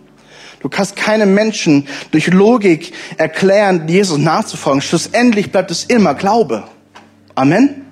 Du 0.60 0.68
kannst 0.68 0.98
keine 0.98 1.26
Menschen 1.26 1.88
durch 2.12 2.28
Logik 2.28 2.94
erklären, 3.18 3.88
Jesus 3.88 4.18
nachzufolgen. 4.18 4.82
Schlussendlich 4.82 5.52
bleibt 5.52 5.72
es 5.72 5.86
immer 5.86 6.14
Glaube. 6.14 6.64
Amen. 7.36 7.86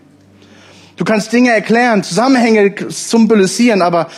Du 0.97 1.05
kannst 1.05 1.31
Dinge 1.33 1.51
erklären, 1.51 2.03
Zusammenhänge 2.03 2.75
symbolisieren, 2.89 3.81
aber 3.81 4.09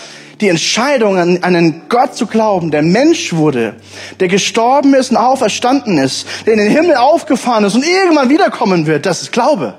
die 0.42 0.50
Entscheidung, 0.50 1.18
an 1.18 1.44
einen 1.44 1.84
Gott 1.90 2.16
zu 2.16 2.26
glauben, 2.26 2.72
der 2.72 2.82
Mensch 2.82 3.34
wurde, 3.34 3.76
der 4.20 4.28
gestorben 4.28 4.94
ist 4.94 5.12
und 5.12 5.18
auferstanden 5.18 5.98
ist, 5.98 6.26
der 6.46 6.54
in 6.54 6.60
den 6.60 6.72
Himmel 6.72 6.96
aufgefahren 6.96 7.64
ist 7.64 7.76
und 7.76 7.86
irgendwann 7.86 8.30
wiederkommen 8.30 8.88
wird, 8.88 9.06
das 9.06 9.22
ist 9.22 9.32
Glaube. 9.32 9.76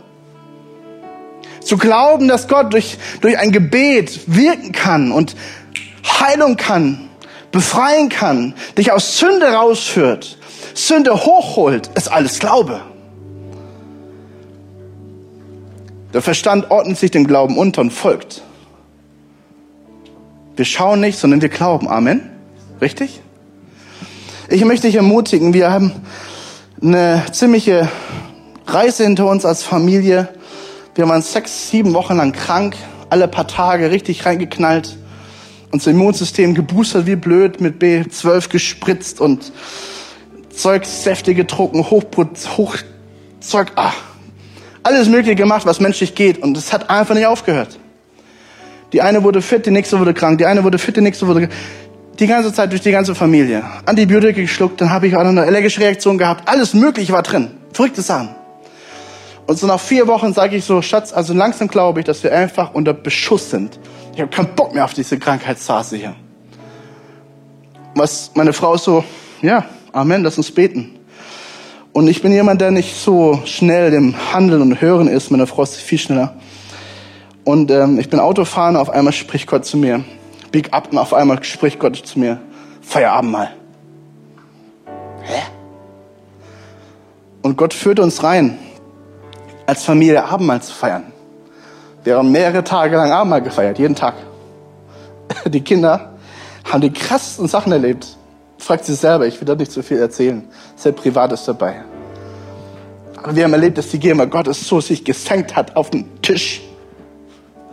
Zu 1.60 1.76
glauben, 1.76 2.28
dass 2.28 2.46
Gott 2.46 2.72
durch, 2.72 2.98
durch 3.20 3.38
ein 3.38 3.50
Gebet 3.50 4.20
wirken 4.26 4.72
kann 4.72 5.12
und 5.12 5.34
Heilung 6.20 6.56
kann, 6.56 7.08
befreien 7.50 8.08
kann, 8.08 8.54
dich 8.76 8.92
aus 8.92 9.18
Sünde 9.18 9.46
rausführt, 9.46 10.38
Sünde 10.74 11.14
hochholt, 11.14 11.88
ist 11.94 12.08
alles 12.08 12.38
Glaube. 12.38 12.80
Der 16.12 16.22
Verstand 16.22 16.70
ordnet 16.70 16.98
sich 16.98 17.10
dem 17.10 17.26
Glauben 17.26 17.58
unter 17.58 17.80
und 17.80 17.92
folgt. 17.92 18.42
Wir 20.56 20.64
schauen 20.64 21.00
nicht, 21.00 21.18
sondern 21.18 21.42
wir 21.42 21.48
glauben. 21.48 21.88
Amen. 21.88 22.30
Richtig? 22.80 23.20
Ich 24.48 24.64
möchte 24.64 24.86
dich 24.86 24.96
ermutigen, 24.96 25.52
wir 25.52 25.72
haben 25.72 25.92
eine 26.80 27.24
ziemliche 27.32 27.88
Reise 28.66 29.04
hinter 29.04 29.26
uns 29.26 29.44
als 29.44 29.64
Familie. 29.64 30.28
Wir 30.94 31.08
waren 31.08 31.22
sechs, 31.22 31.70
sieben 31.70 31.92
Wochen 31.94 32.16
lang 32.16 32.32
krank, 32.32 32.76
alle 33.10 33.26
paar 33.26 33.48
Tage 33.48 33.90
richtig 33.90 34.26
reingeknallt. 34.26 34.96
Unser 35.72 35.90
Immunsystem 35.90 36.54
geboostert 36.54 37.06
wie 37.06 37.16
blöd, 37.16 37.60
mit 37.60 37.82
B12 37.82 38.48
gespritzt 38.48 39.20
und 39.20 39.50
Zeugsäfte 40.50 41.34
getrunken, 41.34 41.90
Hochput, 41.90 42.56
Hochzeug, 42.56 43.72
ah, 43.74 43.92
alles 44.84 45.08
Mögliche 45.08 45.34
gemacht, 45.34 45.66
was 45.66 45.80
menschlich 45.80 46.14
geht. 46.14 46.38
Und 46.38 46.56
es 46.56 46.72
hat 46.72 46.90
einfach 46.90 47.16
nicht 47.16 47.26
aufgehört. 47.26 47.80
Die 48.94 49.02
eine 49.02 49.24
wurde 49.24 49.42
fit, 49.42 49.66
die 49.66 49.72
nächste 49.72 49.98
wurde 49.98 50.14
krank. 50.14 50.38
Die 50.38 50.46
eine 50.46 50.62
wurde 50.62 50.78
fit, 50.78 50.96
die 50.96 51.00
nächste 51.00 51.26
wurde 51.26 51.40
krank. 51.40 51.52
Die 52.20 52.28
ganze 52.28 52.52
Zeit 52.52 52.70
durch 52.70 52.80
die 52.80 52.92
ganze 52.92 53.16
Familie. 53.16 53.64
Antibiotika 53.86 54.40
geschluckt, 54.40 54.80
dann 54.80 54.90
habe 54.90 55.08
ich 55.08 55.16
auch 55.16 55.24
noch 55.24 55.30
eine 55.30 55.42
allergische 55.42 55.80
Reaktion 55.80 56.16
gehabt. 56.16 56.48
Alles 56.48 56.74
Mögliche 56.74 57.12
war 57.12 57.24
drin. 57.24 57.50
Verrückte 57.72 58.02
Sachen. 58.02 58.28
Und 59.48 59.58
so 59.58 59.66
nach 59.66 59.80
vier 59.80 60.06
Wochen 60.06 60.32
sage 60.32 60.54
ich 60.54 60.64
so, 60.64 60.80
Schatz, 60.80 61.12
also 61.12 61.34
langsam 61.34 61.66
glaube 61.66 61.98
ich, 61.98 62.06
dass 62.06 62.22
wir 62.22 62.32
einfach 62.32 62.72
unter 62.72 62.94
Beschuss 62.94 63.50
sind. 63.50 63.80
Ich 64.14 64.20
habe 64.20 64.30
keinen 64.30 64.54
Bock 64.54 64.72
mehr 64.72 64.84
auf 64.84 64.94
diese 64.94 65.18
Krankheitsphase 65.18 65.96
hier. 65.96 66.14
Was 67.96 68.30
meine 68.34 68.52
Frau 68.52 68.76
so, 68.76 69.02
ja, 69.42 69.64
Amen, 69.90 70.22
lass 70.22 70.36
uns 70.36 70.52
beten. 70.52 71.00
Und 71.92 72.06
ich 72.06 72.22
bin 72.22 72.30
jemand, 72.30 72.60
der 72.60 72.70
nicht 72.70 72.94
so 72.94 73.42
schnell 73.44 73.92
im 73.92 74.14
Handeln 74.32 74.62
und 74.62 74.80
Hören 74.80 75.08
ist. 75.08 75.32
Meine 75.32 75.48
Frau 75.48 75.64
ist 75.64 75.74
viel 75.74 75.98
schneller. 75.98 76.36
Und 77.44 77.70
ähm, 77.70 77.98
ich 77.98 78.08
bin 78.08 78.20
Autofahren, 78.20 78.76
auf 78.76 78.90
einmal 78.90 79.12
spricht 79.12 79.46
Gott 79.46 79.64
zu 79.66 79.76
mir. 79.76 80.04
Bieg 80.50 80.72
ab 80.72 80.88
und 80.90 80.98
auf 80.98 81.12
einmal 81.12 81.42
spricht 81.44 81.78
Gott 81.78 81.96
zu 81.96 82.18
mir. 82.18 82.40
Feierabend 82.80 83.32
mal. 83.32 83.50
Hä? 85.22 85.42
Und 87.42 87.56
Gott 87.56 87.74
führte 87.74 88.02
uns 88.02 88.22
rein, 88.22 88.58
als 89.66 89.84
Familie 89.84 90.24
Abendmahl 90.24 90.62
zu 90.62 90.72
feiern. 90.72 91.12
Wir 92.02 92.16
haben 92.16 92.32
mehrere 92.32 92.64
Tage 92.64 92.96
lang 92.96 93.10
Abendmahl 93.10 93.42
gefeiert, 93.42 93.78
jeden 93.78 93.94
Tag. 93.94 94.14
Die 95.46 95.60
Kinder 95.60 96.14
haben 96.64 96.80
die 96.80 96.92
krassesten 96.92 97.46
Sachen 97.46 97.72
erlebt. 97.72 98.16
Fragt 98.58 98.86
sie 98.86 98.94
selber, 98.94 99.26
ich 99.26 99.38
will 99.40 99.46
da 99.46 99.54
nicht 99.54 99.70
zu 99.70 99.82
viel 99.82 99.98
erzählen. 99.98 100.44
Sehr 100.76 100.92
Privates 100.92 101.44
dabei. 101.44 101.84
Aber 103.22 103.36
wir 103.36 103.44
haben 103.44 103.52
erlebt, 103.52 103.76
dass 103.76 103.88
die 103.88 103.98
Gegenwart 103.98 104.30
Gottes 104.30 104.66
so 104.66 104.80
sich 104.80 105.04
gesenkt 105.04 105.56
hat 105.56 105.76
auf 105.76 105.90
den 105.90 106.22
Tisch. 106.22 106.62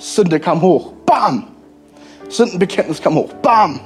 Sünde 0.01 0.39
kam 0.39 0.61
hoch. 0.61 0.93
Bam! 1.05 1.47
Sündenbekenntnis 2.27 3.01
kam 3.01 3.15
hoch. 3.15 3.31
Bam! 3.41 3.79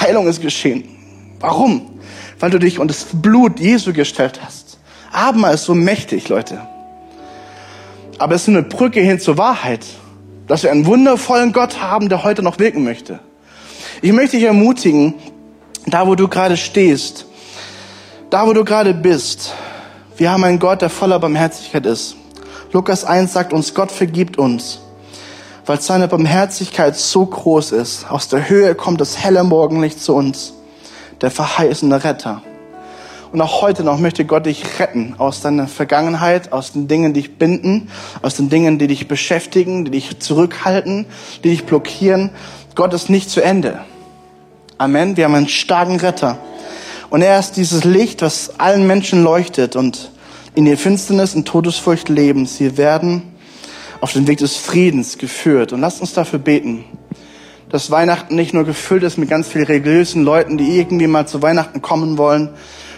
Heilung 0.00 0.26
ist 0.26 0.40
geschehen. 0.40 0.88
Warum? 1.40 2.00
Weil 2.40 2.50
du 2.50 2.58
dich 2.58 2.78
unter 2.78 2.94
das 2.94 3.06
Blut 3.12 3.60
Jesu 3.60 3.92
gestellt 3.92 4.40
hast. 4.42 4.78
Abendmahl 5.12 5.54
ist 5.54 5.64
so 5.64 5.74
mächtig, 5.74 6.28
Leute. 6.28 6.66
Aber 8.18 8.34
es 8.34 8.42
ist 8.42 8.48
eine 8.48 8.62
Brücke 8.62 9.00
hin 9.00 9.20
zur 9.20 9.36
Wahrheit, 9.36 9.84
dass 10.46 10.62
wir 10.62 10.70
einen 10.70 10.86
wundervollen 10.86 11.52
Gott 11.52 11.80
haben, 11.80 12.08
der 12.08 12.24
heute 12.24 12.42
noch 12.42 12.58
wirken 12.58 12.82
möchte. 12.82 13.20
Ich 14.00 14.12
möchte 14.12 14.36
dich 14.36 14.46
ermutigen, 14.46 15.14
da 15.86 16.06
wo 16.06 16.14
du 16.14 16.28
gerade 16.28 16.56
stehst, 16.56 17.26
da 18.30 18.46
wo 18.46 18.52
du 18.52 18.64
gerade 18.64 18.94
bist, 18.94 19.54
wir 20.16 20.30
haben 20.30 20.44
einen 20.44 20.58
Gott, 20.58 20.82
der 20.82 20.90
voller 20.90 21.18
Barmherzigkeit 21.18 21.84
ist. 21.86 22.16
Lukas 22.70 23.04
1 23.04 23.32
sagt 23.32 23.54
uns, 23.54 23.72
Gott 23.72 23.90
vergibt 23.90 24.36
uns, 24.36 24.80
weil 25.64 25.80
seine 25.80 26.06
Barmherzigkeit 26.06 26.96
so 26.96 27.24
groß 27.24 27.72
ist. 27.72 28.10
Aus 28.10 28.28
der 28.28 28.50
Höhe 28.50 28.74
kommt 28.74 29.00
das 29.00 29.16
helle 29.16 29.42
Morgenlicht 29.42 30.02
zu 30.02 30.14
uns, 30.14 30.52
der 31.22 31.30
verheißene 31.30 32.04
Retter. 32.04 32.42
Und 33.32 33.40
auch 33.40 33.62
heute 33.62 33.84
noch 33.84 33.98
möchte 33.98 34.26
Gott 34.26 34.44
dich 34.44 34.80
retten 34.80 35.14
aus 35.16 35.40
deiner 35.40 35.66
Vergangenheit, 35.66 36.52
aus 36.52 36.72
den 36.72 36.88
Dingen, 36.88 37.14
die 37.14 37.22
dich 37.22 37.38
binden, 37.38 37.88
aus 38.20 38.36
den 38.36 38.50
Dingen, 38.50 38.78
die 38.78 38.86
dich 38.86 39.08
beschäftigen, 39.08 39.86
die 39.86 39.90
dich 39.90 40.18
zurückhalten, 40.20 41.06
die 41.44 41.50
dich 41.50 41.64
blockieren. 41.64 42.30
Gott 42.74 42.92
ist 42.92 43.08
nicht 43.08 43.30
zu 43.30 43.42
Ende. 43.42 43.80
Amen. 44.76 45.16
Wir 45.16 45.24
haben 45.24 45.34
einen 45.34 45.48
starken 45.48 45.96
Retter. 45.96 46.38
Und 47.08 47.22
er 47.22 47.38
ist 47.38 47.52
dieses 47.52 47.84
Licht, 47.84 48.20
was 48.20 48.60
allen 48.60 48.86
Menschen 48.86 49.22
leuchtet 49.22 49.74
und 49.74 50.10
in 50.58 50.64
der 50.64 50.76
Finsternis 50.76 51.36
und 51.36 51.46
Todesfurcht 51.46 52.08
leben. 52.08 52.44
Sie 52.44 52.76
werden 52.76 53.22
auf 54.00 54.12
den 54.12 54.26
Weg 54.26 54.38
des 54.38 54.56
Friedens 54.56 55.16
geführt. 55.16 55.72
Und 55.72 55.80
lasst 55.80 56.00
uns 56.00 56.14
dafür 56.14 56.40
beten, 56.40 56.84
dass 57.68 57.92
Weihnachten 57.92 58.34
nicht 58.34 58.54
nur 58.54 58.64
gefüllt 58.64 59.04
ist 59.04 59.18
mit 59.18 59.30
ganz 59.30 59.46
vielen 59.46 59.66
religiösen 59.66 60.24
Leuten, 60.24 60.58
die 60.58 60.76
irgendwie 60.76 61.06
mal 61.06 61.28
zu 61.28 61.42
Weihnachten 61.42 61.80
kommen 61.80 62.18
wollen, 62.18 62.48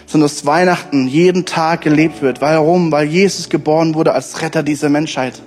sondern 0.07 0.27
dass 0.27 0.43
Weihnachten 0.47 1.07
jeden 1.07 1.45
Tag 1.45 1.81
gelebt 1.81 2.23
wird. 2.23 2.41
Warum? 2.41 2.91
Weil 2.91 3.05
Jesus 3.05 3.47
geboren 3.47 3.93
wurde 3.93 4.13
als 4.13 4.41
Retter 4.41 4.63
dieser 4.63 4.89
Menschheit. 4.89 5.39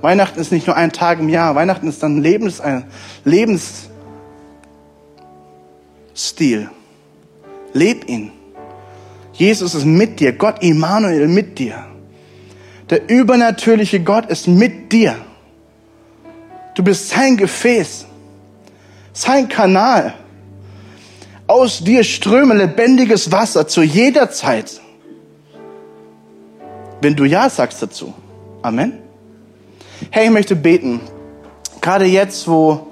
Weihnachten 0.00 0.38
ist 0.38 0.52
nicht 0.52 0.68
nur 0.68 0.76
ein 0.76 0.92
Tag 0.92 1.18
im 1.18 1.28
Jahr, 1.28 1.56
Weihnachten 1.56 1.88
ist 1.88 2.04
dann 2.04 2.22
Lebens, 2.22 2.60
ein 2.60 2.84
Lebensstil. 3.24 3.90
Leb 7.72 8.08
ihn. 8.08 8.30
Jesus 9.38 9.76
ist 9.76 9.84
mit 9.84 10.18
dir, 10.18 10.32
Gott 10.32 10.64
Immanuel 10.64 11.28
mit 11.28 11.60
dir. 11.60 11.86
Der 12.90 13.08
übernatürliche 13.08 14.00
Gott 14.00 14.26
ist 14.26 14.48
mit 14.48 14.90
dir. 14.90 15.14
Du 16.74 16.82
bist 16.82 17.10
sein 17.10 17.36
Gefäß, 17.36 18.04
sein 19.12 19.48
Kanal. 19.48 20.14
Aus 21.46 21.78
dir 21.84 22.02
ströme 22.02 22.54
lebendiges 22.54 23.30
Wasser 23.30 23.68
zu 23.68 23.82
jeder 23.82 24.28
Zeit. 24.30 24.80
Wenn 27.00 27.14
du 27.14 27.24
Ja 27.24 27.48
sagst 27.48 27.80
dazu. 27.80 28.12
Amen. 28.62 28.94
Hey, 30.10 30.26
ich 30.26 30.32
möchte 30.32 30.56
beten. 30.56 31.00
Gerade 31.80 32.06
jetzt, 32.06 32.48
wo 32.48 32.88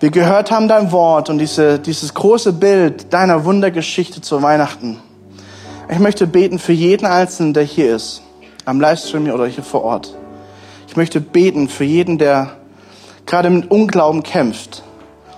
wir 0.00 0.10
gehört 0.10 0.50
haben 0.50 0.68
dein 0.68 0.92
Wort 0.92 1.30
und 1.30 1.38
diese, 1.38 1.78
dieses 1.78 2.12
große 2.12 2.52
Bild 2.52 3.10
deiner 3.10 3.46
Wundergeschichte 3.46 4.20
zu 4.20 4.42
Weihnachten. 4.42 5.00
Ich 5.88 6.00
möchte 6.00 6.26
beten 6.26 6.58
für 6.58 6.72
jeden 6.72 7.06
Einzelnen, 7.06 7.54
der 7.54 7.62
hier 7.62 7.94
ist, 7.94 8.20
am 8.64 8.80
Livestream 8.80 9.30
oder 9.30 9.46
hier 9.46 9.62
vor 9.62 9.84
Ort. 9.84 10.16
Ich 10.88 10.96
möchte 10.96 11.20
beten 11.20 11.68
für 11.68 11.84
jeden, 11.84 12.18
der 12.18 12.56
gerade 13.24 13.50
mit 13.50 13.70
Unglauben 13.70 14.24
kämpft, 14.24 14.82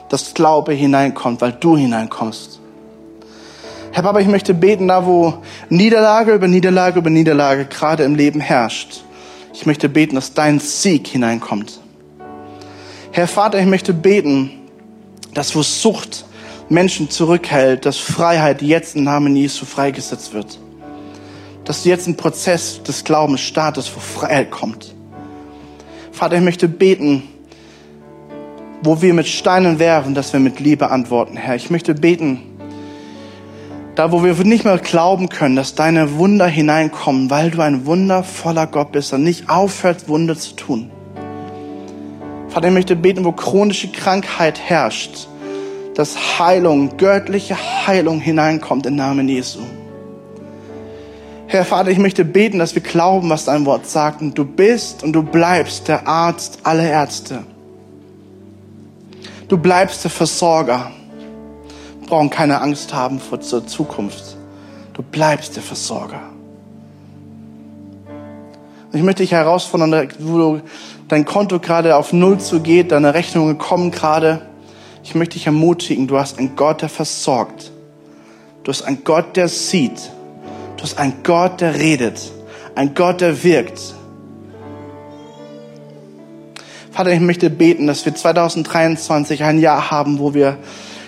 dass 0.08 0.32
Glaube 0.32 0.72
hineinkommt, 0.72 1.42
weil 1.42 1.52
du 1.52 1.76
hineinkommst. 1.76 2.60
Herr 3.92 4.02
Papa, 4.02 4.20
ich 4.20 4.26
möchte 4.26 4.54
beten, 4.54 4.88
da 4.88 5.04
wo 5.04 5.34
Niederlage 5.68 6.32
über 6.32 6.48
Niederlage 6.48 7.00
über 7.00 7.10
Niederlage 7.10 7.66
gerade 7.66 8.04
im 8.04 8.14
Leben 8.14 8.40
herrscht. 8.40 9.02
Ich 9.52 9.66
möchte 9.66 9.90
beten, 9.90 10.14
dass 10.14 10.32
dein 10.32 10.60
Sieg 10.60 11.08
hineinkommt. 11.08 11.78
Herr 13.12 13.28
Vater, 13.28 13.58
ich 13.60 13.66
möchte 13.66 13.92
beten, 13.92 14.50
dass 15.34 15.54
wo 15.54 15.62
Sucht 15.62 16.24
Menschen 16.68 17.10
zurückhält, 17.10 17.86
dass 17.86 17.96
Freiheit 17.96 18.62
jetzt 18.62 18.96
im 18.96 19.04
Namen 19.04 19.34
Jesu 19.34 19.64
freigesetzt 19.64 20.34
wird. 20.34 20.58
Dass 21.64 21.84
jetzt 21.84 22.06
ein 22.06 22.16
Prozess 22.16 22.82
des 22.82 23.04
Glaubens 23.04 23.40
startet, 23.40 23.90
wo 23.94 24.00
Freiheit 24.00 24.50
kommt. 24.50 24.94
Vater, 26.12 26.36
ich 26.36 26.42
möchte 26.42 26.68
beten, 26.68 27.22
wo 28.82 29.00
wir 29.02 29.14
mit 29.14 29.26
Steinen 29.26 29.78
werfen, 29.78 30.14
dass 30.14 30.32
wir 30.32 30.40
mit 30.40 30.60
Liebe 30.60 30.90
antworten, 30.90 31.36
Herr. 31.36 31.56
Ich 31.56 31.70
möchte 31.70 31.94
beten, 31.94 32.42
da 33.94 34.12
wo 34.12 34.22
wir 34.22 34.34
nicht 34.44 34.64
mehr 34.64 34.78
glauben 34.78 35.28
können, 35.28 35.56
dass 35.56 35.74
deine 35.74 36.18
Wunder 36.18 36.46
hineinkommen, 36.46 37.30
weil 37.30 37.50
du 37.50 37.60
ein 37.60 37.84
wundervoller 37.86 38.66
Gott 38.66 38.92
bist 38.92 39.12
und 39.12 39.24
nicht 39.24 39.50
aufhört, 39.50 40.08
Wunder 40.08 40.36
zu 40.36 40.54
tun. 40.54 40.90
Vater, 42.48 42.68
ich 42.68 42.74
möchte 42.74 42.94
beten, 42.94 43.24
wo 43.24 43.32
chronische 43.32 43.88
Krankheit 43.88 44.60
herrscht, 44.60 45.28
dass 45.98 46.38
Heilung, 46.38 46.96
göttliche 46.96 47.56
Heilung 47.84 48.20
hineinkommt 48.20 48.86
im 48.86 48.94
Namen 48.94 49.28
Jesu. 49.28 49.58
Herr 51.48 51.64
Vater, 51.64 51.90
ich 51.90 51.98
möchte 51.98 52.24
beten, 52.24 52.60
dass 52.60 52.76
wir 52.76 52.82
glauben, 52.82 53.28
was 53.30 53.46
dein 53.46 53.66
Wort 53.66 53.84
sagt. 53.84 54.20
Und 54.20 54.38
du 54.38 54.44
bist 54.44 55.02
und 55.02 55.12
du 55.12 55.24
bleibst 55.24 55.88
der 55.88 56.06
Arzt 56.06 56.60
aller 56.62 56.88
Ärzte. 56.88 57.42
Du 59.48 59.58
bleibst 59.58 60.04
der 60.04 60.12
Versorger. 60.12 60.92
Wir 61.98 62.08
brauchen 62.08 62.30
keine 62.30 62.60
Angst 62.60 62.94
haben 62.94 63.18
vor 63.18 63.38
der 63.38 63.66
Zukunft. 63.66 64.36
Du 64.94 65.02
bleibst 65.02 65.56
der 65.56 65.64
Versorger. 65.64 66.20
Und 68.06 68.96
ich 68.96 69.02
möchte 69.02 69.24
dich 69.24 69.32
herausfordern, 69.32 70.10
wo 70.20 70.60
dein 71.08 71.24
Konto 71.24 71.58
gerade 71.58 71.96
auf 71.96 72.12
Null 72.12 72.38
zu 72.38 72.60
geht, 72.60 72.92
deine 72.92 73.14
Rechnungen 73.14 73.58
kommen 73.58 73.90
gerade. 73.90 74.47
Ich 75.08 75.14
möchte 75.14 75.38
dich 75.38 75.46
ermutigen, 75.46 76.06
du 76.06 76.18
hast 76.18 76.38
einen 76.38 76.54
Gott, 76.54 76.82
der 76.82 76.90
versorgt. 76.90 77.72
Du 78.62 78.70
hast 78.70 78.82
einen 78.82 79.04
Gott, 79.04 79.38
der 79.38 79.48
sieht. 79.48 80.10
Du 80.76 80.82
hast 80.82 80.98
einen 80.98 81.22
Gott, 81.22 81.62
der 81.62 81.76
redet. 81.76 82.30
Ein 82.74 82.94
Gott, 82.94 83.22
der 83.22 83.42
wirkt. 83.42 83.94
Vater, 86.90 87.10
ich 87.10 87.20
möchte 87.20 87.48
beten, 87.48 87.86
dass 87.86 88.04
wir 88.04 88.14
2023 88.14 89.44
ein 89.44 89.60
Jahr 89.60 89.90
haben, 89.90 90.18
wo 90.18 90.34
wir 90.34 90.58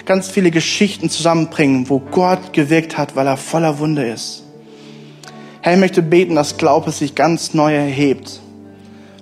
ganz 0.07 0.31
viele 0.31 0.51
Geschichten 0.51 1.11
zusammenbringen, 1.11 1.91
wo 1.91 1.99
Gott 1.99 2.55
gewirkt 2.55 2.97
hat, 2.97 3.17
weil 3.17 3.27
er 3.27 3.37
voller 3.37 3.81
Wunder 3.81 4.11
ist. 4.11 4.45
Herr, 5.61 5.75
ich 5.75 5.79
möchte 5.79 6.01
beten, 6.01 6.37
dass 6.37 6.57
Glaube 6.57 6.91
sich 6.91 7.15
ganz 7.15 7.53
neu 7.53 7.75
erhebt, 7.75 8.41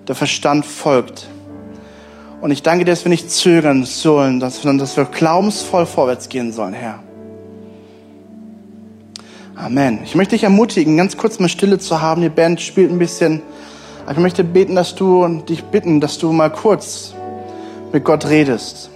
der 0.07 0.15
Verstand 0.15 0.65
folgt. 0.65 1.27
Und 2.41 2.53
ich 2.53 2.63
danke 2.63 2.85
dir, 2.85 2.93
dass 2.93 3.05
wir 3.05 3.11
nicht 3.11 3.31
zögern 3.31 3.85
sollen, 3.85 4.41
sondern 4.41 4.79
dass 4.79 4.97
wir 4.97 5.05
glaubensvoll 5.07 5.87
vorwärts 5.87 6.29
gehen 6.29 6.53
sollen, 6.53 6.73
Herr. 6.73 7.01
Amen. 9.57 10.01
Ich 10.05 10.15
möchte 10.15 10.37
dich 10.37 10.45
ermutigen, 10.45 10.97
ganz 10.97 11.17
kurz 11.17 11.41
mal 11.41 11.49
Stille 11.49 11.81
zu 11.81 12.01
haben. 12.01 12.23
Die 12.23 12.29
Band 12.29 12.61
spielt 12.61 12.93
ein 12.93 12.99
bisschen. 13.01 13.43
Aber 14.05 14.13
ich 14.13 14.19
möchte 14.19 14.45
beten, 14.45 14.77
dass 14.77 14.95
du 14.95 15.27
dich 15.49 15.65
bitten, 15.65 16.01
dass 16.01 16.19
du 16.19 16.31
mal 16.31 16.49
kurz 16.49 17.13
mit 17.93 18.05
Gott 18.05 18.29
redest. 18.29 18.91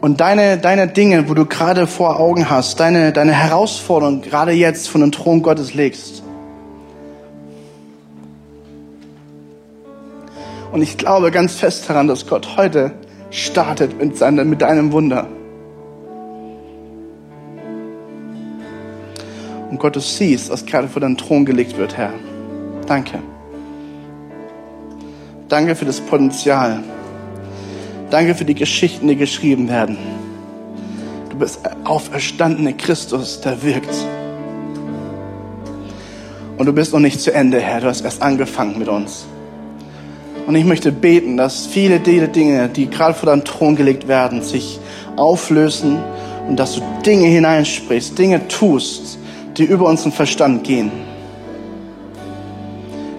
Und 0.00 0.20
deine, 0.20 0.58
deine 0.58 0.88
Dinge, 0.88 1.28
wo 1.28 1.34
du 1.34 1.46
gerade 1.46 1.86
vor 1.86 2.18
Augen 2.18 2.50
hast, 2.50 2.80
deine, 2.80 3.12
deine 3.12 3.32
Herausforderung 3.32 4.22
gerade 4.22 4.52
jetzt 4.52 4.88
von 4.88 5.02
dem 5.02 5.12
Thron 5.12 5.42
Gottes 5.42 5.74
legst. 5.74 6.24
Und 10.78 10.84
ich 10.84 10.96
glaube 10.96 11.32
ganz 11.32 11.56
fest 11.56 11.90
daran, 11.90 12.06
dass 12.06 12.24
Gott 12.28 12.56
heute 12.56 12.92
startet 13.32 14.00
mit, 14.00 14.16
seinem, 14.16 14.48
mit 14.48 14.62
deinem 14.62 14.92
Wunder. 14.92 15.26
Und 19.68 19.80
Gott, 19.80 19.96
du 19.96 20.00
siehst, 20.00 20.50
was 20.50 20.64
gerade 20.64 20.86
vor 20.86 21.00
deinen 21.00 21.16
Thron 21.16 21.44
gelegt 21.44 21.76
wird, 21.76 21.96
Herr. 21.96 22.12
Danke. 22.86 23.18
Danke 25.48 25.74
für 25.74 25.84
das 25.84 26.00
Potenzial. 26.00 26.78
Danke 28.10 28.36
für 28.36 28.44
die 28.44 28.54
Geschichten, 28.54 29.08
die 29.08 29.16
geschrieben 29.16 29.68
werden. 29.68 29.98
Du 31.30 31.38
bist 31.38 31.58
auferstandene 31.82 32.74
Christus, 32.74 33.40
der 33.40 33.64
wirkt. 33.64 33.96
Und 36.56 36.66
du 36.66 36.72
bist 36.72 36.92
noch 36.92 37.00
nicht 37.00 37.20
zu 37.20 37.34
Ende, 37.34 37.58
Herr. 37.58 37.80
Du 37.80 37.88
hast 37.88 38.02
erst 38.02 38.22
angefangen 38.22 38.78
mit 38.78 38.86
uns. 38.86 39.26
Und 40.48 40.54
ich 40.54 40.64
möchte 40.64 40.92
beten, 40.92 41.36
dass 41.36 41.66
viele 41.66 42.00
dieser 42.00 42.26
Dinge, 42.26 42.70
die 42.70 42.88
gerade 42.88 43.12
vor 43.12 43.26
deinen 43.26 43.44
Thron 43.44 43.76
gelegt 43.76 44.08
werden, 44.08 44.40
sich 44.40 44.80
auflösen 45.14 45.98
und 46.48 46.58
dass 46.58 46.76
du 46.76 46.80
Dinge 47.04 47.26
hineinsprichst, 47.26 48.18
Dinge 48.18 48.48
tust, 48.48 49.18
die 49.58 49.64
über 49.64 49.84
unseren 49.84 50.10
Verstand 50.10 50.64
gehen. 50.64 50.90